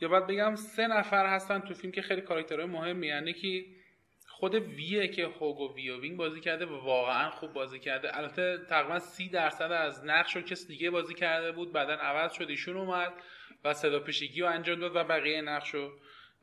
یا 0.00 0.08
باید 0.08 0.26
بگم 0.26 0.54
سه 0.54 0.86
نفر 0.86 1.26
هستن 1.26 1.60
تو 1.60 1.74
فیلم 1.74 1.92
که 1.92 2.02
خیلی 2.02 2.20
کاراکترهای 2.20 2.66
مهمی 2.66 3.06
یعنی 3.06 3.32
که 3.32 3.64
خود 4.38 4.54
ویه 4.54 5.08
که 5.08 5.26
هوگو 5.26 5.74
ویوینگ 5.74 6.16
بازی 6.16 6.40
کرده 6.40 6.66
و 6.66 6.84
واقعا 6.84 7.30
خوب 7.30 7.52
بازی 7.52 7.78
کرده. 7.78 8.16
البته 8.16 8.58
تقریبا 8.68 8.98
سی 8.98 9.28
درصد 9.28 9.72
از 9.72 10.04
نقش 10.04 10.36
رو 10.36 10.42
کس 10.42 10.66
دیگه 10.66 10.90
بازی 10.90 11.14
کرده 11.14 11.52
بود. 11.52 11.72
بعدا 11.72 11.94
عوض 11.94 12.32
شد 12.32 12.50
ایشون 12.50 12.76
اومد 12.76 13.12
و 13.64 13.74
صدا 13.74 14.00
پیشگی 14.00 14.40
رو 14.40 14.48
انجام 14.48 14.80
داد 14.80 14.96
و 14.96 15.04
بقیه 15.04 15.40
نقش 15.40 15.74
رو 15.74 15.90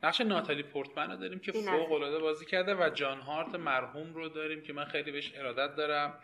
نقش 0.02 0.20
ناتالی 0.20 0.62
پورتمن 0.62 1.10
رو 1.10 1.16
داریم 1.16 1.38
که. 1.38 1.52
فوق 1.52 1.92
العاده 1.92 2.18
بازی 2.18 2.46
کرده 2.46 2.74
و 2.74 2.90
جان 2.90 3.20
هارت 3.20 3.54
مرحوم 3.54 4.14
رو 4.14 4.28
داریم 4.28 4.62
که 4.62 4.72
من 4.72 4.84
خیلی 4.84 5.12
بهش 5.12 5.32
ارادت 5.36 5.76
دارم. 5.76 6.20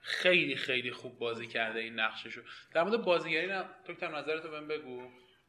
خیلی 0.00 0.56
خیلی 0.56 0.90
خوب 0.90 1.18
بازی 1.18 1.46
کرده 1.46 1.80
این 1.80 2.00
نقششو 2.00 2.42
در 2.74 2.82
مورد 2.82 3.04
بازیگری 3.04 3.46
نه 3.46 3.64
تو 3.84 3.92
نظرتو 4.08 4.50
بهم 4.50 4.68
بگو. 4.68 5.02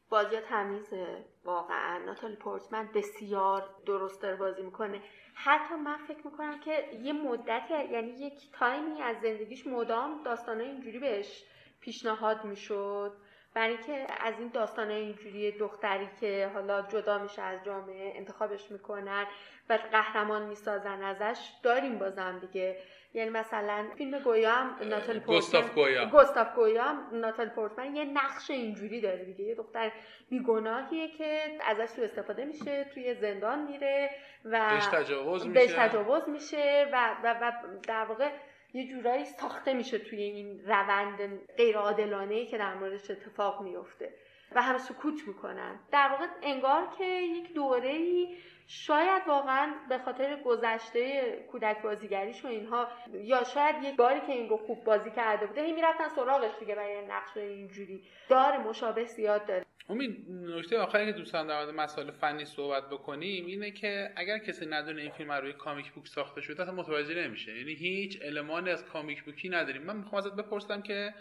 بازی 0.10 0.36
تمیزه 0.50 1.26
واقعا. 1.44 1.98
ناتالی 2.06 2.36
پورتمن 2.36 2.90
بسیار 2.96 3.70
درست 3.86 4.22
داره 4.22 4.36
بازی 4.36 4.62
می‌کنه. 4.62 5.02
حتی 5.34 5.76
من 5.76 5.98
فکر 5.98 6.28
می‌کنم 6.28 6.60
که 6.60 6.90
یه 7.04 7.14
مدتی 7.14 7.74
یعنی 7.92 8.10
یک 8.10 8.52
تایمی 8.52 9.02
از 9.02 9.16
زندگیش 9.22 9.68
مدام 9.68 10.24
داستانه 10.24 10.64
اینجوری 10.64 11.00
بهش 11.00 11.44
پیشنهاد 11.82 12.46
می‌شد. 12.46 13.14
برای 13.54 13.74
اینکه 13.74 14.08
از 14.20 14.34
این 14.40 14.48
داستانه 14.48 14.94
اینجوری 14.94 15.52
دختری 15.52 16.10
که 16.20 16.52
حالا 16.54 16.82
جدا 16.82 17.18
میشه 17.18 17.42
از 17.42 17.64
جامعه 17.66 18.14
انتخابش 18.16 18.72
می‌کنن 18.72 19.26
و 19.70 19.80
قهرمان 19.92 20.46
می‌سازن 20.46 21.02
ازش 21.04 21.50
داریم 21.64 22.00
بازم 22.00 22.40
دیگه. 22.40 22.78
یعنی 23.14 23.30
مثلا 23.30 23.86
فیلم 23.98 24.20
گویا 24.20 24.52
هم 24.52 24.76
ناتالی 24.90 25.20
پورتمن. 25.20 26.10
گوستاف 26.10 26.56
گویا. 26.56 26.84
هم 26.84 27.08
ناتالی 27.12 27.50
پورتمن 27.50 27.96
یه 27.96 28.06
نقش 28.06 28.52
اینجوری 28.52 29.02
داره 29.02 29.26
دیگه. 29.26 29.44
یه 29.44 29.56
دختر 29.56 29.92
بیگناهیه 30.30 31.08
که 31.08 31.58
ازش 31.66 31.86
سوء 31.86 32.06
استفاده 32.06 32.46
میشه 32.46 32.84
توی 32.84 33.16
زندان 33.16 33.68
میره 33.68 34.10
و 34.46 34.70
بهش 34.70 34.86
تجاوز 34.86 35.48
بهش 35.48 35.64
میشه. 35.64 35.88
تجاوز 35.88 36.30
میشه 36.30 36.90
و, 36.94 37.16
و, 37.24 37.36
و 37.42 37.52
در 37.88 38.06
واقع 38.06 38.30
یه 38.74 38.88
جورایی 38.88 39.26
ساخته 39.26 39.74
میشه 39.74 39.98
توی 39.98 40.22
این 40.22 40.66
روند 40.66 41.48
غیر 41.58 41.78
عادلانه 41.78 42.46
که 42.46 42.58
در 42.58 42.74
موردش 42.74 43.12
اتفاق 43.12 43.62
میفته 43.62 44.14
و 44.56 44.62
همه 44.62 44.78
سکوت 44.78 45.28
می‌کنن. 45.28 45.80
در 45.92 46.10
واقع 46.12 46.26
انگار 46.44 46.88
که 46.98 47.06
یک 47.06 47.54
دوره 47.54 48.28
شاید 48.68 49.24
واقعا 49.28 49.74
به 49.90 49.98
خاطر 49.98 50.42
گذشته 50.46 51.22
کودک 51.52 51.82
بازیگریش 51.82 52.46
و 52.46 52.48
اینها 52.48 52.88
یا 53.14 53.44
شاید 53.44 53.84
یک 53.84 53.96
باری 53.96 54.20
که 54.20 54.32
این 54.32 54.50
رو 54.50 54.58
خوب 54.58 54.84
بازی 54.84 55.12
کرده 55.12 55.46
بوده 55.46 55.64
هی 55.64 55.74
می‌رفتن 55.74 56.08
سراغش 56.08 56.52
دیگه 56.60 56.76
برای 56.76 57.06
نقش 57.08 57.38
اینجوری. 57.38 58.04
داره 58.30 58.58
مشابه 58.58 59.06
زیاد 59.06 59.46
داره. 59.46 59.66
امید 59.90 60.26
نکته 60.30 60.78
آخری 60.80 61.06
که 61.06 61.12
دوستان 61.12 61.48
در 61.48 61.64
مورد 61.64 61.76
مسائل 61.76 62.12
فنی 62.12 62.46
صحبت 62.46 62.90
بکنیم 62.90 63.46
اینه 63.46 63.72
که 63.72 64.10
اگر 64.16 64.38
کسی 64.38 64.66
ندونه 64.66 65.02
این 65.02 65.12
فیلم 65.12 65.32
روی 65.32 65.54
کامیک 65.54 65.92
بوک 65.92 66.08
ساخته 66.08 66.42
شده 66.42 66.64
اصلا 66.64 66.76
متوجه 66.76 67.28
نمیشه. 67.28 67.58
یعنی 67.58 67.74
هیچ 67.74 68.20
المانی 68.26 68.70
از 68.70 68.86
کامیک 68.86 69.24
بوکی 69.24 69.50
نداریم. 69.50 69.82
من 69.82 69.98
می‌خوام 69.98 70.16
ازت 70.16 70.36
بپرسم 70.36 70.82
که 70.82 71.14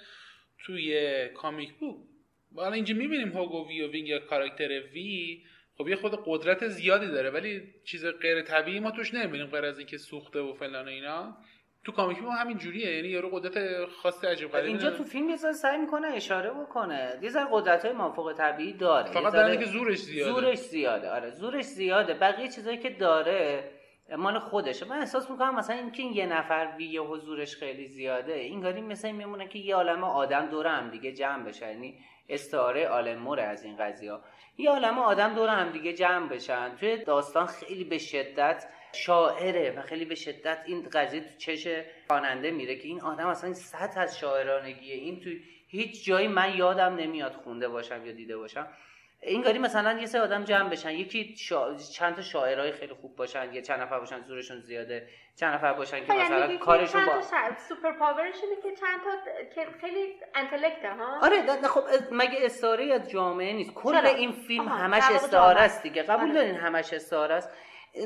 توی 0.58 1.28
کامیک 1.28 1.72
بوک 1.72 1.96
حالا 2.56 2.72
اینجا 2.72 2.94
می‌بینیم 2.94 3.28
هوگو 3.28 3.68
ویوینگ 3.68 4.08
یا 4.08 4.18
کاراکتر 4.18 4.68
وی 4.94 5.42
خب 5.78 5.88
یه 5.88 5.96
خود 5.96 6.22
قدرت 6.26 6.68
زیادی 6.68 7.06
داره 7.06 7.30
ولی 7.30 7.62
چیز 7.84 8.06
غیر 8.06 8.42
طبیعی 8.42 8.80
ما 8.80 8.90
توش 8.90 9.14
نمی‌بینیم 9.14 9.46
غیر 9.46 9.64
از 9.64 9.78
اینکه 9.78 9.98
سوخته 9.98 10.40
و 10.40 10.52
فلان 10.52 10.84
و 10.84 10.88
اینا. 10.88 11.36
تو 11.84 11.92
comic 11.92 12.18
book 12.18 12.32
همین 12.38 12.58
جوریه 12.58 12.94
یعنی 12.96 13.08
یارو 13.08 13.28
قدرت 13.28 13.84
خاص 13.84 14.24
عجیب 14.24 14.50
غریبی 14.50 14.68
اینجا. 14.68 14.90
تو 14.90 15.04
فیلم 15.04 15.28
یه 15.28 15.36
سعی 15.36 15.78
می‌کنه 15.78 16.06
اشاره 16.06 16.50
بکنه. 16.50 17.18
یه 17.22 17.28
ذره 17.28 17.46
قدرت 17.52 17.84
های 17.84 17.94
مافوق 17.94 18.32
طبیعی 18.32 18.72
داره. 18.72 19.10
فقط 19.10 19.32
در 19.32 19.44
اینه 19.44 19.64
که 19.64 19.70
زورش 19.70 19.98
زیاده. 19.98 20.32
زورش 20.32 20.58
زیاده. 20.58 21.10
آره 21.10 21.30
زورش 21.30 21.64
زیاده. 21.64 22.14
بقیه 22.14 22.48
چیزایی 22.48 22.78
که 22.78 22.90
داره 22.90 23.70
مال 24.18 24.38
خودشه. 24.38 24.88
من 24.88 24.98
احساس 24.98 25.30
می‌کنم 25.30 25.54
مثلا 25.54 25.76
اینکه 25.76 26.02
این 26.02 26.12
یه 26.12 26.26
نفر 26.26 26.74
وی 26.78 26.98
حضورش 26.98 27.56
خیلی 27.56 27.86
زیاده 27.86 28.34
این 28.34 28.92
میمونه 29.12 29.48
که 29.48 29.58
یه 29.58 29.74
عالمه 29.74 30.06
آدم 30.06 30.46
دور 30.46 30.66
هم 30.66 30.90
دیگه 30.90 31.12
جمع 31.12 31.44
بشن 31.44 31.68
یعنی 31.68 31.98
استعاره 32.28 32.88
آلموره 32.88 33.42
از 33.42 33.64
این 33.64 33.76
قضیه. 33.76 34.18
یه 34.58 34.70
عالمه 34.70 35.00
آدم 35.00 35.34
دور 35.34 35.48
هم 35.48 35.72
دیگه 35.72 35.92
جمع 35.92 36.28
بشن. 36.28 36.76
توی 36.76 37.04
داستان 37.04 37.46
خیلی 37.46 37.84
به 37.84 37.98
شدت 37.98 38.66
شاعره 38.92 39.74
و 39.78 39.82
خیلی 39.82 40.04
به 40.04 40.14
شدت 40.14 40.58
این 40.66 40.88
قضیه 40.92 41.20
تو 41.20 41.36
چش 41.38 41.68
خواننده 42.08 42.50
میره 42.50 42.76
که 42.76 42.88
این 42.88 43.00
آدم 43.00 43.26
اصلا 43.26 43.46
این 43.46 43.54
سطح 43.54 44.00
از 44.00 44.18
شاعرانگیه. 44.18 44.94
این 44.94 45.20
تو 45.20 45.30
هیچ 45.68 46.04
جایی 46.04 46.28
من 46.28 46.56
یادم 46.56 46.94
نمیاد 46.94 47.32
خونده 47.32 47.68
باشم 47.68 48.06
یا 48.06 48.12
دیده 48.12 48.36
باشم. 48.36 48.66
اینگاری 49.22 49.58
مثلا 49.58 49.98
یه 50.00 50.06
سه 50.06 50.20
آدم 50.20 50.44
جمع 50.44 50.68
بشن. 50.68 50.90
یکی 50.90 51.36
شا... 51.36 51.74
چند 51.74 52.14
تا 52.16 52.22
شاعرای 52.22 52.72
خیلی 52.72 52.94
خوب 52.94 53.16
باشن 53.16 53.52
یه 53.52 53.62
چند 53.62 53.80
نفر 53.80 53.98
باشن 53.98 54.22
زورشون 54.22 54.60
زیاده 54.60 55.08
چند 55.36 55.54
نفر 55.54 55.72
باشن 55.72 56.04
که 56.04 56.14
یعنی 56.14 56.24
مثلا 56.24 56.56
کارشون 56.56 57.06
با 57.06 57.20
سوپر 57.68 57.92
پاورش 57.92 58.34
اینه 58.42 58.62
که 58.62 58.80
چند 58.80 59.00
تا 59.04 59.10
که 59.54 59.66
خیلی 59.80 60.14
انتلکته 60.34 60.90
ها؟ 60.90 61.18
آره 61.22 61.42
نه 61.42 61.60
نه 61.60 61.68
خب 61.68 61.82
مگه 62.12 62.38
استعاره 62.42 62.94
از 62.94 63.10
جامعه 63.10 63.52
نیست؟ 63.52 63.74
کل؟ 63.74 64.06
این 64.06 64.32
فیلم 64.32 64.68
آها، 64.68 64.76
همش 64.76 65.02
استعاره 65.10 65.54
جامعه. 65.54 65.64
است 65.64 65.82
دیگه. 65.82 66.02
قبول 66.02 66.24
آره. 66.24 66.34
دارین 66.34 66.54
همش 66.54 66.92
استعاره 66.92 67.34
است؟ 67.34 67.50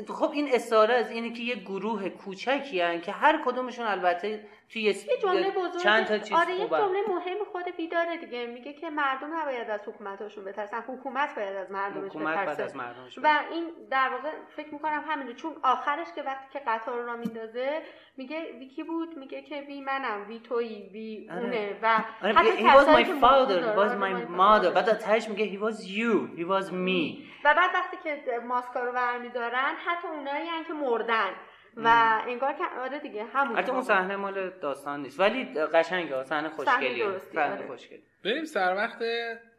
خب 0.07 0.31
این 0.31 0.49
استعاره 0.53 0.93
از 0.93 1.11
اینه 1.11 1.33
که 1.33 1.43
یه 1.43 1.55
گروه 1.55 2.09
کوچکی 2.09 2.81
هن 2.81 3.01
که 3.01 3.11
هر 3.11 3.41
کدومشون 3.45 3.85
البته 3.85 4.45
توی 4.69 4.81
یه 4.81 4.93
جمله 5.21 5.51
بزرگ 5.51 5.83
چند 5.83 6.05
تا 6.05 6.17
چیز 6.17 6.37
آره 6.37 6.55
یه. 6.55 6.67
جمله 6.67 6.99
مهم 7.07 7.37
خود 7.51 7.75
بی 7.77 7.87
داره 7.87 8.17
دیگه. 8.17 8.45
میگه 8.45 8.73
که 8.73 8.89
مردم 8.89 9.39
نباید 9.39 9.69
از 9.69 9.79
حکومتاشون 9.87 10.43
بترسن. 10.43 10.83
حکومت 10.87 11.35
باید 11.35 11.55
از 11.55 11.71
مردمش 11.71 12.11
بترسه. 12.11 12.63
از 12.63 12.75
مردمش 12.75 13.17
و 13.23 13.39
این 13.51 13.71
در 13.91 14.09
واقع 14.09 14.31
فکر 14.55 14.73
می‌کنم 14.73 15.03
همینه. 15.07 15.33
چون 15.33 15.55
آخرش 15.63 16.07
که 16.15 16.21
وقتی 16.21 16.45
که 16.53 16.59
قطار 16.67 17.01
را 17.01 17.15
میندازه 17.15 17.81
میگه 18.17 18.57
وی 18.59 18.67
کی 18.67 18.83
بود؟ 18.83 19.17
میگه 19.17 19.41
که 19.41 19.61
وی 19.61 19.81
منم. 19.81 20.27
وی 20.27 20.39
تویی. 20.39 20.89
وی 20.93 21.29
آره. 21.31 21.41
اونه. 21.41 21.79
و 21.81 22.03
آره 22.23 22.33
حتی 22.33 22.51
he 22.51 22.71
was 22.71 22.87
my 22.87 23.05
father. 23.21 23.59
He 23.59 23.77
was 23.77 23.91
آره، 23.91 23.99
my 23.99 24.27
my 24.27 24.29
mother. 24.29 24.73
بعد 24.75 25.29
میگه 25.29 25.57
he 25.57 25.61
was 25.61 25.77
you. 25.77 26.39
He 26.39 26.43
was 26.43 26.71
me. 26.71 27.27
و 27.45 27.53
بعد 27.53 27.69
وقتی 27.73 27.97
که 28.03 28.23
ماسکا 28.47 28.79
رو 28.79 28.91
برمیدارن 28.91 29.75
حتی 29.85 30.07
اونایی 30.07 30.49
که 30.67 30.73
مردن. 30.73 31.29
و 31.77 32.19
انگار 32.27 32.53
که 32.53 32.63
آره 32.79 32.99
دیگه 32.99 33.23
همون 33.23 33.55
البته 33.55 33.71
اون 33.71 33.81
صحنه 33.81 34.15
مال 34.15 34.49
داستان 34.49 35.01
نیست. 35.01 35.19
ولی 35.19 35.45
قشنگه 35.45 36.23
صحنه 36.23 36.49
خوشگلیه. 36.49 37.19
صحنه 37.19 37.53
آره. 37.53 37.67
خوشگلی 37.67 38.03
بریم 38.23 38.45
سر 38.45 38.75
وقت 38.75 39.03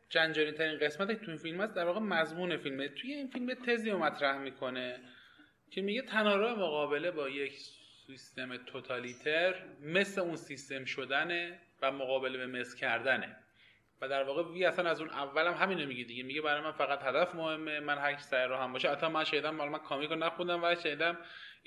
جنجالی 0.09 0.53
ترین 0.53 0.79
قسمت 0.79 1.09
که 1.09 1.15
تو 1.15 1.31
این 1.31 1.37
فیلم 1.37 1.61
هست 1.61 1.75
در 1.75 1.85
واقع 1.85 2.01
مضمون 2.01 2.57
فیلمه. 2.57 2.89
توی 2.89 3.13
این 3.13 3.29
فیلم 3.29 3.55
تزی 3.55 3.91
رو 3.91 3.99
مطرح 3.99 4.39
می‌کنه 4.39 5.01
که 5.71 5.83
میگه 5.83 6.03
تنها 6.03 6.37
راه 6.37 6.59
مقابله 6.59 7.11
با 7.11 7.29
یک 7.29 7.53
سیستم 8.07 8.57
توتالیتر 8.57 9.55
مثل 9.83 10.21
اون 10.21 10.37
سیستم 10.37 10.85
شدنه 10.85 11.59
و 11.83 11.93
مقابله 11.93 12.39
به 12.39 12.47
مثل 12.47 12.79
کردنه. 12.79 13.37
و 14.01 14.09
در 14.09 14.23
واقع 14.23 14.43
وی 14.43 14.65
اصلا 14.65 14.91
از 14.91 15.01
اون 15.01 15.11
اولم 15.11 15.55
همینو 15.55 15.87
میگه 15.87 16.05
دیگه. 16.05 16.23
میگه 16.23 16.41
برای 16.41 16.61
من 16.61 16.73
فقط 16.73 17.03
هدف 17.03 17.35
مهمه 17.35 17.81
من 17.81 17.99
هر 17.99 18.13
کی 18.13 18.23
سر 18.23 18.47
راه 18.47 18.63
هم 18.63 18.73
باشه. 18.73 18.91
حتی 18.91 19.07
من 19.07 19.25
شنیدم 19.25 19.51
مال 19.51 19.69
من 19.69 19.79
کامیک 19.79 20.11
رو 20.11 20.17
نخوندم 20.17 20.65
و 20.65 20.75
شنیدم 20.75 21.19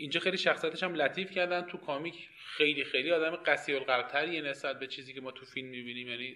اینجا 0.01 0.19
خیلی 0.19 0.37
شخصیتش 0.37 0.83
هم 0.83 0.93
لطیف 0.95 1.31
کردن. 1.31 1.61
تو 1.61 1.77
کامیک 1.77 2.29
خیلی 2.57 2.83
خیلی 2.83 3.11
آدم 3.11 3.35
قسی 3.35 3.73
القلبتریه 3.73 4.41
نسبت 4.41 4.79
به 4.79 4.87
چیزی 4.87 5.13
که 5.13 5.21
ما 5.21 5.31
تو 5.31 5.45
فیلم 5.45 5.67
می‌بینیم. 5.67 6.07
یعنی 6.07 6.35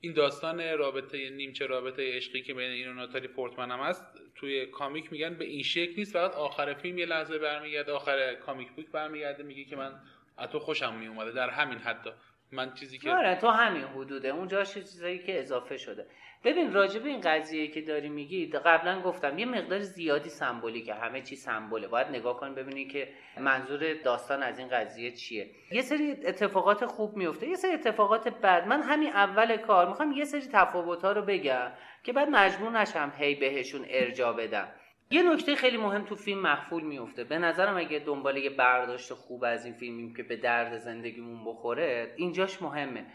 این 0.00 0.12
داستان 0.12 0.78
رابطه 0.78 1.30
نیمچه 1.30 1.66
رابطه 1.66 2.16
عشقی 2.16 2.42
که 2.42 2.54
بین 2.54 2.70
این 2.70 2.88
و 2.88 2.92
ناتالی 2.92 3.28
پورتمن 3.28 3.70
هم 3.70 3.80
هست 3.80 4.04
توی 4.34 4.66
کامیک 4.66 5.12
میگن 5.12 5.34
به 5.34 5.44
این 5.44 5.62
شکل 5.62 5.94
نیست. 5.96 6.12
فقط 6.12 6.32
آخر 6.34 6.74
فیلم 6.74 6.98
یه 6.98 7.06
لحظه 7.06 7.38
برمیگرده 7.38 7.92
آخر 7.92 8.34
کامیک 8.34 8.68
بوک 8.70 8.86
برمیگرده 8.86 9.42
میگه 9.42 9.64
که 9.64 9.76
من 9.76 10.00
از 10.36 10.50
تو 10.50 10.58
خوشم 10.58 10.94
میومده 10.94 11.32
در 11.32 11.50
همین 11.50 11.78
حتی 11.78 12.10
من 12.52 12.74
چیزی 12.74 12.98
که 12.98 13.10
آره 13.10 13.40
تو 13.40 13.48
همین 13.48 13.82
حدوده. 13.82 14.28
اونجاش 14.28 14.76
یه 14.76 14.82
چیزایی 14.82 15.18
که 15.18 15.40
اضافه 15.40 15.76
شده. 15.76 16.06
ببین 16.44 16.72
راجع 16.72 17.00
به 17.00 17.08
این 17.08 17.20
قضیه 17.20 17.68
که 17.68 17.80
داری 17.80 18.08
میگی 18.08 18.46
قبلا 18.46 19.02
گفتم 19.02 19.38
یه 19.38 19.46
مقدار 19.46 19.78
زیادی 19.78 20.28
سمبولیکه 20.28 20.94
همه 20.94 21.22
چی 21.22 21.36
سمبوله. 21.36 21.88
باید 21.88 22.06
نگاه 22.06 22.40
کن 22.40 22.54
ببینی 22.54 22.84
که 22.84 23.08
منظور 23.40 23.94
داستان 23.94 24.42
از 24.42 24.58
این 24.58 24.68
قضیه 24.68 25.12
چیه. 25.12 25.50
یه 25.72 25.82
سری 25.82 26.10
اتفاقات 26.10 26.86
خوب 26.86 27.16
میفته 27.16 27.48
یه 27.48 27.56
سری 27.56 27.72
اتفاقات 27.72 28.28
بد. 28.28 28.66
من 28.66 28.82
همین 28.82 29.08
اول 29.08 29.56
کار 29.56 29.88
می‌خوام 29.88 30.12
یه 30.12 30.24
سری 30.24 30.40
تفاوت 30.52 31.02
ها 31.02 31.12
رو 31.12 31.22
بگم 31.22 31.72
که 32.02 32.12
بعد 32.12 32.28
مجبور 32.28 32.70
نشم 32.70 33.12
هی 33.18 33.34
بهشون 33.34 33.84
ارجا 33.88 34.32
بدم. 34.32 34.68
یه 35.10 35.22
نکته 35.22 35.54
خیلی 35.54 35.76
مهم 35.76 36.04
تو 36.04 36.14
فیلم 36.16 36.42
مخفول 36.42 36.82
میفته 36.82 37.24
به 37.24 37.38
نظرم 37.38 37.76
اگه 37.76 37.98
دنبال 37.98 38.36
یه 38.36 38.50
برداشت 38.50 39.12
خوب 39.12 39.44
از 39.44 39.64
این 39.64 39.74
فیلمیم 39.74 40.14
که 40.14 40.22
به 40.22 40.36
درد 40.36 40.76
زندگیمون 40.76 41.44
بخوره 41.44 42.14
اینجاش 42.16 42.62
مهمه. 42.62 43.06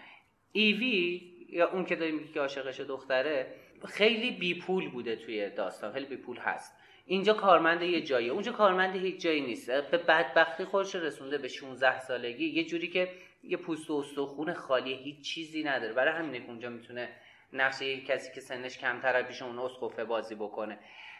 ایوی 0.52 1.31
یا 1.52 1.70
اون 1.70 1.86
که 1.86 1.96
داری 1.96 2.12
میگی 2.12 2.34
که 2.34 2.40
عاشقش 2.40 2.80
دختره 2.80 3.48
خیلی 3.88 4.32
بی 4.32 4.60
پول 4.60 4.90
بوده 4.90 5.16
توی 5.16 5.50
داستان 5.50 5.94
خیلی 5.94 6.06
بی 6.06 6.16
پول 6.18 6.38
هست. 6.38 6.78
اینجا 7.06 7.34
کارمند 7.34 7.82
یه 7.82 8.02
جاییه. 8.02 8.32
اونجا 8.32 8.52
کارمند 8.52 8.96
هیچ 8.96 9.22
جایی 9.22 9.42
نیست. 9.42 9.72
به 9.72 9.98
بدبختی 9.98 10.66
خودش 10.66 10.96
رسونده 10.96 11.38
به 11.38 11.48
16 11.48 12.00
سالگی. 12.00 12.46
یه 12.46 12.64
جوری 12.64 12.88
که 12.88 13.10
یه 13.44 13.58
پوست 13.58 13.90
و 13.90 13.94
استخون 13.94 14.54
خالی 14.54 14.94
هیچ 14.94 15.22
چیزی 15.22 15.64
نداره. 15.64 15.94
برای 15.94 16.14
همینه 16.14 16.40
که 16.40 16.48
اونجا 16.50 16.70
می‌تونه 16.70 17.10
نقش 17.54 17.82
یه 17.82 18.02
کسی 18.02 18.34
که 18.34 18.42
سنش 18.42 18.78
کمتره 18.78 19.24
پیش 19.24 19.42
اون 19.42 19.60
اسقفه 19.60 20.04
بازی 20.04 20.36
بکنه. 20.36 20.80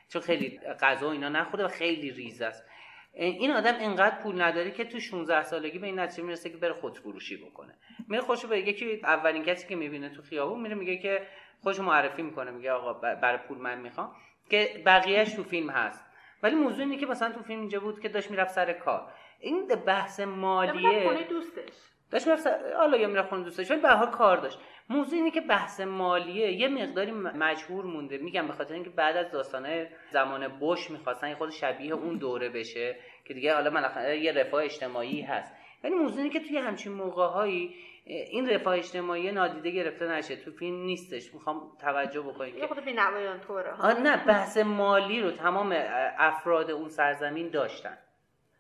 چون 0.10 0.22
خیلی 0.22 0.60
غذا 0.82 1.12
اینا 1.12 1.30
نخورده 1.30 1.66
و 1.66 1.68
خیلی 1.68 2.12
ریز 2.12 2.42
است. 2.42 2.66
این 3.14 3.52
آدم 3.52 3.76
اینقدر 3.80 4.16
پول 4.24 4.42
نداره 4.42 4.72
که 4.72 4.86
تو 4.86 5.00
16 5.00 5.44
سالگی 5.44 5.80
به 5.80 5.88
این 5.88 6.00
نتیجه 6.00 6.24
می‌رسه 6.24 6.50
که 6.50 6.58
بره 6.58 6.74
خودفروشی 6.74 7.38
بکنه. 7.38 7.78
میره 8.08 8.22
خوشو 8.22 8.48
به 8.48 8.60
یکی 8.60 9.00
اولین 9.04 9.44
کسی 9.44 9.68
که 9.68 9.76
می‌بینه 9.76 10.10
تو 10.10 10.22
خیابون 10.22 10.62
میره 10.62 10.76
میگه 10.76 10.98
که 10.98 11.28
خودشو 11.64 11.84
معرفی 11.84 12.22
می‌کنه 12.22 12.52
میگه 12.52 12.72
آقا 12.72 12.94
برای 12.94 13.38
پول 13.48 13.58
من 13.58 13.80
می‌خوام. 13.80 14.16
که 14.50 14.84
بقیهش 14.86 15.34
تو 15.34 15.44
فیلم 15.44 15.70
هست. 15.70 16.06
ولی 16.44 16.56
موضوع 16.56 16.80
اینه 16.80 16.98
که 16.98 17.06
مثلا 17.06 17.32
تو 17.32 17.44
فیلم 17.44 17.60
اینجا 17.60 17.80
بود 17.80 18.00
که 18.00 18.10
داشت 18.10 18.32
می‌رفت 18.32 18.54
سر 18.54 18.74
کار. 18.74 19.14
این 19.40 19.68
بحث 19.68 20.20
مالیه 20.20 21.24
دوستش. 21.30 21.74
داشت 22.12 22.28
می‌رفت. 22.28 22.48
حالا 22.78 22.98
یا 22.98 23.08
می‌رفت 23.08 23.30
خونه 23.30 23.44
دوستش 23.44 23.72
ولی 23.72 23.82
به 23.82 23.88
هر 23.88 23.96
حال 23.96 24.10
کار 24.10 24.38
داشت. 24.38 24.60
موضوع 24.90 25.16
اینه 25.16 25.32
که 25.32 25.42
بحث 25.42 25.80
مالیه 25.80 26.52
یه 26.52 26.68
مقداری 26.68 27.12
مجبور 27.12 27.86
مونده. 27.86 28.18
میگم 28.18 28.48
به 28.48 28.54
خاطر 28.54 28.74
اینکه 28.74 28.90
بعد 28.90 29.18
از 29.18 29.32
داستانه 29.32 29.90
زمان 30.10 30.48
بش 30.62 30.92
می‌خواستن 30.92 31.30
یه 31.30 31.36
خود 31.36 31.50
شبیه 31.50 31.94
اون 31.94 32.18
دوره 32.18 32.50
بشه 32.50 32.96
که 33.26 33.34
دیگه 33.34 33.54
حالا 33.54 33.70
من 33.70 33.84
یه 34.22 34.32
رفاه 34.32 34.64
اجتماعی 34.64 35.22
هست. 35.22 35.54
ولی 35.84 35.96
موضوع 35.96 36.18
اینه 36.18 36.30
که 36.30 36.40
توی 36.40 36.58
همچین 36.58 36.92
موقعهایی 36.92 37.76
این 38.06 38.50
رفاه 38.50 38.78
اجتماعی 38.78 39.32
نادیده 39.32 39.72
گرفته 39.72 40.08
نشه. 40.08 40.36
تو 40.36 40.52
فیلم 40.52 40.86
نیستش. 40.86 41.34
می‌خوام 41.34 41.62
توجه 41.82 42.22
بکنید 42.22 42.56
یه 42.56 42.62
که 42.62 42.68
خود 42.68 42.86
بی‌نوایان 42.86 43.40
طوره. 43.40 44.02
نه 44.02 44.26
بحث 44.26 44.58
مالی 44.58 45.22
رو 45.22 45.32
تمام 45.32 45.76
افراد 46.18 46.72
اون 46.72 46.90
سرزمین 46.90 47.50
داشتن. 47.50 47.98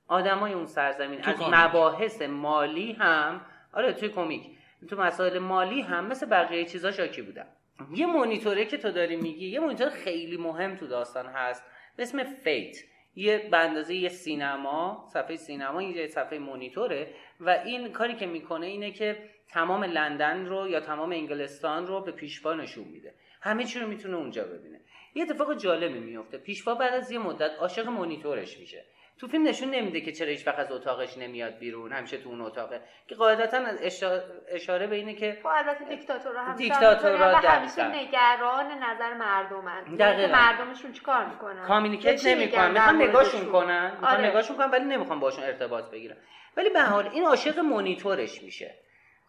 آدمای 0.07 0.53
اون 0.53 0.65
سرزمین 0.65 1.21
از 1.21 1.35
کامیک. 1.35 1.55
مباحث 1.57 2.21
مالی 2.21 2.91
هم 2.91 3.41
آره 3.73 3.93
توی 3.93 4.09
کمیک. 4.09 4.41
تو 4.89 4.95
مسائل 4.95 5.39
مالی 5.39 5.81
هم 5.81 6.05
مثل 6.05 6.25
بقیه 6.25 6.65
چیزا 6.65 6.91
شاکی 6.91 7.21
بودن. 7.21 7.47
یه 7.93 8.05
مونیتوره 8.05 8.65
که 8.65 8.77
تو 8.77 8.91
داری 8.91 9.15
میگی 9.15 9.47
یه 9.47 9.59
مونیتور 9.59 9.89
خیلی 9.89 10.37
مهم 10.37 10.75
تو 10.75 10.87
داستان 10.87 11.25
هست. 11.25 11.63
به 11.95 12.03
اسم 12.03 12.23
فیت 12.23 12.77
یه 13.15 13.49
به 13.51 13.57
اندازه 13.57 13.95
یه 13.95 14.09
سینما 14.09 15.09
صفحه 15.13 15.35
سینما 15.35 15.83
یه 15.83 16.07
صفحه 16.07 16.39
مونیتوره 16.39 17.13
و 17.39 17.49
این 17.49 17.91
کاری 17.91 18.15
که 18.15 18.25
می‌کنه 18.25 18.65
اینه 18.65 18.91
که 18.91 19.29
تمام 19.49 19.83
لندن 19.83 20.45
رو 20.45 20.67
یا 20.67 20.79
تمام 20.79 21.11
انگلستان 21.11 21.87
رو 21.87 22.01
به 22.01 22.11
پیشوا 22.11 22.53
نشون 22.53 22.83
میده. 22.83 23.13
همه 23.41 23.63
چی 23.63 23.79
رو 23.79 23.87
می‌تونه 23.87 24.17
اونجا 24.17 24.43
ببینه. 24.43 24.81
یه 25.15 25.23
اتفاق 25.23 25.57
جالبی 25.57 25.99
میفته 25.99 26.37
پیشوا 26.37 26.75
بعد 26.75 26.93
از 26.93 27.11
یه 27.11 27.19
مدت 27.19 27.51
عاشق 27.59 27.87
مونیتورش 27.87 28.59
میشه. 28.59 28.85
تو 29.21 29.27
فیلم 29.27 29.47
نشون 29.47 29.69
نمیده 29.69 30.01
که 30.01 30.11
چرا 30.11 30.27
هیچ 30.27 30.47
وقت 30.47 30.59
از 30.59 30.71
اتاقش 30.71 31.17
نمیاد 31.17 31.57
بیرون 31.57 31.91
همیشه 31.93 32.17
تو 32.17 32.29
اون 32.29 32.41
اتاقه. 32.41 32.81
که 33.07 33.15
قاعدتا 33.15 33.57
اشا- 33.77 34.21
اشاره 34.47 34.87
به 34.87 34.95
اینه 34.95 35.13
که 35.13 35.37
خب 35.43 35.47
البته 35.47 35.85
دیکتاتورها 35.85 36.43
همینطورن 36.43 36.83
و 36.83 37.41
دقیقاً. 37.41 37.47
همیشه 37.47 37.87
نگران 37.87 38.65
نظر 38.65 39.13
مردمن. 39.13 39.83
دقیقاً. 39.95 40.27
که 40.27 40.33
مردمشون 40.33 40.91
چیکار 40.91 41.25
می‌کنن؟ 41.25 41.67
کامیونیکیت 41.67 42.15
چی 42.15 42.35
نمی‌کنن. 42.35 42.71
می‌خوان 42.71 43.01
نگاهشون. 43.01 43.45
کنن. 43.51 43.91
می‌خوان 43.91 44.15
آره. 44.15 44.27
نگاهشون 44.27 44.57
کنن 44.57 44.71
ولی 44.71 44.85
نمی‌خوان 44.85 45.19
باشون 45.19 45.43
ارتباط 45.43 45.91
بگیرن. 45.91 46.17
ولی 46.57 46.69
به 46.69 46.81
حال 46.81 47.07
این 47.07 47.23
عاشق 47.25 47.59
مونیتورش 47.59 48.43
میشه. 48.43 48.75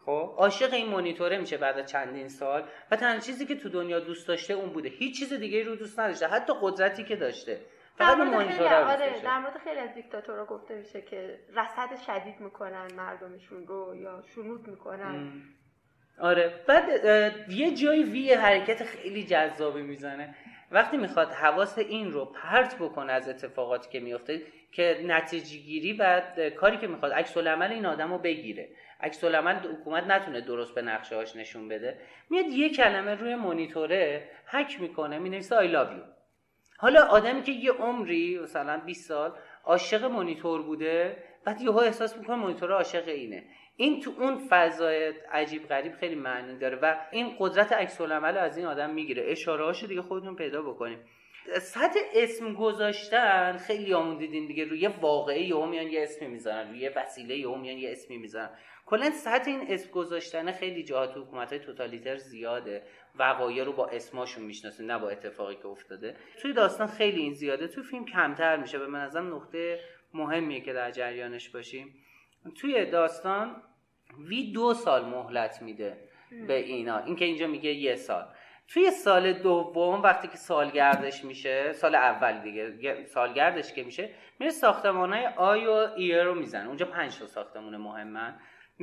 خب؟ 0.05 0.33
عاشق 0.37 0.73
این 0.73 0.87
مونیتوره 0.89 1.37
میشه 1.37 1.57
بعد 1.57 1.79
از 1.79 1.91
چندین 1.91 2.29
سال. 2.29 2.63
و 2.91 2.95
تنها 2.95 3.19
چیزی 3.19 3.45
که 3.45 3.55
تو 3.55 3.69
دنیا 3.69 3.99
دوست 3.99 4.27
داشته 4.27 4.53
اون 4.53 4.69
بوده. 4.69 4.89
هیچ 4.89 5.19
چیز 5.19 5.33
دیگه 5.33 5.63
رو 5.63 5.75
دوست 5.75 5.99
نداشته. 5.99 6.27
حتی 6.27 6.53
قدرتی 6.61 7.03
که 7.03 7.15
داشته. 7.15 7.59
فقط 7.97 8.17
اون 8.17 8.27
مورد 8.27 8.47
خیلی 8.47 8.67
آره. 8.67 9.21
در 9.23 9.39
مورد 9.39 9.57
خیلی 9.57 9.79
از 9.79 9.93
دیکتاتورها 9.93 10.45
گفته 10.45 10.75
میشه 10.75 11.01
که 11.01 11.39
رصد 11.55 11.89
شدید 12.05 12.39
می‌کنن 12.39 12.87
مردمشون 12.97 13.67
رو 13.67 13.95
یا 13.95 14.23
شنود 14.35 14.67
می‌کنن. 14.67 15.31
آره. 16.19 16.53
بعد 16.67 16.83
یه 17.49 17.75
جای 17.75 18.03
وی 18.03 18.33
حرکت 18.33 18.83
خیلی 18.83 19.23
جذابی 19.23 19.81
می‌زنه. 19.81 20.35
وقتی 20.71 20.97
می‌خواد 20.97 21.31
حواس 21.31 21.77
این 21.77 22.11
رو 22.11 22.25
پرت 22.25 22.75
بکنه 22.75 23.13
از 23.13 23.29
اتفاقاتی 23.29 23.89
که 23.89 23.99
میفته 23.99 24.41
که 24.71 25.01
نتیجه 25.05 25.57
گیری 25.57 25.93
و 25.93 26.21
کاری 26.55 26.77
که 26.77 26.87
می‌خواد 26.87 27.13
عکس 27.13 27.37
العمل 27.37 27.71
این 27.71 27.85
آدم 27.85 28.11
رو 28.11 28.17
بگیره. 28.17 28.69
عکس 29.01 29.23
العمل 29.23 29.55
حکومت 29.55 30.03
نتونه 30.03 30.41
درست 30.41 30.75
به 30.75 30.81
نقشه 30.81 31.15
هاش 31.15 31.35
نشون 31.35 31.67
بده. 31.67 31.99
میاد 32.29 32.45
یه 32.45 32.69
کلمه 32.69 33.15
روی 33.15 33.35
مونیتوره 33.35 34.29
حک 34.45 34.81
می‌کنه 34.81 35.19
می‌نویسه 35.19 35.71
love 35.71 35.89
you. 35.89 36.22
حالا 36.83 37.05
آدمی 37.05 37.43
که 37.43 37.51
یه 37.51 37.71
عمری 37.71 38.39
مثلا 38.39 38.77
20 38.85 39.07
سال 39.07 39.31
عاشق 39.63 40.03
مونیتور 40.05 40.61
بوده 40.61 41.17
بعد 41.45 41.61
یهو 41.61 41.77
احساس 41.77 42.17
می‌کنه 42.17 42.35
مونیتور 42.35 42.71
عاشق 42.71 43.07
اینه. 43.07 43.43
این 43.75 43.99
تو 44.01 44.11
اون 44.17 44.37
فضای 44.49 45.13
عجیب 45.31 45.67
غریب 45.67 45.93
خیلی 45.93 46.15
معنی 46.15 46.57
داره 46.57 46.79
و 46.81 46.95
این 47.11 47.35
قدرت 47.39 47.73
عکس 47.73 48.01
العمل 48.01 48.37
از 48.37 48.57
این 48.57 48.65
آدم 48.65 48.89
می‌گیره. 48.89 49.23
اشاره 49.27 49.65
هاشو 49.65 49.87
دیگه 49.87 50.01
خودتون 50.01 50.35
پیدا 50.35 50.61
بکنیم. 50.61 50.99
سطح 51.61 51.99
اسم 52.13 52.53
گذاشتن 52.53 53.57
خیلی 53.57 53.93
آمون 53.93 54.17
دیدین 54.17 54.47
دیگه. 54.47 54.65
روی 54.65 54.87
واقعه 54.87 55.41
یهو 55.41 55.65
میان 55.65 55.87
یه 55.87 56.03
اسمی 56.03 56.27
می‌ذارن 56.27 56.69
روی 56.69 56.89
وسیله 56.89 57.37
یهو 57.37 57.55
میان 57.55 57.77
یه 57.77 57.91
اسمی 57.91 58.17
می‌ذارن. 58.17 58.49
کلا 58.85 59.11
سطح 59.11 59.51
این 59.51 59.65
اسم 59.67 59.91
گذاشتن 59.91 60.51
خیلی 60.51 60.83
جاها 60.83 61.07
تو 61.07 61.21
حکومت 61.21 61.49
های 61.49 61.59
توتالیتر 61.59 62.17
زیاده. 62.17 62.83
وقایع 63.15 63.63
رو 63.63 63.73
با 63.73 63.87
اسماشون 63.87 64.43
می‌شناسه 64.43 64.83
نه 64.83 64.99
با 64.99 65.09
اتفاقی 65.09 65.55
که 65.55 65.67
افتاده. 65.67 66.15
توی 66.41 66.53
داستان 66.53 66.87
خیلی 66.87 67.21
این 67.21 67.33
زیاده. 67.33 67.67
تو 67.67 67.83
فیلم 67.83 68.05
کمتر 68.05 68.57
میشه. 68.57 68.79
به 68.79 68.87
منظرم 68.87 69.35
نقطه 69.35 69.79
مهمیه 70.13 70.61
که 70.61 70.73
در 70.73 70.91
جریانش 70.91 71.49
باشیم. 71.49 71.95
توی 72.55 72.85
داستان 72.85 73.63
وی 74.27 74.51
دو 74.51 74.73
سال 74.73 75.05
مهلت 75.05 75.61
میده 75.61 76.09
به 76.47 76.57
اینا. 76.57 76.97
اینکه 76.97 77.25
اینجا 77.25 77.47
میگه 77.47 77.73
یه 77.73 77.95
سال. 77.95 78.25
توی 78.67 78.91
سال 78.91 79.33
دوم 79.33 80.01
وقتی 80.01 80.27
که 80.27 80.37
سالگردش 80.37 81.23
میشه 81.25 81.73
سال 81.73 81.95
اول 81.95 82.39
دیگه 82.39 83.05
سالگردش 83.05 83.73
که 83.73 83.83
میشه 83.83 84.09
میره 84.39 84.51
ساختمان 84.51 85.13
های 85.13 85.25
آی 85.25 85.67
و 85.67 85.89
ایه 85.95 86.23
رو 86.23 86.35
می‌زنه. 86.35 86.67
اونجا 86.67 86.85
پنج 86.85 87.19
تا 87.19 87.27
ساختمون 87.27 87.77
مهمن. 87.77 88.39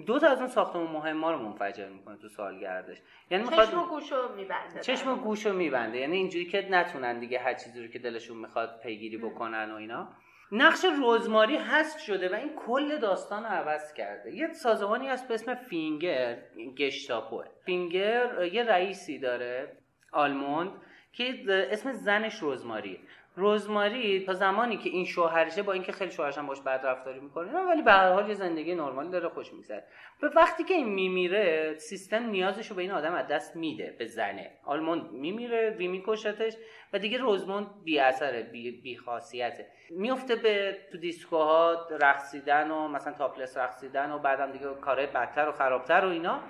دو 0.06 0.18
تا 0.18 0.28
از 0.28 0.38
اون 0.38 0.48
ساختمون 0.48 0.90
مهم 0.90 1.20
ها 1.20 1.30
رو 1.30 1.38
منفجر 1.38 1.88
می‌کنه 1.88 2.16
تو 2.16 2.28
سالگردش 2.28 2.98
یعنی 3.30 3.44
می‌خواد 3.44 3.68
چشم 3.68 3.78
و 3.78 3.86
گوشو 3.86 4.34
میبنده 4.36 4.80
چشم 4.80 5.12
و 5.12 5.16
گوش 5.16 5.46
رو 5.46 5.52
میبنده. 5.52 5.98
یعنی 5.98 6.16
اینجوری 6.16 6.44
که 6.44 6.68
نتونن 6.70 7.18
دیگه 7.18 7.38
هر 7.38 7.54
چیزی 7.54 7.82
رو 7.82 7.88
که 7.88 7.98
دلشون 7.98 8.36
می‌خواد 8.36 8.80
پیگیری 8.82 9.16
بکنن 9.16 9.70
و 9.70 9.74
اینا. 9.74 10.08
نقش 10.52 10.84
رزماری 11.02 11.56
حذف 11.56 12.00
شده 12.00 12.28
و 12.28 12.34
این 12.34 12.56
کل 12.56 12.98
داستان 12.98 13.42
رو 13.42 13.48
عوض 13.48 13.92
کرده. 13.92 14.34
یه 14.34 14.52
سازمانی 14.52 15.08
هست 15.08 15.28
به 15.28 15.34
اسم 15.34 15.54
فینگر 15.54 16.42
گشتاپوه. 16.78 17.44
فینگر 17.64 18.44
یه 18.52 18.62
رئیسی 18.62 19.18
داره 19.18 19.76
آلموند 20.12 20.72
که 21.12 21.44
اسم 21.48 21.92
زنش 21.92 22.42
رزماریه. 22.42 22.98
رزماری 23.40 24.24
تا 24.24 24.32
زمانی 24.32 24.76
که 24.76 24.90
این 24.90 25.04
شوهرشه 25.04 25.62
با 25.62 25.72
اینکه 25.72 25.92
خیلی 25.92 26.10
شوهرش 26.10 26.38
هم 26.38 26.46
باش 26.46 26.60
بد 26.60 26.80
رفتاری 26.84 27.20
می‌کنه 27.20 27.52
ولی 27.52 27.82
به 27.82 27.92
هر 27.92 28.12
حال 28.12 28.28
یه 28.28 28.34
زندگی 28.34 28.74
نرمالی 28.74 29.10
داره 29.10 29.28
خوش 29.28 29.52
میگذره. 29.52 29.84
به 30.20 30.28
وقتی 30.36 30.64
که 30.64 30.74
این 30.74 30.88
میمیره 30.88 31.74
سیستم 31.78 32.30
نیازش 32.30 32.66
رو 32.66 32.76
به 32.76 32.82
این 32.82 32.90
آدم 32.90 33.14
از 33.14 33.26
دست 33.26 33.56
میده 33.56 33.94
به 33.98 34.06
زنه. 34.06 34.50
آلموند 34.64 35.12
میمیره 35.12 35.70
وی 35.70 35.88
میکشتش 35.88 36.56
و 36.92 36.98
دیگه 36.98 37.18
روزموند 37.18 37.66
بی 37.84 37.98
اثره 37.98 38.42
بی, 38.42 38.70
بی 38.70 38.96
خاصیته. 38.96 39.66
میفته 39.90 40.36
به 40.36 40.78
تو 40.92 40.98
دیسکوها 40.98 41.88
رقصیدن 42.00 42.70
و 42.70 42.88
مثلا 42.88 43.12
تاپلس 43.12 43.56
رقصیدن 43.56 44.12
و 44.12 44.18
بعدم 44.18 44.52
دیگه 44.52 44.74
کارهای 44.80 45.06
بدتر 45.06 45.48
و 45.48 45.52
خرابتر 45.52 46.04
و 46.04 46.08
اینا. 46.08 46.40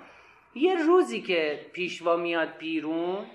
یه 0.55 0.75
روزی 0.85 1.21
که 1.21 1.59
پیشوا 1.73 2.15
میاد 2.17 2.57
بیرون 2.57 3.25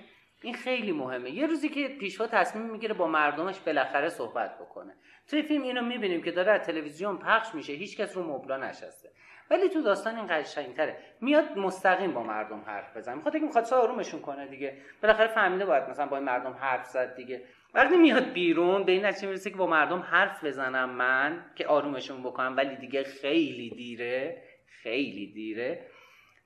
این 0.42 0.54
خیلی 0.54 0.92
مهمه. 0.92 1.30
یه 1.30 1.46
روزی 1.46 1.68
که 1.68 1.88
پیشوا 1.88 2.26
تصمیم 2.26 2.70
می‌گیره 2.70 2.94
با 2.94 3.06
مردمش 3.06 3.60
بالاخره 3.60 4.08
صحبت 4.08 4.58
بکنه. 4.58 4.94
توی 5.28 5.42
فیلم 5.42 5.62
اینو 5.62 5.82
می‌بینیم 5.82 6.22
که 6.22 6.30
داره 6.30 6.52
از 6.52 6.66
تلویزیون 6.66 7.18
پخش 7.18 7.54
میشه 7.54 7.72
هیچکس 7.72 8.16
رو 8.16 8.22
مبلا 8.22 8.56
نشسته. 8.56 9.10
ولی 9.50 9.68
تو 9.68 9.82
داستان 9.82 10.16
این 10.16 10.26
قشنگتره. 10.30 10.96
میاد 11.20 11.58
مستقیم 11.58 12.12
با 12.12 12.22
مردم 12.22 12.62
حرف 12.66 12.96
بزنه. 12.96 13.14
می‌خواد 13.14 13.34
که 13.34 13.40
می‌خواد 13.40 13.74
آرومشون 13.74 14.20
کنه 14.20 14.46
دیگه. 14.46 14.76
بالاخره 15.02 15.26
فهمیده 15.26 15.66
باید 15.66 15.88
مثلا 15.90 16.06
با 16.06 16.16
این 16.16 16.26
مردم 16.26 16.52
حرف 16.52 16.86
زد 16.86 17.16
دیگه. 17.16 17.42
وقتی 17.74 17.96
میاد 17.96 18.32
بیرون 18.32 18.84
به 18.84 18.92
این 18.92 19.04
نتیجه 19.04 19.26
می‌رسه 19.26 19.50
که 19.50 19.56
با 19.56 19.66
مردم 19.66 19.98
حرف 19.98 20.44
بزنم 20.44 20.90
من 20.90 21.44
که 21.54 21.66
آرومشون 21.66 22.22
بکنم 22.22 22.56
ولی 22.56 22.76
دیگه 22.76 23.04
خیلی 23.04 23.70
دیره 23.70 24.42
خیلی 24.82 25.26
دیره. 25.26 25.86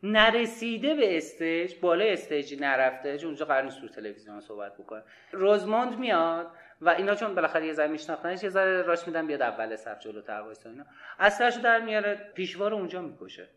نرسیده 0.02 0.94
به 0.94 1.16
stage 1.16 1.74
بالای 1.80 2.12
stage 2.12 2.49
ی 2.49 2.56
نرفته 2.56 3.18
چون 3.18 3.26
اونجا 3.26 3.44
قرار 3.44 3.62
نیست 3.62 3.80
تو 3.80 3.88
تلویزیون 3.88 4.40
صحبت 4.40 4.74
بکنه. 4.78 5.02
روزموند 5.32 5.98
میاد 5.98 6.50
و 6.80 6.88
اینا 6.88 7.14
چون 7.14 7.34
بالاخره 7.34 7.66
یه 7.66 7.72
ذره 7.72 7.88
میشناختنش 7.88 8.42
یه 8.42 8.48
ذره 8.48 8.82
راش 8.82 9.06
میدن 9.06 9.26
بیاد 9.26 9.42
اول 9.42 9.76
صف 9.76 10.00
جلوتر 10.00 10.40
وایسا 10.40 10.70
اینا. 10.70 10.84
اسلحه‌شو 11.18 11.60
در 11.60 11.80
میاره 11.80 12.30
پیشوا 12.34 12.68
رو 12.68 12.76
اونجا 12.76 13.00
می‌کشه. 13.02 13.48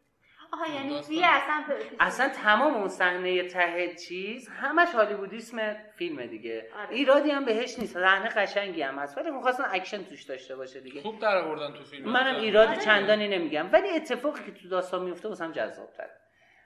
آها 0.54 0.74
یعنی 0.76 0.90
داستان- 0.90 1.16
وی 1.16 1.24
اصلا 1.24 1.64
اصلا 2.00 2.30
تمام 2.30 2.74
اون 2.74 2.88
صحنه 2.88 3.48
ته 3.48 3.96
چیز 3.96 4.50
همش 4.50 4.88
هالیوودیسم 4.96 5.76
فیلم 5.96 6.26
دیگه. 6.26 6.68
آره. 6.80 6.96
ایرادی 6.96 7.32
هم 7.32 7.46
بهش 7.46 7.80
نیست. 7.80 7.94
صحنه 7.94 8.30
قشنگی 8.30 8.82
هم 8.82 9.00
هست 9.00 9.18
ولی 9.18 9.32
می‌خواستن 9.32 9.64
اکشن 9.72 10.04
توش 10.04 10.24
داشته 10.24 10.56
باشه 10.56 10.80
دیگه. 10.80 11.02
خوب 11.02 11.20
در 11.20 11.38
آوردن 11.38 11.74
تو 11.74 11.84
فیلم. 11.84 12.10
منم 12.12 12.36
ایراد 12.36 12.68
آره. 12.68 12.78
چندانی 12.80 13.28
نمیگم. 13.28 13.70
ولی 13.72 13.90
اتفاقی 13.90 14.44
که 14.46 14.52
تو 14.52 14.70
داستان 14.70 15.04
میفته 15.04 15.30
واسم 15.30 15.52
جذاب‌تره. 15.52 16.10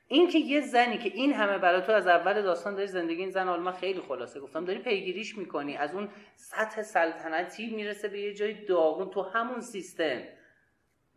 این 0.08 0.30
که 0.30 0.39
یه 0.39 0.62
زنی 0.62 0.98
که 0.98 1.10
این 1.10 1.34
همه 1.34 1.58
برای 1.58 1.82
تو 1.82 1.91
از 1.91 2.08
اول 2.08 2.41
داستان 2.41 2.76
داری 2.76 2.88
زندگی 2.88 3.22
این 3.22 3.30
زن 3.30 3.48
آلمان 3.48 3.74
خیلی 3.74 4.02
خلاصه 4.02 4.39
گفتم 4.39 4.65
داری 4.65 4.80
پیگیریش 4.80 5.38
می‌کنی 5.38 5.78
از 5.78 5.96
اون 5.96 6.10
سطح 6.36 6.82
سلطنتی 6.82 7.76
می‌رسه 7.76 8.08
به 8.08 8.20
یه 8.20 8.34
جای 8.34 8.54
داغون 8.54 9.10
تو 9.10 9.22
همون 9.22 9.62
سیستم. 9.62 10.22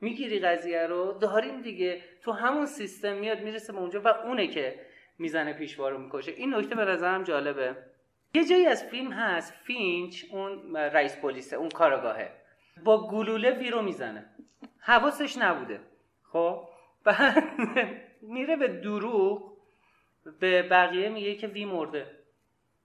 می‌گیری 0.00 0.40
قضیه 0.40 0.87
رو 0.87 1.12
داریم 1.12 1.61
دیگه. 1.61 2.03
تو 2.22 2.33
همون 2.33 2.66
سیستم 2.66 3.16
میاد 3.16 3.40
می‌رسه 3.40 3.72
به 3.72 3.79
اونجا 3.79 4.00
و 4.00 4.09
اونه 4.09 4.46
که 4.46 4.81
می‌زنه 5.18 5.53
پیشوا 5.53 5.88
رو 5.88 5.98
می‌کشه. 5.98 6.33
این 6.33 6.55
نکته 6.55 6.74
به 6.74 6.85
نظرم 6.85 7.22
جالبه. 7.22 7.76
یه 8.35 8.44
جایی 8.44 8.66
از 8.66 8.85
فیلم 8.85 9.12
هست 9.12 9.53
فینچ 9.53 10.24
اون 10.31 10.76
رئیس 10.76 11.16
پلیسه 11.16 11.57
اون 11.57 11.68
کاراگاهه 11.68 12.31
با 12.85 13.09
گلوله 13.09 13.50
وی 13.50 13.70
رو 13.70 13.83
می‌زنه. 13.83 14.26
حواسش 14.79 15.38
نبوده. 15.38 15.81
خب؟ 16.33 16.68
بعد 17.05 17.44
میره 18.22 18.56
به 18.56 18.68
دروغ 18.68 19.52
به 20.40 20.62
بقیه 20.62 21.09
میگه 21.09 21.35
که 21.35 21.46
وی 21.46 21.64
مرده. 21.64 22.06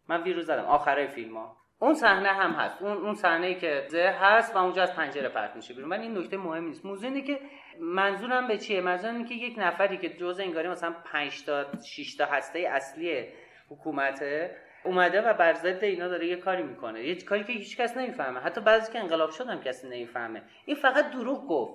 من 0.10 0.24
وی 0.24 0.34
رو 0.34 0.42
زدم. 0.42 0.66
آخره 0.66 1.08
فیلم 1.08 1.38
ها 1.38 1.58
اون 1.80 1.94
صحنه 1.94 2.30
هم 2.30 2.52
هست. 2.52 2.82
اون 2.82 2.98
اون 2.98 3.14
صحنه 3.14 3.56
که 3.56 3.86
زه 3.88 4.16
هست 4.20 4.56
و 4.56 4.58
اونجا 4.58 4.84
از 4.84 4.96
پنجره 4.96 5.30
پرت 5.30 5.56
میشه 5.56 5.74
بیرون. 5.74 5.90
ولی 5.90 6.02
این 6.02 6.18
نکته 6.18 6.38
مهم 6.38 6.64
نیست. 6.64 6.86
موضوع 6.86 7.10
اینه 7.10 7.22
که 7.22 7.40
منظورم 7.80 8.48
به 8.48 8.58
چیه؟ 8.58 8.82
منظورم 8.82 9.16
اینه 9.16 9.30
که 9.30 9.36
یک 9.36 9.56
نفری 9.58 9.98
که 9.98 10.10
جزء 10.10 10.44
انگاری 10.44 10.68
مثلا 10.68 10.96
5 11.12 11.46
تا 11.46 11.66
6 11.82 12.16
تا 12.16 12.26
هسته 12.26 12.60
اصلی 12.60 13.28
حکومته 13.70 14.56
اومده 14.86 15.22
و 15.22 15.34
بر 15.34 15.54
ضد 15.54 15.84
اینا 15.84 16.08
داره 16.08 16.28
یه 16.28 16.36
کاری 16.36 16.64
می‌کنه. 16.64 17.04
یه 17.04 17.16
کاری 17.16 17.44
که 17.44 17.54
هیچ 17.54 17.78
کس 17.78 17.98
نمی‌فهمه. 17.98 18.40
حتی 18.40 18.62
بعضی 18.62 18.94
که 18.94 19.00
انقلاب 19.00 19.30
شدم 19.30 19.62
کسی 19.62 19.88
نمی‌فهمه. 19.88 20.42
این 20.66 20.76
فقط 20.76 21.12
دروغ 21.12 21.48
گفت. 21.48 21.74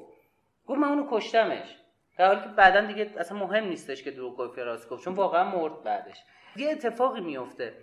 گفت 0.66 0.81
من 0.81 0.88
اونو 0.88 1.07
کشتمش. 1.11 1.77
در 2.18 2.27
حالی 2.27 2.40
که 2.40 2.49
بعدا 2.49 2.81
دیگه 2.81 3.11
اصلا 3.18 3.38
مهم 3.38 3.64
نیستش 3.64 4.03
که 4.03 4.11
دروغ 4.11 4.37
گفت 4.37 4.59
یا 4.59 4.64
راست 4.64 4.88
گفت 4.88 5.05
چون 5.05 5.14
واقعا 5.14 5.44
مرد 5.44 5.83
بعدش. 5.83 6.16
یه 6.57 6.70
اتفاقی 6.70 7.20
میفته 7.20 7.75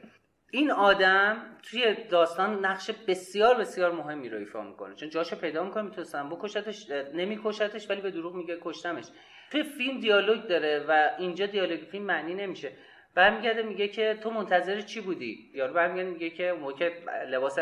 این 0.51 0.71
آدم 0.71 1.57
توی 1.63 1.95
داستان 2.09 2.65
نقش 2.65 2.91
بسیار 2.91 3.55
بسیار 3.55 3.91
مهمی 3.91 4.29
رو 4.29 4.37
ایفا 4.37 4.61
می‌کنه. 4.61 4.95
چون 4.95 5.09
جاشو 5.09 5.35
پیدا 5.35 5.63
می‌کنه 5.63 5.83
می‌تونستم 5.83 6.29
بکشتش 6.29 6.89
نمیکشتش 7.13 7.89
ولی 7.89 8.01
به 8.01 8.11
دروغ 8.11 8.35
میگه 8.35 8.57
کشتمش. 8.61 9.05
توی 9.51 9.63
فیلم 9.63 9.99
دیالوگ 9.99 10.47
داره 10.47 10.85
و 10.87 11.09
اینجا 11.17 11.45
دیالوگ 11.45 11.79
فیلم 11.79 12.05
معنی 12.05 12.33
نمیشه. 12.33 12.71
برمیگرده 13.15 13.63
میگه 13.63 13.87
که 13.87 14.17
تو 14.21 14.31
منتظر 14.31 14.81
چی 14.81 15.01
بودی؟ 15.01 15.51
یارو 15.53 15.73
برمیگرده 15.73 16.09
میگه 16.09 16.29
که 16.29 16.51
موقع 16.51 16.91
لباس 17.23 17.59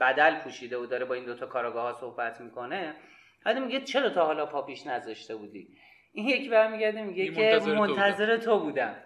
بدل 0.00 0.38
پوشیده 0.38 0.78
و 0.78 0.86
داره 0.86 1.04
با 1.04 1.14
این 1.14 1.24
دوتا 1.24 1.46
کاراگاه 1.46 1.82
ها 1.82 1.92
صحبت 1.92 2.40
می‌کنه. 2.40 2.94
بعد 3.44 3.58
میگه 3.58 3.80
چرا 3.80 4.10
تا 4.10 4.26
حالا 4.26 4.46
پاپیش 4.46 4.86
نذاشته 4.86 5.36
بودی؟ 5.36 5.68
این 6.12 6.28
یکی 6.28 6.48
برمیگرده 6.48 7.02
میگه 7.02 7.28
که 7.28 7.40
منتظر 7.40 7.58
تو 7.58 7.86
بودم. 7.86 7.96
منتظر 7.96 8.36
تو 8.36 8.58
بودم. 8.58 8.96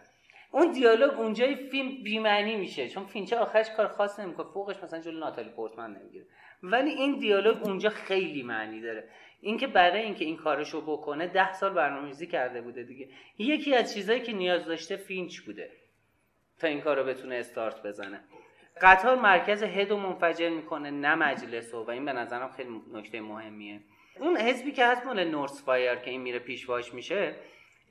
اون 0.50 0.72
دیالوگ 0.72 1.20
اونجای 1.20 1.54
فیلم 1.54 2.02
بی‌معنی 2.02 2.56
میشه 2.56 2.88
چون 2.88 3.04
فینچه 3.04 3.36
آخرش 3.36 3.70
کار 3.70 3.88
خاص 3.88 4.20
نمی‌کنه 4.20 4.46
فوقش 4.46 4.82
مثلا 4.82 5.00
جلو 5.00 5.18
ناتالی 5.18 5.50
پورتمن 5.50 5.96
نمی‌گیره. 5.96 6.26
ولی 6.62 6.90
این 6.90 7.18
دیالوگ 7.18 7.66
اونجا 7.66 7.90
خیلی 7.90 8.42
معنی 8.42 8.80
داره. 8.80 9.08
اینکه 9.40 9.66
برای 9.66 10.02
اینکه 10.02 10.24
این 10.24 10.36
کارشو 10.36 10.80
بکنه 10.80 11.26
ده 11.26 11.52
سال 11.52 11.72
برنامه‌ریزی 11.72 12.26
کرده 12.26 12.60
بوده 12.60 12.82
دیگه. 12.82 13.08
یکی 13.38 13.74
از 13.74 13.94
چیزایی 13.94 14.20
که 14.20 14.32
نیاز 14.32 14.64
داشته 14.64 14.96
فینچ 14.96 15.40
بوده؟ 15.40 15.70
تا 16.58 16.66
این 16.66 16.80
کار 16.80 16.98
رو 16.98 17.04
بتونه 17.04 17.34
استارت 17.34 17.82
بزنه. 17.82 18.20
قطار 18.82 19.16
مرکز 19.16 19.62
هد 19.62 19.90
رو 19.90 19.96
منفجر 19.96 20.48
می‌کنه 20.48 20.90
نه 20.90 21.14
مجلس 21.14 21.74
و 21.74 21.90
این 21.90 22.04
به 22.04 22.12
نظرم 22.12 22.48
خیلی 22.48 22.70
نکته 22.92 23.20
مهمیه. 23.20 23.80
اون 24.20 24.36
حزبی 24.36 24.72
که 24.72 24.86
هست 24.86 25.06
مال 25.06 25.24
نورس 25.24 25.64
فایر 25.64 25.94
که 25.94 26.10
این 26.10 26.20
میره 26.20 26.38
پیشواش 26.38 26.94
میشه 26.94 27.34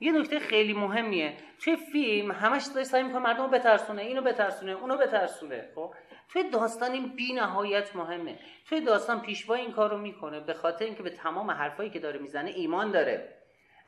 یه 0.00 0.12
نکته 0.12 0.38
خیلی 0.38 0.72
مهمیه. 0.72 1.36
توی 1.58 1.76
فیلم 1.76 2.32
همش 2.32 2.64
داره 2.74 2.84
سعی 2.84 3.02
می‌کنه 3.02 3.18
مردم 3.18 3.50
بترسونه 3.50 4.02
اینو 4.02 4.22
بترسونه 4.22 4.72
اونو 4.72 4.96
بترسونه 4.96 5.68
خب؟ 5.74 5.94
توی 6.28 6.50
داستان 6.50 6.92
این 6.92 7.08
بی 7.16 7.32
نهایت 7.32 7.96
مهمه. 7.96 8.38
توی 8.68 8.80
داستان 8.80 9.20
پیشوا 9.20 9.54
این 9.54 9.72
کار 9.72 9.90
رو 9.90 9.98
می‌کنه 9.98 10.40
به 10.40 10.54
خاطر 10.54 10.84
اینکه 10.84 11.02
به 11.02 11.10
تمام 11.10 11.50
حرفایی 11.50 11.90
که 11.90 11.98
داره 11.98 12.18
می‌زنه 12.18 12.50
ایمان 12.50 12.90
داره. 12.90 13.34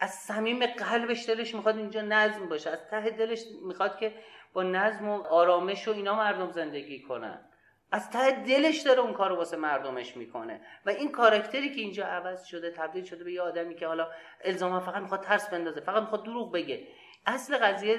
از 0.00 0.10
صمیم 0.10 0.66
قلبش 0.66 1.28
دلش 1.28 1.54
می‌خواد 1.54 1.76
اینجا 1.76 2.00
نظم 2.02 2.48
باشه 2.48 2.70
از 2.70 2.88
ته 2.90 3.10
دلش 3.10 3.42
می‌خواد 3.66 3.98
که 3.98 4.14
با 4.52 4.62
نظم 4.62 5.08
و 5.08 5.22
آرامش 5.22 5.88
و 5.88 5.90
اینا 5.90 6.16
مردم 6.16 6.50
زندگی 6.50 7.02
کنن. 7.02 7.48
از 7.92 8.10
ته 8.10 8.30
دلش 8.30 8.80
داره 8.80 9.00
اون 9.00 9.12
کار 9.12 9.32
واسه 9.32 9.56
مردمش 9.56 10.16
می‌کنه. 10.16 10.60
و 10.86 10.90
این 10.90 11.12
کاراکتری 11.12 11.74
که 11.74 11.80
اینجا 11.80 12.06
عوض 12.06 12.44
شده 12.44 12.70
تبدیل 12.70 13.04
شده 13.04 13.24
به 13.24 13.32
یه 13.32 13.42
آدمی 13.42 13.74
که 13.74 13.86
حالا 13.86 14.08
الزاما 14.44 14.80
فقط 14.80 15.02
می‌خواد 15.02 15.20
ترس 15.20 15.50
بندازه 15.50 15.80
فقط 15.80 16.02
می‌خواد 16.02 16.24
دروغ 16.24 16.52
بگه. 16.52 16.88
اصل 17.26 17.58
قضیه 17.58 17.98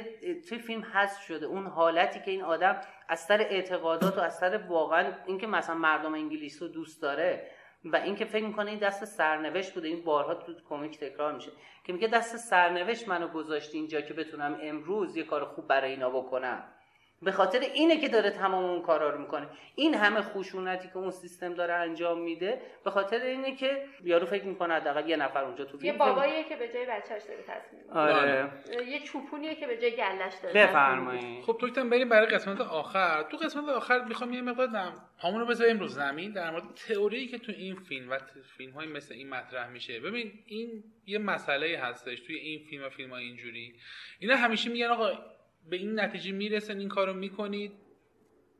توی 0.49 0.57
فیلم 0.57 0.83
حذف 0.93 1.21
شده. 1.21 1.45
اون 1.45 1.67
حالتی 1.67 2.19
که 2.19 2.31
این 2.31 2.43
آدم 2.43 2.81
از 3.09 3.19
سر 3.19 3.41
اعتقادات 3.41 4.17
و 4.17 4.21
از 4.21 4.37
سر 4.37 4.57
واقعا 4.57 5.13
اینکه 5.25 5.47
مثلا 5.47 5.75
مردم 5.75 6.13
انگلیس 6.13 6.61
رو 6.61 6.67
دوست 6.67 7.01
داره 7.01 7.51
و 7.85 7.95
اینکه 7.95 8.25
فکر 8.25 8.45
می‌کنه 8.45 8.69
این 8.69 8.79
دست 8.79 9.05
سرنوشت 9.05 9.73
بوده. 9.73 9.87
این 9.87 10.03
بارها 10.03 10.35
تو 10.35 10.53
کمیک 10.69 10.99
تکرار 10.99 11.33
میشه 11.33 11.51
که 11.83 11.93
میگه 11.93 12.07
دست 12.07 12.37
سرنوشت 12.37 13.07
منو 13.07 13.27
گذاشت 13.27 13.75
اینجا 13.75 14.01
که 14.01 14.13
بتونم 14.13 14.59
امروز 14.61 15.17
یه 15.17 15.23
کار 15.23 15.45
خوب 15.45 15.67
برای 15.67 15.91
اینا 15.91 16.09
بکنم. 16.09 16.73
به 17.21 17.31
خاطر 17.31 17.59
اینه 17.59 18.01
که 18.01 18.09
داره 18.09 18.29
تمام 18.29 18.65
اون 18.65 18.81
کارا 18.81 19.09
رو 19.09 19.21
می‌کنه. 19.21 19.47
این 19.75 19.93
همه 19.93 20.21
خشونتی 20.21 20.87
که 20.87 20.97
اون 20.97 21.11
سیستم 21.11 21.53
داره 21.53 21.73
انجام 21.73 22.21
میده 22.21 22.61
به 22.83 22.91
خاطر 22.91 23.21
اینه 23.21 23.55
که 23.55 23.85
یارو 24.03 24.25
فکر 24.25 24.43
می‌کنه 24.43 24.73
حداقل 24.73 25.09
یه 25.09 25.15
نفر 25.15 25.43
اونجا 25.43 25.65
تو 25.65 25.85
یه 25.85 25.93
باباییه 25.93 26.43
که 26.43 26.55
به 26.55 26.67
جای 26.67 26.85
بچهش 26.85 27.23
داره 27.23 27.43
تصمیم 27.47 27.81
می‌گیره. 27.81 28.01
آره. 28.01 28.87
یه 28.87 28.99
چوپونیه 28.99 29.55
که 29.55 29.67
به 29.67 29.77
جای 29.77 29.91
گلش 29.91 30.33
داره. 30.43 30.67
بفرمایید. 30.67 31.43
خب 31.43 31.57
توکتم 31.59 31.89
بریم 31.89 32.09
برای 32.09 32.27
قسمت 32.27 32.61
آخر. 32.61 33.23
تو 33.23 33.37
قسمت 33.37 33.69
آخر 33.69 34.03
می‌خوام 34.03 34.33
یه 34.33 34.41
مقدار 34.41 34.69
نم 34.69 34.93
همون 35.19 35.39
رو 35.39 35.45
بذاریم 35.45 35.79
رو 35.79 35.87
زمین. 35.87 36.31
در 36.31 36.51
مورد 36.51 36.63
تئوری 36.87 37.27
که 37.27 37.37
تو 37.37 37.51
این 37.51 37.75
فیلم 37.75 38.09
و 38.09 38.17
فیلم 38.57 38.71
های 38.71 38.87
مثل 38.87 39.13
این 39.13 39.29
مطرح 39.29 39.69
میشه. 39.69 39.99
ببین 39.99 40.31
این 40.45 40.83
یه 41.05 41.17
مسئله 41.17 41.79
هستش 41.79 42.19
توی 42.19 42.35
این 42.35 42.59
فیلم 42.69 42.85
و 42.85 42.89
فیلم 42.89 43.09
های 43.09 43.23
اینجوری. 43.23 43.73
اینا 44.19 44.35
همیشه 44.35 44.69
میگن 44.69 44.87
آقا 44.87 45.36
به 45.69 45.75
این 45.75 45.99
نتیجه 45.99 46.31
می‌رسن 46.31 46.79
این 46.79 46.89
کارو 46.89 47.13
می‌کنید 47.13 47.71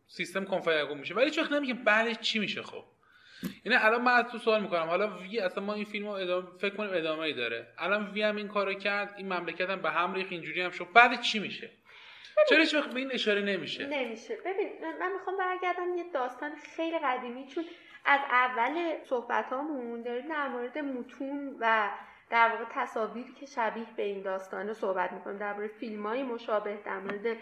سیستم 0.08 0.45
کنفایگون 0.45 0.97
میشه. 0.97 1.14
ولی 1.14 1.32
چون 1.32 1.53
نمیگه 1.53 1.74
بعدش 1.74 2.20
چی 2.20 2.39
میشه 2.39 2.62
خب؟ 2.62 2.84
یعنی 3.66 3.78
الان 3.82 4.01
من 4.01 4.12
از 4.12 4.32
تو 4.32 4.38
سوال 4.38 4.62
می‌کنم. 4.62 4.84
حالا 4.84 5.18
وی 5.18 5.39
اصلا 5.39 5.64
ما 5.64 5.74
این 5.74 5.86
فیلم 5.86 6.05
رو 6.05 6.12
ادامه 6.12 6.47
فکر 6.58 6.76
کنیم 6.76 6.89
ادامه 6.93 7.22
ای 7.22 7.34
داره. 7.34 7.68
الان 7.78 8.12
وی 8.12 8.22
هم 8.22 8.36
این 8.36 8.47
کارو 8.47 8.74
کرد 8.74 9.14
این 9.18 9.34
مملکت 9.34 9.70
هم 9.70 9.82
به 9.82 9.89
هم 9.89 10.14
ریخت 10.14 10.32
اینجوری 10.32 10.62
هم 10.62 10.72
شد. 10.72 10.88
بعد 10.93 11.22
چی 11.22 11.39
میشه؟ 11.39 11.70
چرا 12.49 12.60
هیچ 12.60 12.74
وقت 12.74 12.93
به 12.93 12.99
این 12.99 13.12
اشاره 13.12 13.41
نمیشه؟ 13.41 13.88
نمیشه. 13.88 14.38
ببین 14.45 14.70
من 14.99 15.14
می‌خوام 15.14 15.38
برگردم 15.38 15.97
یه 15.97 16.03
داستان 16.14 16.51
خیلی 16.76 16.99
قدیمی 16.99 17.47
چون 17.47 17.64
از 18.05 18.20
اول 18.32 19.03
صحبتامون 19.03 20.01
داریم 20.01 20.30
در 20.30 20.47
مورد 20.47 20.78
متون 20.78 21.55
و 21.60 21.89
در 22.30 22.49
واقع 22.49 22.65
تصاویری 22.71 23.34
که 23.34 23.45
شبیه 23.45 23.86
به 23.97 24.03
این 24.03 24.21
داستانه 24.21 24.73
صحبت 24.73 25.11
می‌کنیم 25.11 25.38
در 25.38 25.53
مورد 25.53 25.69
فیلم 25.69 26.05
های 26.07 26.23
مشابه 26.23 26.82
در 26.86 26.99
مورد 26.99 27.38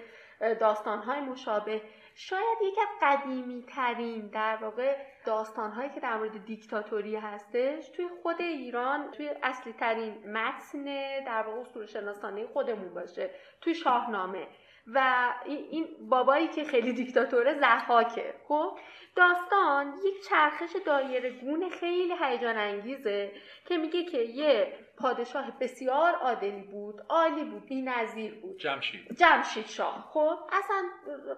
داستان 0.59 0.99
های 0.99 1.21
مشابه 1.21 1.81
شاید 2.15 2.57
یکی 2.63 2.81
از 2.81 2.87
قدیمی 3.01 3.65
ترین 3.75 4.27
در 4.27 4.57
واقع 4.61 4.97
داستان 5.25 5.71
هایی 5.71 5.89
که 5.89 5.99
در 5.99 6.17
مورد 6.17 6.45
دیکتاتوری 6.45 7.15
هستش 7.15 7.89
توی 7.89 8.07
خود 8.23 8.41
ایران 8.41 9.11
توی 9.11 9.29
اصلی 9.43 9.73
ترین 9.73 10.31
متن 10.31 10.83
در 11.25 11.43
واقع 11.47 11.59
اصول 11.61 11.85
شناسانه 11.85 12.47
خودمون 12.47 12.93
باشه 12.93 13.29
توی 13.61 13.75
شاهنامه. 13.75 14.47
و 14.93 15.29
این- 15.45 16.09
بابایی 16.09 16.47
که 16.47 16.63
خیلی 16.63 16.93
دیکتاتوره 16.93 17.59
زحاکه. 17.59 18.33
خب؟ 18.47 18.77
داستان 19.15 19.93
یک 20.05 20.27
چرخش 20.29 20.75
دایره 20.85 21.29
گون 21.29 21.69
خیلی 21.69 22.13
هیجان 22.21 22.57
انگیزه 22.57 23.31
که 23.65 23.77
میگه 23.77 24.03
که 24.03 24.17
یه 24.17 24.73
پادشاه 24.97 25.59
بسیار 25.59 26.11
عادلی 26.15 26.61
بود 26.61 26.95
عالی 27.09 27.43
بود 27.43 27.65
بی‌نظیر 27.65 28.33
بود. 28.41 28.59
جمشید. 28.59 29.17
جمشید 29.17 29.65
شاه. 29.65 30.09
خب؟ 30.13 30.37
اصلا 30.51 30.83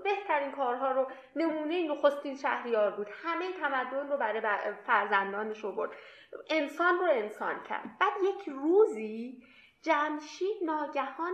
بهترین 0.03 0.51
کارها 0.51 0.91
رو 0.91 1.07
نمونه 1.35 1.87
نخستین 1.87 2.35
شهریار 2.35 2.91
بود. 2.91 3.07
همه 3.23 3.51
تمدن 3.51 4.09
رو 4.09 4.17
برای 4.17 4.41
فرزندانش 4.87 5.63
رو 5.63 5.71
برد 5.71 5.91
انسان 6.49 6.99
رو 6.99 7.05
انسان 7.09 7.63
کرد. 7.63 7.83
بعد 7.99 8.13
یک 8.23 8.49
روزی 8.49 9.43
جمشید 9.81 10.57
ناگهان 10.65 11.33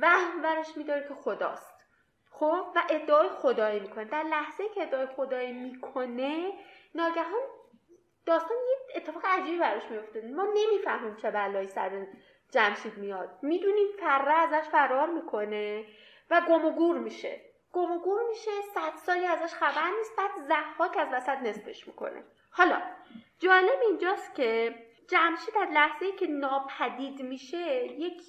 وهم 0.00 0.42
برش 0.42 0.76
میداره 0.76 1.08
که 1.08 1.14
خداست. 1.14 1.86
خب؟ 2.30 2.66
و 2.76 2.82
ادعای 2.90 3.28
خدایی 3.28 3.80
می‌کنه. 3.80 4.04
در 4.04 4.22
لحظه 4.22 4.68
که 4.68 4.82
ادعای 4.82 5.06
خدایی 5.06 5.52
می‌کنه 5.52 6.52
ناگهان 6.94 7.42
داستان 8.26 8.56
یه 8.70 8.96
اتفاق 8.96 9.26
عجیبی 9.26 9.58
براش 9.58 9.82
میفته 9.90 10.20
ما 10.36 10.46
نمی‌فهمیم 10.54 11.16
چه 11.16 11.30
بلایی 11.30 11.68
سر 11.68 12.06
جمشید 12.50 12.96
میاد. 12.96 13.38
می‌دونیم 13.42 13.86
فره 14.00 14.32
ازش 14.32 14.68
فرار 14.68 15.10
می‌کنه 15.10 15.84
و 16.30 16.40
گم 16.48 16.64
و 16.64 16.70
گور 16.70 16.98
میشه. 16.98 17.40
گم 17.72 17.92
و 17.92 17.98
گور 17.98 18.28
میشه 18.28 18.50
صد 18.74 18.96
سالی 18.96 19.26
ازش 19.26 19.54
خبر 19.54 19.90
نیست 19.98 20.16
بعد 20.16 20.30
زحاک 20.48 20.96
از 20.96 21.08
وسط 21.12 21.38
نصفش 21.38 21.88
می‌کنه. 21.88 22.24
حالا 22.50 22.82
جالب 23.38 23.80
اینجاست 23.88 24.34
که 24.34 24.74
جمشید 25.08 25.54
در 25.54 25.68
لحظه 25.70 26.04
ای 26.06 26.12
که 26.12 26.26
ناپدید 26.26 27.22
میشه 27.22 27.84
یک 27.86 28.22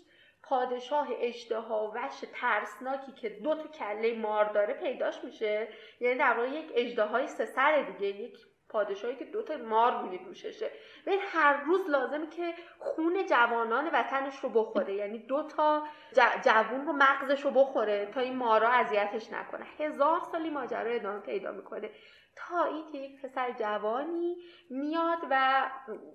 پادشاه 0.43 1.07
اشتها 1.19 1.91
وش 1.95 2.23
ترسناکی 2.33 3.11
که 3.11 3.29
دو 3.29 3.55
تا 3.55 3.67
کله 3.67 4.15
مار 4.19 4.45
داره 4.45 4.73
پیداش 4.73 5.23
میشه. 5.23 5.67
یعنی 5.99 6.19
در 6.19 6.33
واقع 6.33 6.49
یک 6.49 6.71
اژدهای 6.75 7.27
سه 7.27 7.45
سر 7.45 7.81
دیگه 7.81 8.07
یک 8.07 8.37
پادشاهی 8.69 9.15
که 9.15 9.25
دو 9.25 9.41
تا 9.43 9.57
مار 9.57 10.01
روی 10.01 10.17
دوششه 10.17 10.71
و 11.07 11.11
هر 11.19 11.63
روز 11.63 11.89
لازمه 11.89 12.27
که 12.27 12.53
خون 12.79 13.25
جوانان 13.25 13.89
وطنش 13.93 14.39
رو 14.39 14.49
بخوره. 14.49 14.93
یعنی 14.93 15.17
دو 15.19 15.43
تا 15.47 15.83
ج- 16.15 16.45
جوون 16.45 16.85
رو 16.85 16.93
مغزش 16.93 17.41
رو 17.41 17.51
بخوره 17.51 18.05
تا 18.05 18.19
این 18.19 18.35
مارا 18.35 18.69
اذیتش 18.69 19.31
نکنه. 19.31 19.65
هزار 19.79 20.19
سالی 20.31 20.49
ماجرا 20.49 20.91
ادامه 20.91 21.19
پیدا 21.19 21.51
می‌کنه. 21.51 21.89
تا 22.35 22.63
اینکه 22.63 22.97
یک 22.97 23.21
پسر 23.21 23.51
جوانی 23.51 24.37
میاد 24.69 25.19
و 25.29 25.65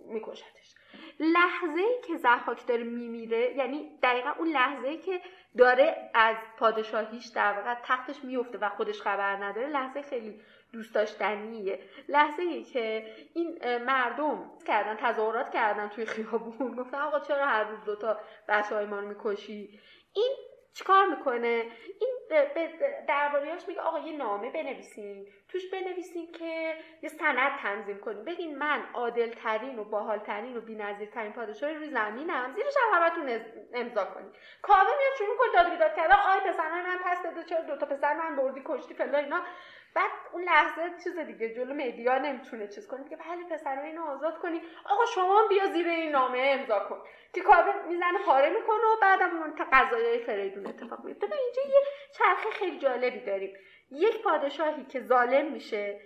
میکشتش. 0.06 0.74
لحظه 1.20 1.80
ای 1.80 2.00
که 2.08 2.16
زحاک 2.16 2.66
داره 2.66 2.82
میمیره 2.82 3.56
یعنی 3.56 3.98
دقیقا 4.02 4.30
اون 4.38 4.48
لحظه 4.48 4.88
ای 4.88 4.98
که 4.98 5.20
داره 5.58 6.10
از 6.14 6.36
پادشاهیش 6.58 7.26
در 7.26 7.52
واقع 7.52 7.74
تختش 7.84 8.24
میفته 8.24 8.58
و 8.58 8.68
خودش 8.68 9.00
خبر 9.00 9.44
نداره 9.44 9.68
لحظه 9.68 10.02
خیلی 10.02 10.40
دوست 10.72 10.94
داشتنیه. 10.94 11.80
لحظه 12.08 12.42
ای 12.42 12.64
که 12.64 13.14
این 13.34 13.78
مردم 13.78 14.50
کردن 14.66 14.96
تظاهرات 14.96 15.50
کردن 15.50 15.88
توی 15.88 16.06
خیابون 16.06 16.76
گفتن 16.76 16.98
آقا 16.98 17.20
چرا 17.20 17.46
هر 17.46 17.64
روز 17.64 17.84
دوتا 17.84 18.20
بچه 18.48 18.74
های 18.74 18.86
ما 18.86 19.00
رو 19.00 19.08
می‌کشی؟ 19.08 19.80
این 20.14 20.36
چیکار 20.78 21.06
می‌کنه؟ 21.06 21.64
این 22.00 22.18
دربارهاش 23.08 23.68
میگه 23.68 23.80
آقا 23.80 23.98
یه 23.98 24.16
نامه 24.16 24.50
بنویسین. 24.50 25.28
توش 25.48 25.70
بنویسین 25.70 26.32
که 26.32 26.74
یه 27.02 27.08
سند 27.08 27.58
تنظیم 27.62 27.98
کنین. 27.98 28.24
بگین 28.24 28.58
من 28.58 28.82
عادل 28.94 29.30
ترین 29.30 29.78
و 29.78 29.84
باحال 29.84 30.18
ترین 30.18 30.56
و 30.56 30.60
بی‌نظیر 30.60 31.10
ترین 31.10 31.32
پادشاه 31.32 31.72
روی 31.72 31.90
زمینم. 31.90 32.52
زیرش 32.56 32.74
هم 32.76 33.02
همتون 33.02 33.40
امضا 33.74 34.04
کنین. 34.04 34.32
کاوه 34.62 34.82
میاد 34.98 35.14
شروع 35.18 35.36
کنه 35.38 35.62
داد 35.62 35.70
بیداد 35.70 35.94
کردن. 35.94 36.14
آی 36.14 36.40
من 36.58 36.98
پس 37.04 37.22
داده 37.22 37.44
چرا 37.44 37.60
دو 37.60 37.76
تا 37.76 37.86
پسر 37.86 38.14
من 38.14 38.36
بردی 38.36 38.62
کشتی 38.64 38.94
فلان 38.94 39.14
اینا. 39.14 39.42
بعد 39.94 40.10
اون 40.32 40.42
لحظه 40.42 40.82
چیز 41.04 41.18
دیگه 41.18 41.54
جلو 41.54 41.74
مدیا 41.74 42.18
نمی‌تونه 42.18 42.68
چیز 42.68 42.86
کنه. 42.88 43.02
میگه 43.02 43.16
بله 43.16 43.44
پسر 43.50 43.82
اینو 43.82 44.02
آزاد 44.02 44.38
کنی. 44.38 44.60
آقا 44.84 45.04
شما 45.14 45.40
هم 45.40 45.48
بیا 45.48 45.66
زیر 45.66 45.88
این 45.88 46.10
نامه 46.10 46.38
امضا 46.38 46.78
کن. 46.88 47.02
که 47.32 47.40
کاوه 47.40 47.86
می‌زنه 47.88 48.18
پاره 48.26 48.48
می‌کنه 48.48 48.84
و 48.84 49.00
بعدم 49.02 49.36
اون 49.36 49.54
قضایای 49.72 50.18
فریدون 50.18 50.66
اتفاق 50.66 51.04
میفته 51.04 51.26
و 51.26 51.34
اینجا 51.34 51.62
یه 51.62 51.80
چرخه 52.12 52.50
خیلی 52.50 52.78
جالبی 52.78 53.20
داریم. 53.20 53.56
یک 53.90 54.22
پادشاهی 54.22 54.84
که 54.84 55.00
ظالم 55.00 55.52
میشه 55.52 56.00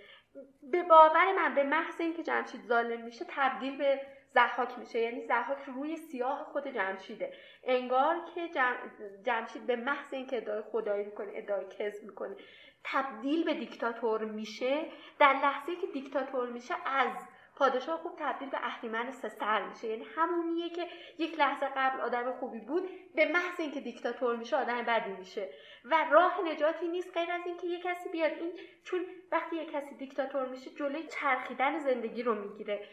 به 0.71 0.83
باور 0.83 1.31
من 1.31 1.55
به 1.55 1.63
محض 1.63 2.01
اینکه 2.01 2.23
جمشید 2.23 2.61
ظالم 2.61 3.01
میشه 3.01 3.25
تبدیل 3.29 3.77
به 3.77 4.01
زحاک 4.33 4.79
میشه. 4.79 4.99
یعنی 4.99 5.21
زحاک 5.21 5.57
روی 5.67 5.97
سیاه 5.97 6.43
خود 6.43 6.67
جمشیده. 6.67 7.33
انگار 7.63 8.15
که 8.35 8.47
جم... 8.49 8.75
جمشید 9.23 9.67
به 9.67 9.75
محض 9.75 10.13
اینکه 10.13 10.37
ادعای 10.37 10.61
خدایی 10.61 11.05
می‌کنه 11.05 11.31
ادعای 11.35 11.65
کذب 11.65 12.03
می‌کنه. 12.03 12.35
تبدیل 12.83 13.43
به 13.45 13.53
دیکتاتور 13.53 14.25
میشه 14.25 14.85
در 15.19 15.33
لحظه 15.33 15.75
که 15.75 15.87
دیکتاتور 15.87 16.49
میشه 16.49 16.75
از 16.85 17.13
پادشاه 17.55 17.99
خوب 17.99 18.15
تبدیل 18.19 18.49
به 18.49 18.57
اهریمن 18.61 19.11
سر 19.11 19.67
میشه. 19.67 19.87
یعنی 19.87 20.05
همونیه 20.15 20.69
که 20.69 20.87
یک 21.17 21.39
لحظه 21.39 21.65
قبل 21.75 22.01
آدم 22.01 22.31
خوبی 22.31 22.59
بود 22.59 22.89
به 23.15 23.31
محض 23.31 23.59
اینکه 23.59 23.81
دیکتاتور 23.81 24.35
میشه 24.35 24.57
آدم 24.57 24.81
بدی 24.81 25.11
میشه. 25.11 25.49
و 25.85 26.05
راه 26.11 26.39
نجاتی 26.45 26.87
نیست 26.87 27.17
غیر 27.17 27.31
از 27.31 27.41
اینکه 27.45 27.67
یه 27.67 27.79
کسی 27.79 28.09
بیاد. 28.09 28.31
این 28.31 28.51
چون 28.83 29.05
وقتی 29.31 29.55
یه 29.55 29.65
کسی 29.65 29.95
دیکتاتور 29.95 30.47
میشه 30.47 30.69
جلوی 30.69 31.03
چرخیدن 31.03 31.79
زندگی 31.79 32.23
رو 32.23 32.35
می‌گیره. 32.35 32.87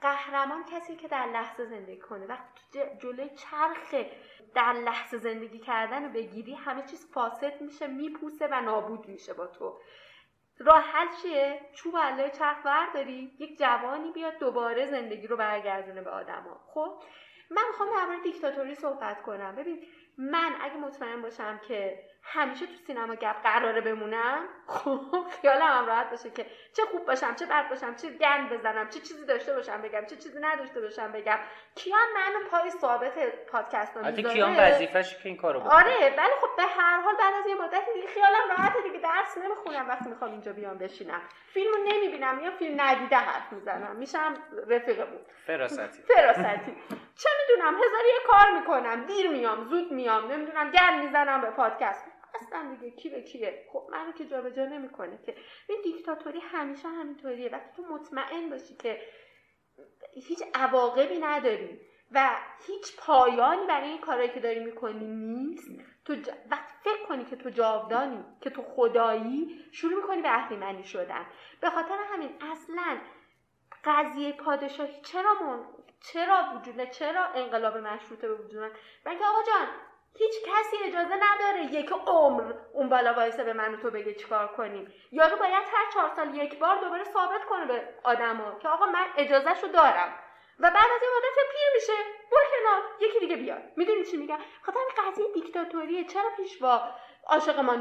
قهرمان 0.00 0.64
کسی 0.64 0.96
که 0.96 1.08
در 1.08 1.26
لحظه 1.26 1.64
زندگی 1.64 2.00
کنه. 2.00 2.26
وقتی 2.26 2.80
جلوی 3.02 3.30
چرخ 3.30 3.94
در 4.54 4.72
لحظه 4.72 5.18
زندگی 5.18 5.58
کردن 5.58 6.04
رو 6.04 6.10
بگیری 6.12 6.54
همه 6.54 6.82
چیز 6.82 7.12
فاسد 7.12 7.60
میشه 7.60 7.86
میپوسه 7.86 8.48
و 8.50 8.60
نابود 8.60 9.08
میشه 9.08 9.34
با 9.34 9.46
تو. 9.46 9.80
راه 10.58 10.80
حل 10.80 11.06
چیه؟ 11.22 11.60
چوب 11.72 11.96
علای 11.96 12.30
چرخ 12.30 12.64
ورداری 12.64 13.32
یک 13.38 13.58
جوانی 13.58 14.12
بیاد 14.12 14.38
دوباره 14.38 14.86
زندگی 14.86 15.26
رو 15.26 15.36
برگردونه 15.36 16.02
به 16.02 16.10
آدما. 16.10 16.60
خب؟ 16.66 17.02
من 17.50 17.62
می‌خوام 17.68 17.88
در 17.96 18.06
مورد 18.06 18.22
دیکتاتوری 18.22 18.74
صحبت 18.74 19.22
کنم. 19.22 19.56
ببین 19.56 19.86
من 20.18 20.52
اگه 20.60 20.76
مطمئن 20.76 21.22
باشم 21.22 21.60
که 21.68 22.04
همیشه 22.22 22.66
تو 22.66 22.72
سینما 22.86 23.14
گپ 23.14 23.42
قراره 23.42 23.80
بمونم؟ 23.80 24.48
خب 24.66 25.26
خیالم 25.42 25.66
هم 25.66 25.86
راحت 25.86 26.10
باشه 26.10 26.30
که 26.30 26.46
چه 26.76 26.82
خوب 26.82 27.06
باشم 27.06 27.34
چه 27.34 27.46
بد 27.46 27.68
باشم 27.68 27.94
چه 27.94 28.10
گند 28.10 28.50
بزنم 28.50 28.88
چه 28.88 29.00
چیزی 29.00 29.26
داشته 29.26 29.54
باشم 29.54 29.82
بگم 29.82 30.06
چه 30.06 30.16
چیزی 30.16 30.38
نداشته 30.40 30.80
باشم 30.80 31.12
بگم. 31.12 31.38
کیان 31.74 32.06
منو 32.14 32.48
پای 32.50 32.70
ثابت 32.70 33.12
پادکست 33.46 33.96
رو 33.96 34.04
می‌ذاره. 34.06 34.34
کیان 34.34 34.56
وظیفش 34.58 35.14
که 35.14 35.28
این 35.28 35.36
کارو 35.36 35.60
بکنه. 35.60 35.74
آره 35.74 36.14
ولی 36.18 36.32
خب 36.40 36.56
به 36.56 36.62
هر 36.62 37.00
حال 37.00 37.14
بعد 37.16 37.34
از 37.34 37.46
یه 37.46 37.54
مدتی 37.54 37.92
دیگه 37.94 38.06
خیالم 38.06 38.48
راحته 38.50 38.82
دیگه 38.82 38.98
درس 38.98 39.38
نمی‌خونم 39.38 39.88
وقتی 39.88 40.08
می‌خوام 40.08 40.30
اینجا 40.30 40.52
بیام 40.52 40.78
بشینم. 40.78 41.20
فیلمو 41.52 41.76
نمی‌بینم 41.86 42.40
یا 42.44 42.50
فیلم 42.50 42.80
ندیده 42.80 43.16
حرف 43.16 43.52
می‌زنم. 43.52 43.96
میشم 43.96 44.34
رفیقمون. 44.68 45.20
فراستی 45.46 46.02
فراستی 46.16 46.76
چه 47.22 47.28
می‌دونم 47.40 47.74
هزار 47.74 48.04
یه 48.06 48.20
کار 48.26 48.60
می‌کنم 48.60 49.06
دیر 49.06 49.30
میام 49.30 49.64
زود 49.64 49.92
میام 49.92 50.32
نمی‌دونم 50.32 50.70
گرم 50.70 50.98
می‌زنم 50.98 51.40
به 51.40 51.50
پادکست. 51.50 52.04
اصلا 52.34 52.74
دیگه 52.74 52.96
کی 52.96 53.08
به 53.08 53.22
کیه؟ 53.22 53.66
خب 53.72 53.88
منو 53.92 54.12
که 54.12 54.26
جابجا 54.26 54.66
نمی‌کنه 54.66 55.18
که. 55.26 55.36
این 55.68 55.80
دیکتاتوری 55.84 56.40
همیشه 56.40 56.88
همینطوریه. 56.88 57.50
وقتی 57.50 57.76
تو 57.76 57.82
مطمئن 57.82 58.50
باشی 58.50 58.76
که 58.76 59.00
هیچ 60.14 60.42
عواقبی 60.54 61.18
نداری 61.18 61.80
و 62.12 62.30
هیچ 62.66 62.96
پایانی 62.96 63.66
برای 63.66 63.88
این 63.88 64.00
کارهایی 64.00 64.28
که 64.28 64.40
داری 64.40 64.64
می‌کنی 64.64 65.06
نیست 65.06 65.68
تو 66.04 66.14
ج... 66.14 66.30
وقتی 66.50 66.74
فکر 66.84 67.06
کنی 67.08 67.24
که 67.24 67.36
تو 67.36 67.50
جاودانی 67.50 68.24
که 68.40 68.50
تو 68.50 68.62
خدایی 68.62 69.64
شروع 69.72 69.94
می‌کنی 69.94 70.22
به 70.22 70.34
اهریمنی 70.34 70.84
شدن. 70.84 71.26
به 71.60 71.70
خاطر 71.70 71.98
همین 72.12 72.30
اصلا 72.40 72.98
قضیه 73.84 74.32
پادشاهی 74.32 75.00
چرا 75.02 75.34
من... 75.42 75.64
چرا 76.00 76.44
وجوده 76.56 76.86
چرا 76.86 77.24
انقلاب 77.24 77.76
مشروطه 77.76 78.28
به 78.28 78.34
وجود 78.34 78.56
اومد؟ 78.56 78.72
بلکه 79.04 79.24
آقا 79.24 79.42
جان 79.42 79.68
هیچ 80.14 80.34
کسی 80.46 80.76
اجازه 80.84 81.14
نداره 81.22 81.64
یک 81.64 81.92
عمر 82.06 82.52
اون 82.72 82.88
بالا 82.88 83.12
وایسه 83.12 83.44
به 83.44 83.52
من 83.52 83.74
و 83.74 83.76
تو 83.76 83.90
بگه 83.90 84.14
چیکار 84.14 84.48
کنیم. 84.48 84.94
یارو 85.12 85.36
باید 85.36 85.64
هر 85.72 85.90
چهار 85.94 86.10
سال 86.16 86.34
یک 86.34 86.58
بار 86.58 86.80
دوباره 86.80 87.04
ثابت 87.04 87.44
کنه 87.44 87.66
به 87.66 87.88
آدما 88.02 88.58
که 88.58 88.68
آقا 88.68 88.86
من 88.86 89.06
اجازهشو 89.16 89.66
دارم. 89.66 90.14
و 90.58 90.70
بعد 90.70 90.88
از 90.96 91.02
این 91.02 91.10
مدت 91.16 91.52
پیر 91.52 91.74
میشه. 91.74 91.92
برو 92.30 92.42
کنار. 92.50 92.82
یکی 93.00 93.18
دیگه 93.18 93.36
بیاد. 93.36 93.62
می‌دونی 93.76 94.04
چی 94.04 94.16
میگم؟ 94.16 94.38
خاطر 94.62 94.78
این 94.78 95.10
قضیه 95.10 95.26
دیکتاتوریه. 95.34 96.04
چرا 96.04 96.30
پیشوا 96.36 96.90
عاشق 97.26 97.58
ما 97.58 97.76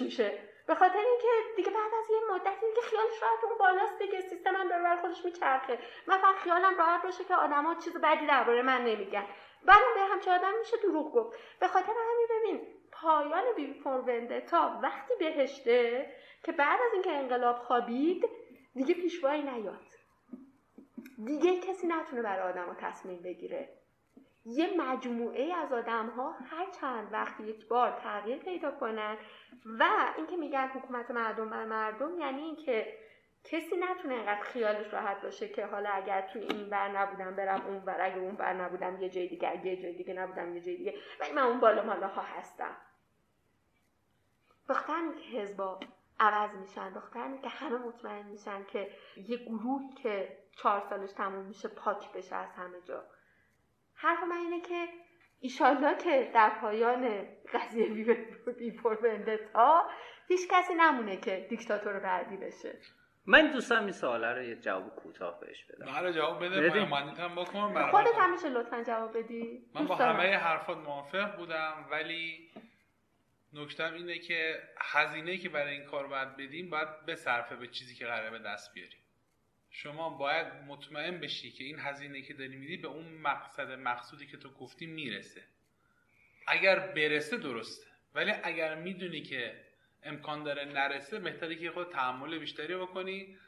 میشه؟ 0.00 0.51
به 0.66 0.74
خاطر 0.74 0.98
اینکه 0.98 1.28
دیگه 1.56 1.70
بعد 1.70 1.94
از 2.00 2.10
یه 2.10 2.34
مدتی 2.34 2.66
دیگه 2.66 2.80
خیالش 2.82 3.22
راحت 3.22 3.44
اون 3.44 3.58
بالاست 3.58 3.98
دیگه 3.98 4.20
سیستم 4.20 4.56
هم 4.56 4.68
داره 4.68 5.00
خودش 5.00 5.24
میچرخه. 5.24 5.78
من 6.06 6.18
فقط 6.18 6.34
خیالم 6.34 6.78
راحت 6.78 7.02
باشه 7.02 7.24
که 7.24 7.34
آدما 7.34 7.74
چیز 7.74 7.96
بدی 7.96 8.26
درباره 8.26 8.62
من 8.62 8.84
نمیگن. 8.84 9.24
بعدم 9.64 9.94
به 9.94 10.00
همچه 10.00 10.30
آدم 10.30 10.58
میشه 10.58 10.76
دروغ 10.76 11.12
گفت. 11.12 11.38
به 11.60 11.68
خاطر 11.68 11.92
همین 11.92 12.26
ببین 12.30 12.66
پایان 12.92 13.44
بی 13.56 13.74
فور 13.74 14.00
وندتا 14.00 14.80
وقتی 14.82 15.14
بهشته 15.18 16.10
که 16.44 16.52
بعد 16.52 16.80
از 16.86 16.92
اینکه 16.92 17.10
انقلاب 17.10 17.56
خوابید 17.58 18.28
دیگه 18.74 18.94
پیشوایی 18.94 19.42
نیاد. 19.42 19.86
دیگه 21.24 21.60
کسی 21.60 21.86
نتونه 21.86 22.22
برای 22.22 22.52
آدم 22.52 22.76
تصمیم 22.80 23.22
بگیره. 23.22 23.81
یه 24.44 24.76
مجموعه 24.76 25.54
از 25.54 25.72
آدم 25.72 26.08
ها 26.08 26.30
هر 26.30 26.66
چند 26.80 27.12
وقت 27.12 27.40
یک 27.40 27.68
بار 27.68 27.90
تغییر 27.90 28.38
پیدا 28.38 28.70
کنن 28.70 29.16
و 29.78 29.84
اینکه 30.16 30.36
میگن 30.36 30.68
حکومت 30.68 31.10
مردم 31.10 31.50
بر 31.50 31.64
مردم 31.64 32.18
یعنی 32.18 32.42
اینکه 32.42 32.98
کسی 33.44 33.76
نتونه 33.76 34.14
اینقدر 34.14 34.42
خیالش 34.42 34.94
راحت 34.94 35.22
باشه 35.22 35.48
که 35.48 35.66
حالا 35.66 35.90
اگر 35.90 36.28
توی 36.32 36.42
این 36.42 36.70
بر 36.70 36.88
نبودم 36.88 37.36
برم 37.36 37.66
اون 37.66 37.80
بر 37.80 38.00
اگر 38.00 38.18
اون 38.18 38.34
بر 38.34 38.52
نبودم 38.52 39.02
یه 39.02 39.08
جای 39.08 39.28
دیگه 39.28 39.66
یه 39.66 39.82
جای 39.82 39.92
دیگه 39.92 40.14
نبودم 40.14 40.54
یه 40.54 40.60
جای 40.60 40.76
دیگه 40.76 40.94
ولی 41.20 41.32
من 41.32 41.42
اون 41.42 41.60
بالا 41.60 41.82
مالا 41.82 42.08
ها 42.08 42.22
هستم 42.22 42.76
همین 44.70 45.14
که 45.14 45.38
حزبا 45.38 45.80
عوض 46.20 46.54
میشن. 46.54 46.92
همین 47.14 47.40
که 47.40 47.48
همه 47.48 47.78
مطمئن 47.78 48.26
میشن 48.26 48.64
که 48.64 48.90
یه 49.16 49.36
گروهی 49.36 49.88
که 50.02 50.38
چهار 50.56 50.80
سالش 50.90 51.12
تموم 51.12 51.44
میشه 51.44 51.68
پاک 51.68 52.12
بشه 52.12 52.36
از 52.36 52.50
همه 52.50 52.80
جا. 52.80 53.04
حرف 54.02 54.22
من 54.22 54.36
اینه 54.36 54.60
که 54.60 54.88
ایشالله 55.40 55.96
که 55.98 56.30
در 56.34 56.50
پایان 56.60 57.28
قضیه 57.54 57.86
بی 58.58 58.70
فور 58.70 58.98
وندتا 59.04 59.88
هیچ 60.28 60.40
کسی 60.50 60.74
نمونه 60.74 61.16
که 61.16 61.46
دیکتاتور 61.50 61.98
بعدی 61.98 62.36
بشه 62.36 62.78
من 63.26 63.52
دوستم 63.52 63.80
این 63.80 63.92
سواله 63.92 64.32
رو 64.32 64.42
یه 64.42 64.56
جواب 64.56 64.96
کوتاه 64.96 65.40
بهش 65.40 65.64
بدم 65.64 65.92
من 65.92 66.04
رو 66.04 66.12
جواب 66.12 66.44
بده 66.44 66.60
بدیم. 66.60 66.70
پایمانیت 66.70 67.20
هم 67.20 67.34
بکن 67.34 67.74
برای 67.74 67.90
خودت 67.90 68.18
من. 68.18 68.24
هم 68.24 68.32
میشه 68.32 68.48
لطفا 68.48 68.82
جواب 68.82 69.18
بدی 69.18 69.66
من 69.74 69.86
با. 69.86 69.96
همه 69.96 70.36
حرفات 70.36 70.76
موافق 70.78 71.36
بودم 71.36 71.86
ولی 71.90 72.50
نکتم 73.52 73.94
اینه 73.94 74.18
که 74.18 74.62
هزینه 74.80 75.36
که 75.36 75.48
برای 75.48 75.72
این 75.72 75.84
کار 75.84 76.06
باید 76.06 76.36
بدیم 76.36 76.70
باید 76.70 77.06
بصرفه 77.06 77.56
به 77.56 77.66
چیزی 77.66 77.94
که 77.94 78.06
قراره 78.06 78.30
به 78.30 78.38
دست 78.38 78.74
بیاریم 78.74 79.01
شما 79.74 80.10
باید 80.10 80.46
مطمئن 80.68 81.20
بشی 81.20 81.50
که 81.50 81.64
این 81.64 81.78
هزینه 81.78 82.22
که 82.22 82.34
داری 82.34 82.56
میدی 82.56 82.76
به 82.76 82.88
اون 82.88 83.08
مقصد 83.08 83.70
مقصودی 83.70 84.26
که 84.26 84.36
تو 84.36 84.50
گفتی 84.50 84.86
می‌رسه. 84.86 85.42
اگر 86.46 86.78
برسه 86.78 87.36
درسته 87.36 87.86
ولی 88.14 88.32
اگر 88.42 88.74
می‌دونی 88.74 89.22
که 89.22 89.54
امکان 90.04 90.42
داره 90.42 90.64
نرسه 90.64 91.18
بهتره 91.18 91.54
که 91.54 91.70
خود 91.70 91.90
تحمل 91.90 92.38
بیشتری 92.38 92.76
بکنی 92.76 93.38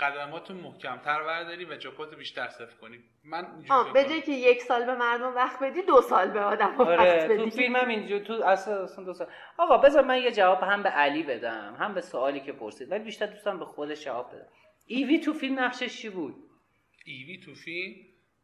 قدماتو 0.00 0.54
محکمتر 0.54 1.22
برداری 1.22 1.64
و 1.64 1.76
جاپاتو 1.76 2.16
بیشتر 2.16 2.48
صفر 2.48 2.76
کنی. 2.80 2.98
من 3.24 3.64
به. 3.92 4.04
جای 4.04 4.22
که 4.22 4.32
یک 4.32 4.62
سال 4.62 4.84
به 4.84 4.94
مردم 4.94 5.34
وقت 5.34 5.62
بدی 5.62 5.82
دو 5.82 6.00
سال 6.00 6.30
به 6.30 6.40
آدم 6.40 6.78
وقت 6.78 6.80
آره 6.80 7.28
تو 7.28 7.42
بدی. 7.42 7.50
فیلم 7.50 7.76
هم 7.76 7.88
اینجا 7.88 8.18
تو 8.18 8.32
اصلا 8.32 8.82
اصلا 8.82 9.04
دو 9.04 9.14
سال. 9.14 9.26
آقا 9.56 9.78
بذار 9.78 10.04
من 10.04 10.18
یه 10.18 10.32
جواب 10.32 10.62
هم 10.62 10.82
به 10.82 10.88
علی 10.88 11.22
بدم 11.22 11.76
هم 11.80 11.94
به 11.94 12.00
سوالی 12.00 12.40
که 12.40 12.52
پرسید 12.52 12.90
ولی 12.90 13.04
بیشتر 13.04 13.26
دوستم 13.26 13.58
به 13.58 13.64
خودش 13.64 14.04
جواب 14.04 14.34
بدم. 14.34 14.48
ایوی 14.88 15.18
تو 15.18 15.32
فیلم 15.32 15.60
نقشش 15.60 16.02
چی 16.02 16.08
بود؟ 16.08 16.34
ایوی 17.04 17.38
تو 17.38 17.54
فیلم 17.54 17.94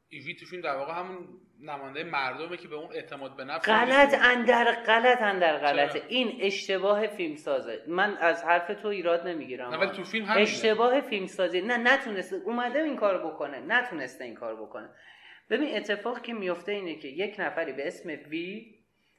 ایوی 0.09 0.35
تو 0.35 0.47
فیلم 0.47 0.63
در 0.63 0.77
واقع 0.77 0.93
همون 0.93 1.29
نماینده 1.61 2.05
مردمه 2.05 2.57
که 2.57 2.69
به 2.69 2.75
اون 2.77 2.93
اعتماد 2.93 3.37
به 3.37 3.45
نفس 3.45 3.69
غلط 3.69 4.15
اندر 4.23 4.83
غلط 4.87 5.23
اندر 5.23 5.59
غلطه. 5.59 5.99
چرا؟ 5.99 6.09
این 6.09 6.39
اشتباه 6.41 7.07
فیلم 7.07 7.37
سازه 7.37 7.85
من 7.89 8.17
از 8.17 8.45
حرف 8.45 8.83
تو 8.83 8.89
ایراد 8.89 9.27
نمی‌گیرم. 9.27 9.75
نه 9.75 9.91
تو 9.91 10.05
فیلم 10.05 10.25
همینه. 10.25 10.43
اشتباه 10.43 11.01
فیلم 11.01 11.27
سازی 11.27 11.61
نه 11.61 11.77
نتونسته. 11.77 12.37
اومده 12.37 12.79
این 12.79 12.97
کارو 12.97 13.31
بکنه. 13.31 13.61
نتونسته 13.61 14.25
این 14.25 14.35
کارو 14.35 14.67
بکنه. 14.67 14.89
ببین 15.51 15.77
اتفاق 15.77 16.23
که 16.23 16.33
میفته 16.33 16.73
اینه 16.73 16.95
که 16.95 17.09
یک 17.09 17.35
نفری 17.39 17.73
به 17.73 17.87
اسم 17.87 18.09
وی 18.09 18.75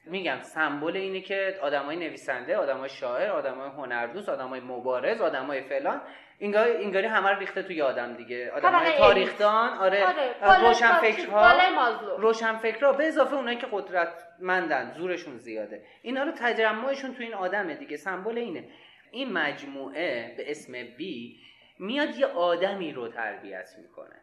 میگم 0.05 0.39
سمبل 0.41 0.97
اینه 0.97 1.21
که 1.21 1.59
آدمای 1.61 1.95
نویسنده 1.95 2.57
آدمای 2.57 2.89
شاعر 2.89 3.29
آدمای 3.29 3.69
هنردوست 3.69 4.29
آدمای 4.29 4.59
مبارز 4.59 5.21
آدمای 5.21 5.61
فلان 5.61 6.01
انگار 6.39 6.67
انگاری 6.67 7.07
همه 7.07 7.29
رو 7.29 7.39
ریخته 7.39 7.63
توی 7.63 7.81
آدم 7.81 8.13
دیگه. 8.13 8.51
طبقه 8.61 8.97
تاریخدان 8.97 9.77
آره, 9.77 10.05
آره 10.41 10.67
روشنفکرها 10.67 11.41
بالای 11.41 11.75
مازلو. 11.75 12.17
روشنفکرها 12.17 12.93
به 12.93 13.07
اضافه 13.07 13.35
اونایی 13.35 13.57
که 13.57 13.67
قدرتمندن 13.71 14.93
زورشون 14.97 15.37
زیاده. 15.37 15.83
اینا 16.01 16.23
رو 16.23 16.31
تجمعشون 16.31 17.13
تو 17.13 17.23
این 17.23 17.33
آدمه 17.33 17.75
دیگه. 17.75 17.97
سمبل 17.97 18.37
اینه. 18.37 18.63
این 19.11 19.33
مجموعه 19.33 20.33
به 20.37 20.51
اسم 20.51 20.73
وی 20.73 21.37
میاد 21.79 22.15
یه 22.17 22.25
آدمی 22.25 22.91
رو 22.91 23.07
تربیت 23.07 23.69
می‌کنه. 23.81 24.15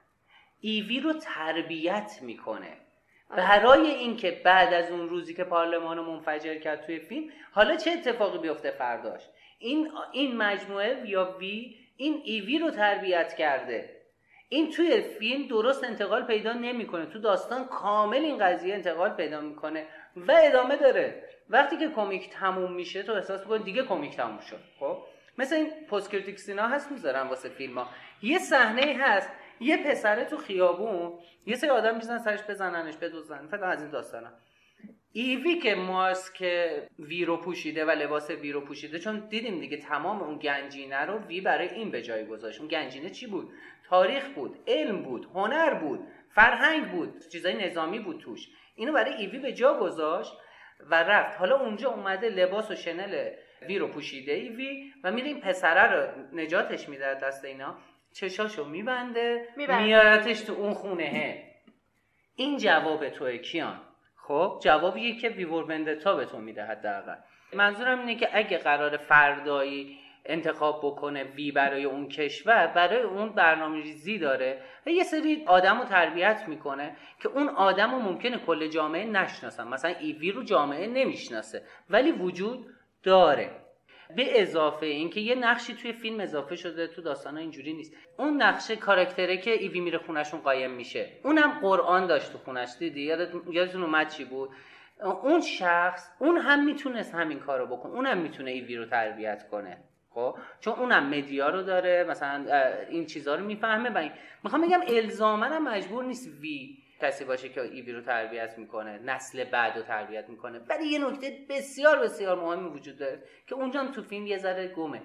ایوی 0.60 1.00
رو 1.00 1.12
تربیت 1.12 2.18
می‌کنه. 2.22 2.76
برای 3.36 3.90
اینکه 3.90 4.40
بعد 4.44 4.74
از 4.74 4.90
اون 4.90 5.08
روزی 5.08 5.34
که 5.34 5.44
پارلمان 5.44 5.96
رو 5.96 6.12
منفجر 6.12 6.58
کرد 6.58 6.86
توی 6.86 6.98
فیلم 6.98 7.30
حالا 7.52 7.76
چه 7.76 7.90
اتفاقی 7.90 8.38
بیفته 8.38 8.70
فرداش؟ 8.70 9.22
این 9.58 9.92
این 10.12 10.36
مجموعه 10.36 11.02
یا 11.06 11.36
وی 11.38 11.76
این 11.96 12.20
ایوی 12.24 12.58
رو 12.58 12.70
تربیت 12.70 13.34
کرده. 13.34 13.96
این 14.48 14.70
توی 14.70 15.00
فیلم 15.00 15.48
درست 15.48 15.84
انتقال 15.84 16.22
پیدا 16.22 16.52
نمی‌کنه. 16.52 17.06
تو 17.06 17.18
داستان 17.18 17.64
کامل 17.64 18.18
این 18.18 18.38
قضیه 18.38 18.74
انتقال 18.74 19.10
پیدا 19.10 19.40
می‌کنه 19.40 19.86
و 20.16 20.34
ادامه 20.42 20.76
داره. 20.76 21.24
وقتی 21.50 21.76
که 21.76 21.88
کمیک 21.88 22.30
تموم 22.30 22.72
میشه 22.72 23.02
تو 23.02 23.12
احساس 23.12 23.40
می‌کنی 23.40 23.64
دیگه 23.64 23.82
کمیک 23.82 24.16
تموم 24.16 24.40
شد 24.40 24.60
خب؟ 24.80 24.98
مثل 25.38 25.54
این 25.54 25.70
پست 25.90 26.10
کریتیک 26.10 26.38
سینا 26.38 26.68
هست 26.68 26.92
می‌ذارم 26.92 27.28
واسه 27.28 27.48
فیلم 27.48 27.78
ها 27.78 27.88
یه 28.22 28.38
صحنه 28.38 28.96
هست. 29.00 29.30
یه 29.60 29.76
پسره 29.76 30.24
تو 30.24 30.36
خیابون. 30.36 31.18
یه 31.46 31.56
سری 31.56 31.70
آدم 31.70 31.96
می‌زنن 31.96 32.18
سرش 32.18 32.42
بزننش 32.42 32.96
بدوزن 32.96 33.46
فلان 33.46 33.70
از 33.70 33.82
این 33.82 33.90
داستانا. 33.90 34.28
ایوی 35.12 35.58
که 35.58 35.74
ماسک 35.74 36.68
وی 36.98 37.24
رو 37.24 37.36
پوشیده 37.36 37.84
و 37.84 37.90
لباس 37.90 38.30
وی 38.30 38.52
رو 38.52 38.60
پوشیده 38.60 38.98
چون 38.98 39.28
دیدیم 39.28 39.60
دیگه 39.60 39.76
تمام 39.76 40.22
اون 40.22 40.38
گنجینه 40.38 41.00
رو 41.00 41.18
وی 41.18 41.40
برای 41.40 41.68
این 41.68 41.90
به 41.90 42.02
جای 42.02 42.26
گذاشت. 42.26 42.60
اون 42.60 42.68
گنجینه 42.68 43.10
چی 43.10 43.26
بود؟ 43.26 43.52
تاریخ 43.84 44.28
بود 44.28 44.58
علم 44.66 45.02
بود 45.02 45.24
هنر 45.34 45.74
بود 45.74 46.00
فرهنگ 46.34 46.90
بود 46.90 47.28
چیزای 47.32 47.66
نظامی 47.66 47.98
بود 47.98 48.20
توش. 48.20 48.48
اینو 48.76 48.92
برای 48.92 49.14
ایوی 49.14 49.38
به 49.38 49.52
جا 49.52 49.78
گذاشت 49.78 50.32
و 50.90 50.94
رفت. 50.94 51.38
حالا 51.38 51.60
اونجا 51.60 51.90
اومده 51.90 52.28
لباس 52.28 52.70
و 52.70 52.74
شنل 52.74 53.30
وی 53.68 53.78
رو 53.78 53.88
پوشیده 53.88 54.32
ایوی 54.32 54.92
و 55.04 55.12
میره 55.12 55.26
این 55.26 55.40
پسره 55.40 55.92
رو 55.92 56.08
نجاتش 56.32 56.88
میده 56.88 57.14
دست 57.14 57.44
اینا. 57.44 57.78
چشاشو 58.14 58.64
میبنده 58.64 59.48
می‌بنده. 59.56 59.84
میارتش 59.84 60.40
تو 60.40 60.52
اون 60.52 60.74
خونه 60.74 61.42
این 62.36 62.58
جواب 62.58 63.08
توه 63.08 63.38
کیان؟ 63.38 63.80
خب 64.22 64.58
جوابیه 64.62 65.16
که 65.16 65.28
ویور 65.28 65.64
وندتا 65.64 66.16
به 66.16 66.24
تو 66.24 66.38
میده 66.38 66.64
حداقل. 66.64 67.16
منظورم 67.52 67.98
اینه 67.98 68.14
که 68.14 68.28
اگه 68.32 68.58
قرار 68.58 68.96
فردایی 68.96 69.98
انتخاب 70.26 70.80
بکنه 70.82 71.24
وی 71.24 71.52
برای 71.52 71.84
اون 71.84 72.08
کشور 72.08 72.66
برای 72.66 73.02
اون 73.02 73.28
برنامه 73.28 73.82
ریزی 73.82 74.18
داره 74.18 74.62
و 74.86 74.90
یه 74.90 75.04
سری 75.04 75.44
آدم 75.46 75.78
رو 75.78 75.84
تربیت 75.84 76.44
می‌کنه 76.48 76.96
که 77.22 77.28
اون 77.28 77.48
آدم 77.48 77.90
رو 77.90 77.98
ممکنه 77.98 78.38
کل 78.38 78.68
جامعه 78.68 79.04
نشناسن. 79.04 79.68
مثلا 79.68 79.94
ایوی 80.00 80.32
رو 80.32 80.42
جامعه 80.42 80.86
نمی‌شناسه 80.86 81.62
ولی 81.90 82.12
وجود 82.12 82.66
داره. 83.02 83.50
به 84.16 84.42
اضافه 84.42 84.86
اینکه 84.86 85.20
یه 85.20 85.34
نقشی 85.34 85.74
توی 85.74 85.92
فیلم 85.92 86.20
اضافه 86.20 86.56
شده 86.56 86.86
تو 86.86 87.02
داستان 87.02 87.38
اینجوری 87.38 87.72
نیست. 87.72 87.94
اون 88.18 88.42
نقشه 88.42 88.76
کاراکتره 88.76 89.36
که 89.36 89.50
ایوی 89.50 89.80
میره 89.80 89.98
خونشون 89.98 90.40
قایم 90.40 90.70
میشه. 90.70 91.10
اونم 91.24 91.58
قرآن 91.60 92.06
داشت 92.06 92.32
تو 92.32 92.38
خونش 92.38 92.68
دیدی؟ 92.78 93.00
یادت 93.00 93.32
یادتون 93.50 93.82
اومد 93.82 94.08
چی 94.08 94.24
بود؟ 94.24 94.50
اون 95.22 95.40
شخص 95.40 96.10
اون 96.18 96.36
هم 96.36 96.64
می‌تونست 96.64 97.14
همین 97.14 97.38
کارو 97.38 97.66
بکنه. 97.66 97.92
اونم 97.92 98.18
می‌تونه 98.18 98.50
ایوی 98.50 98.76
رو 98.76 98.84
تربیت 98.84 99.48
کنه 99.48 99.78
خب؟ 100.10 100.36
چون 100.60 100.74
اونم 100.74 101.08
مدیا 101.08 101.48
رو 101.48 101.62
داره 101.62 102.04
مثلا 102.08 102.46
این 102.90 103.06
چیزها 103.06 103.34
رو 103.34 103.44
می‌فهمه. 103.44 103.90
و 103.90 104.08
می‌خوام 104.44 104.62
بگم 104.62 104.80
الزاما 104.88 105.58
مجبور 105.58 106.04
نیست 106.04 106.28
وی 106.40 106.81
کسی 107.02 107.24
باشه 107.24 107.48
که 107.48 107.60
ایوی 107.60 107.92
رو 107.92 108.00
تربیت 108.00 108.58
می‌کنه 108.58 108.98
نسل 108.98 109.44
بعد 109.44 109.76
رو 109.76 109.82
تربیت 109.82 110.28
می‌کنه. 110.28 110.58
ولی 110.58 110.86
یه 110.86 110.98
نکته 110.98 111.46
بسیار 111.48 111.98
بسیار 111.98 112.40
مهمی 112.40 112.70
وجود 112.70 112.98
داره 112.98 113.22
که 113.46 113.54
اونجا 113.54 113.80
هم 113.80 113.92
تو 113.92 114.02
فیلم 114.02 114.26
یه 114.26 114.38
ذره 114.38 114.68
گمه. 114.68 115.02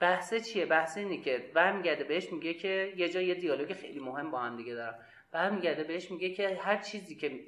بحثه 0.00 0.40
چیه؟ 0.40 0.66
بحث 0.66 0.98
اینه 0.98 1.20
که 1.20 1.50
برمیگرده 1.54 2.04
بهش 2.04 2.32
میگه 2.32 2.54
که 2.54 2.92
یه 2.96 3.08
جا 3.08 3.20
یه 3.20 3.34
دیالوگ 3.34 3.72
خیلی 3.72 4.00
مهم 4.00 4.30
با 4.30 4.38
هم 4.38 4.56
دیگه 4.56 4.74
دارم. 4.74 4.98
برمیگرده 5.32 5.84
بهش 5.84 6.10
میگه 6.10 6.30
که 6.30 6.58
هر 6.60 6.76
چیزی 6.76 7.14
که 7.14 7.40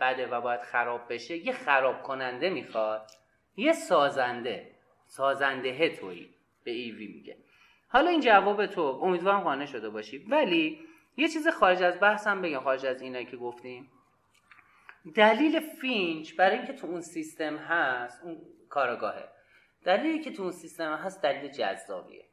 بده 0.00 0.26
و 0.26 0.40
باید 0.40 0.60
خراب 0.60 1.12
بشه 1.12 1.36
یه 1.36 1.52
خراب 1.52 2.02
کننده 2.02 2.50
می‌خواد. 2.50 3.10
یه 3.56 3.72
سازنده 3.72 4.70
سازنده 5.06 5.88
تویی 5.88 6.34
به 6.64 6.70
ایوی 6.70 7.06
میگه. 7.06 7.36
حالا 7.88 8.10
این 8.10 8.20
جواب 8.20 8.66
تو 8.66 8.82
امیدوارم 8.82 9.40
قانع 9.40 9.66
شده 9.66 9.90
باشی. 9.90 10.26
ولی 10.28 10.80
یه 11.20 11.28
چیز 11.28 11.48
خارج 11.48 11.82
از 11.82 12.00
بحثم 12.00 12.42
بگم 12.42 12.60
خارج 12.60 12.86
از 12.86 13.02
اینایی 13.02 13.26
که 13.26 13.36
گفتیم. 13.36 13.90
دلیل 15.14 15.60
فینچ 15.60 16.34
برای 16.36 16.56
اینکه 16.56 16.72
تو 16.72 16.86
اون 16.86 17.00
سیستم 17.00 17.56
هست 17.56 18.24
اون 18.24 18.38
کارگاهه. 18.68 19.28
دلیلی 19.84 20.20
که 20.20 20.32
تو 20.32 20.42
اون 20.42 20.52
سیستم 20.52 20.94
هست 20.94 21.22
دلیل 21.22 21.50
جذابیه. 21.50 22.24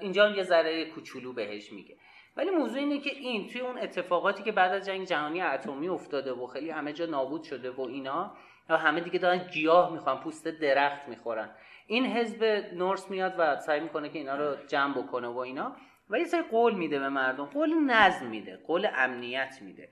اینجا 0.00 0.30
یه 0.30 0.42
ذره 0.42 0.84
کوچولو 0.84 1.32
بهش 1.32 1.72
میگه. 1.72 1.96
ولی 2.36 2.50
موضوع 2.50 2.78
اینه 2.78 2.98
که 2.98 3.10
این 3.10 3.48
توی 3.48 3.60
اون 3.60 3.78
اتفاقاتی 3.78 4.42
که 4.42 4.52
بعد 4.52 4.72
از 4.72 4.86
جنگ 4.86 5.06
جهانی 5.06 5.42
اتمی 5.42 5.88
افتاده 5.88 6.32
و 6.32 6.46
خیلی 6.46 6.70
همه 6.70 6.92
جا 6.92 7.06
نابود 7.06 7.42
شده 7.42 7.70
و 7.70 7.80
اینا 7.80 8.36
و 8.68 8.76
همه 8.76 9.00
دیگه 9.00 9.18
دارن 9.18 9.38
گیاه 9.38 9.92
می‌خوان 9.92 10.20
پوست 10.20 10.48
درخت 10.48 11.08
می‌خورن. 11.08 11.50
این 11.86 12.06
حزب 12.06 12.44
نورس 12.74 13.10
میاد 13.10 13.34
و 13.38 13.56
سعی 13.56 13.80
می‌کنه 13.80 14.08
که 14.08 14.18
اینا 14.18 14.36
رو 14.36 14.56
جمع 14.66 15.02
بکنه 15.02 15.28
و 15.28 15.38
اینا. 15.38 15.76
و 16.10 16.18
یه 16.18 16.24
سری 16.24 16.42
قول 16.42 16.74
میده 16.74 16.98
به 16.98 17.08
مردم 17.08 17.44
قول 17.44 17.74
نظم 17.74 18.26
میده 18.26 18.56
قول 18.66 18.88
امنیت 18.94 19.58
میده. 19.60 19.88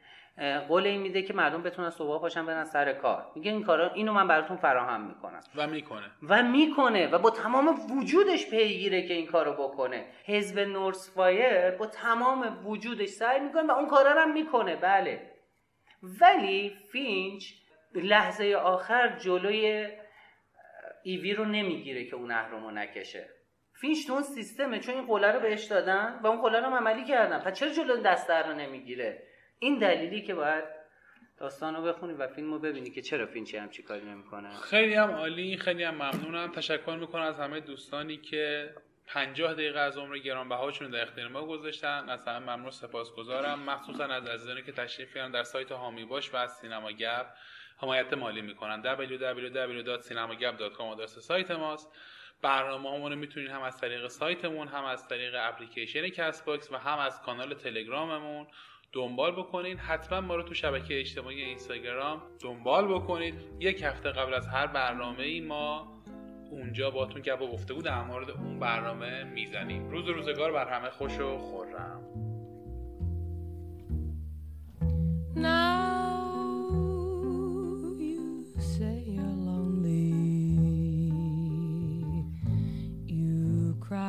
قول 0.69 0.87
این 0.87 1.01
میده 1.01 1.23
که 1.23 1.33
مردم 1.33 1.63
بتونن 1.63 1.91
صبح 1.91 2.21
پاشن 2.21 2.47
برن 2.47 2.65
سر 2.65 2.93
کار. 2.93 3.33
میگه 3.35 3.51
این 3.51 3.63
کارا 3.63 3.93
اینو 3.93 4.13
من 4.13 4.29
براتون 4.29 4.57
فراهم 4.57 5.01
می‌کنم. 5.01 5.41
و 5.57 5.67
می‌کنه. 5.67 6.11
و 6.29 6.43
می‌کنه 6.43 7.07
و 7.07 7.19
با 7.19 7.31
تمام 7.31 7.99
وجودش 7.99 8.51
پیگیره 8.51 9.03
که 9.03 9.15
این 9.15 9.27
کارو 9.27 9.53
بکنه. 9.53 10.05
حزب 10.25 10.59
نورس 10.59 11.15
فایر 11.15 11.71
با 11.71 11.87
تمام 11.87 12.67
وجودش 12.67 13.09
سعی 13.09 13.41
می‌کنه 13.41 13.63
و 13.63 13.71
اون 13.71 13.89
کارا 13.89 14.13
رو 14.13 14.21
هم 14.21 14.33
می‌کنه. 14.33 14.77
بله. 14.77 15.31
ولی 16.03 16.71
فینچ 16.93 17.45
لحظه 17.95 18.55
آخر 18.55 19.17
جلوی 19.19 19.89
ایوی 21.03 21.35
رو 21.35 21.45
نمی‌گیره 21.45 22.05
که 22.05 22.17
اون 22.17 22.31
اهرمو 22.31 22.71
نکشه. 22.71 23.29
فینچ 23.81 24.07
تو 24.07 24.13
اون 24.13 24.23
سیستمه 24.23 24.81
چون 24.81 24.95
این 24.95 25.07
قوله 25.07 25.33
رو 25.33 25.41
بهش 25.41 25.65
دادن 25.65 26.21
و 26.23 26.27
اون 26.27 26.41
قوله 26.41 26.61
رو 26.61 26.67
هم 26.67 26.75
عملی 26.75 27.05
کردن. 27.05 27.39
پس 27.39 27.59
چرا 27.59 27.69
جلو 27.69 27.97
دست 27.97 28.31
رو 28.31 28.55
نمی‌گیره؟ 28.55 29.23
این 29.59 29.79
دلیلی 29.79 30.23
که 30.23 30.35
باید 30.35 30.65
داستان 31.39 31.75
رو 31.75 31.83
بخونی 31.83 32.13
و 32.13 32.27
فیلم 32.27 32.53
رو 32.53 32.59
ببینی 32.59 32.91
که 32.91 33.03
چرا 33.03 33.27
فینچ 33.27 33.55
همچین 33.55 33.83
کاری 33.83 34.05
نمی‌کنه. 34.05 34.57
خیلی 34.57 34.95
هم 34.95 35.11
عالی 35.11 35.57
خیلی 35.57 35.85
هم 35.85 35.95
ممنونم. 35.95 36.53
تشکر 36.53 36.97
می‌کنم 37.01 37.23
از 37.23 37.41
همه 37.41 37.61
دوستانی 37.61 38.17
که 38.17 38.75
پنجاه 39.07 39.55
دقیقه 39.55 39.79
از 39.79 39.99
عمر 39.99 40.19
گرانبهاشون 40.19 40.91
در 40.91 41.03
اختیار 41.03 41.29
ما 41.29 41.47
گذاشتن. 41.47 42.09
از 42.09 42.29
همه 42.29 42.39
ممنون 42.39 42.71
سپاسگزارم. 42.71 43.63
مخصوصا 43.63 44.05
از 44.05 44.27
عزیزانی 44.27 44.63
که 44.63 44.73
تشریف 44.73 45.17
در 45.17 45.43
سایت 45.43 45.73
حامی 45.73 46.05
باش 46.05 46.35
و 46.35 46.37
از 46.37 46.53
سینما 46.53 46.93
گپ. 46.93 47.27
حمایت 47.83 48.13
مالی 48.13 48.43
می‌کنن. 48.43 48.83
www.cinemagap.com 48.83 50.81
آدرس 50.81 51.19
سایت 51.19 51.51
ماست. 51.51 51.93
برنامه 52.43 53.09
رو 53.09 53.17
می‌تونید 53.17 53.51
هم 53.51 53.63
از 53.63 53.81
طریق 53.81 54.09
سایتمون 54.09 54.69
هم 54.69 54.85
از 54.85 55.09
طریق 55.09 55.35
اپلیکیشن 55.39 56.09
کست 56.09 56.45
باکس 56.45 56.73
و 56.73 56.77
هم 56.77 56.99
از 56.99 57.23
کانال 57.23 57.55
تلگراممون 57.55 58.47
دنبال 58.93 59.33
بکنید 59.33 59.79
حتما 59.79 60.21
ما 60.21 60.37
رو 60.37 60.43
تو 60.43 60.55
شبکه 60.55 61.01
اجتماعی 61.01 61.43
اینستاگرام 61.43 62.23
دنبال 62.43 62.95
بکنید 62.95 63.35
یک 63.61 63.83
هفته 63.83 64.11
قبل 64.11 64.35
از 64.35 64.47
هر 64.47 64.67
برنامه 64.67 65.23
ای 65.23 65.41
ما 65.41 66.03
اونجا 66.51 66.91
باتون 66.91 67.23
گپ 67.23 67.43
و 67.43 67.53
گفتگو 67.53 67.83
در 67.83 68.03
مورد 68.03 68.31
اون 68.31 68.59
برنامه 68.59 69.25
می‌زنیم. 69.25 69.91
روز 69.91 70.09
روزگار 70.09 70.53
بر 70.53 70.69
همه 70.69 70.91
خوش 70.91 71.19
و 71.19 71.39
خرم. 71.39 72.01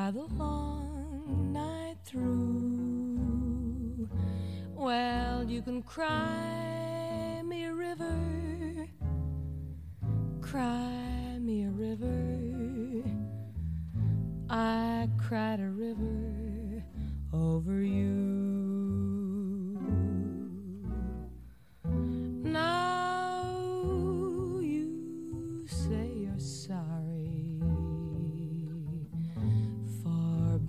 Cry 0.01 0.09
the 0.09 0.25
long 0.33 1.53
night 1.53 1.97
through. 2.05 3.29
Well, 4.73 5.43
you 5.43 5.61
can 5.61 5.83
cry 5.83 7.43
me 7.45 7.65
a 7.65 7.73
river. 7.73 8.87
Cry 10.41 11.37
me 11.39 11.65
a 11.65 11.69
river. 11.69 12.39
I 14.49 15.07
cried 15.19 15.59
a 15.59 15.69
river 15.69 16.83
over 17.31 17.83
you. 17.83 18.40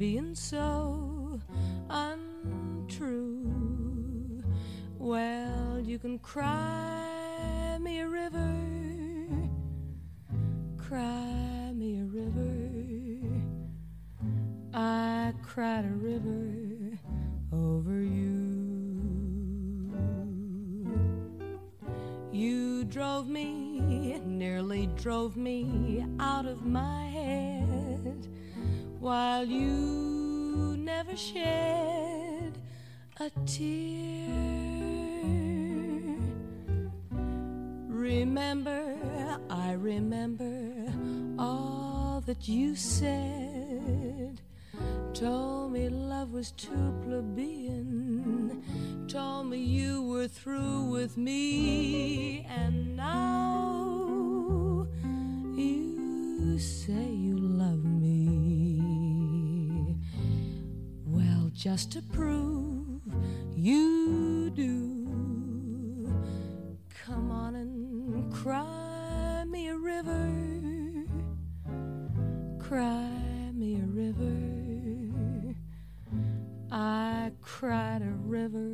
Being 0.03 0.35
so 0.35 1.39
untrue. 1.89 3.53
Well, 4.99 5.79
you 5.79 5.97
can 5.97 6.19
cry 6.19 7.79
me 7.81 8.01
a 8.01 8.09
river, 8.09 8.53
cry 10.77 11.71
me 11.73 12.01
a 12.01 12.05
river. 12.07 12.69
I 14.75 15.35
cried 15.41 15.85
a 15.85 15.95
river 15.95 16.99
over 17.53 18.03
you. 18.03 18.59
You 22.33 22.83
drove 22.83 23.29
me, 23.29 24.19
nearly 24.27 24.89
drove 24.97 25.37
me 25.37 26.05
out 26.19 26.47
of 26.47 26.67
my 26.67 27.07
head, 27.07 28.27
while 29.03 29.45
you 29.45 30.77
never 30.79 31.17
shed 31.17 32.57
a 33.19 33.29
tear. 33.45 34.29
Remember, 37.89 38.97
I 39.51 39.73
remember 39.73 40.73
all 41.37 42.23
that 42.27 42.47
you 42.47 42.77
said. 42.77 44.41
Told 45.15 45.73
me 45.73 45.89
love 45.89 46.31
was 46.33 46.53
too 46.53 46.95
plebeian. 47.05 48.63
Told 49.09 49.49
me 49.49 49.59
you 49.59 50.03
were 50.03 50.29
through 50.29 50.85
with 50.85 51.17
me. 51.17 52.47
And 52.49 52.97
now 52.97 54.87
you 55.57 56.57
say 56.61 57.22
just 61.63 61.93
to 61.93 62.03
prove 62.03 63.01
you 63.55 64.51
do, 64.51 66.13
come 67.07 67.31
on 67.31 67.55
and 67.55 68.33
cry 68.33 69.45
me 69.47 69.69
a 69.69 69.77
river. 69.77 71.07
Cry 72.59 73.09
me 73.55 73.77
a 73.77 73.87
river. 73.87 75.55
I 76.73 77.31
cried 77.41 78.03
a 78.03 78.11
river 78.27 78.72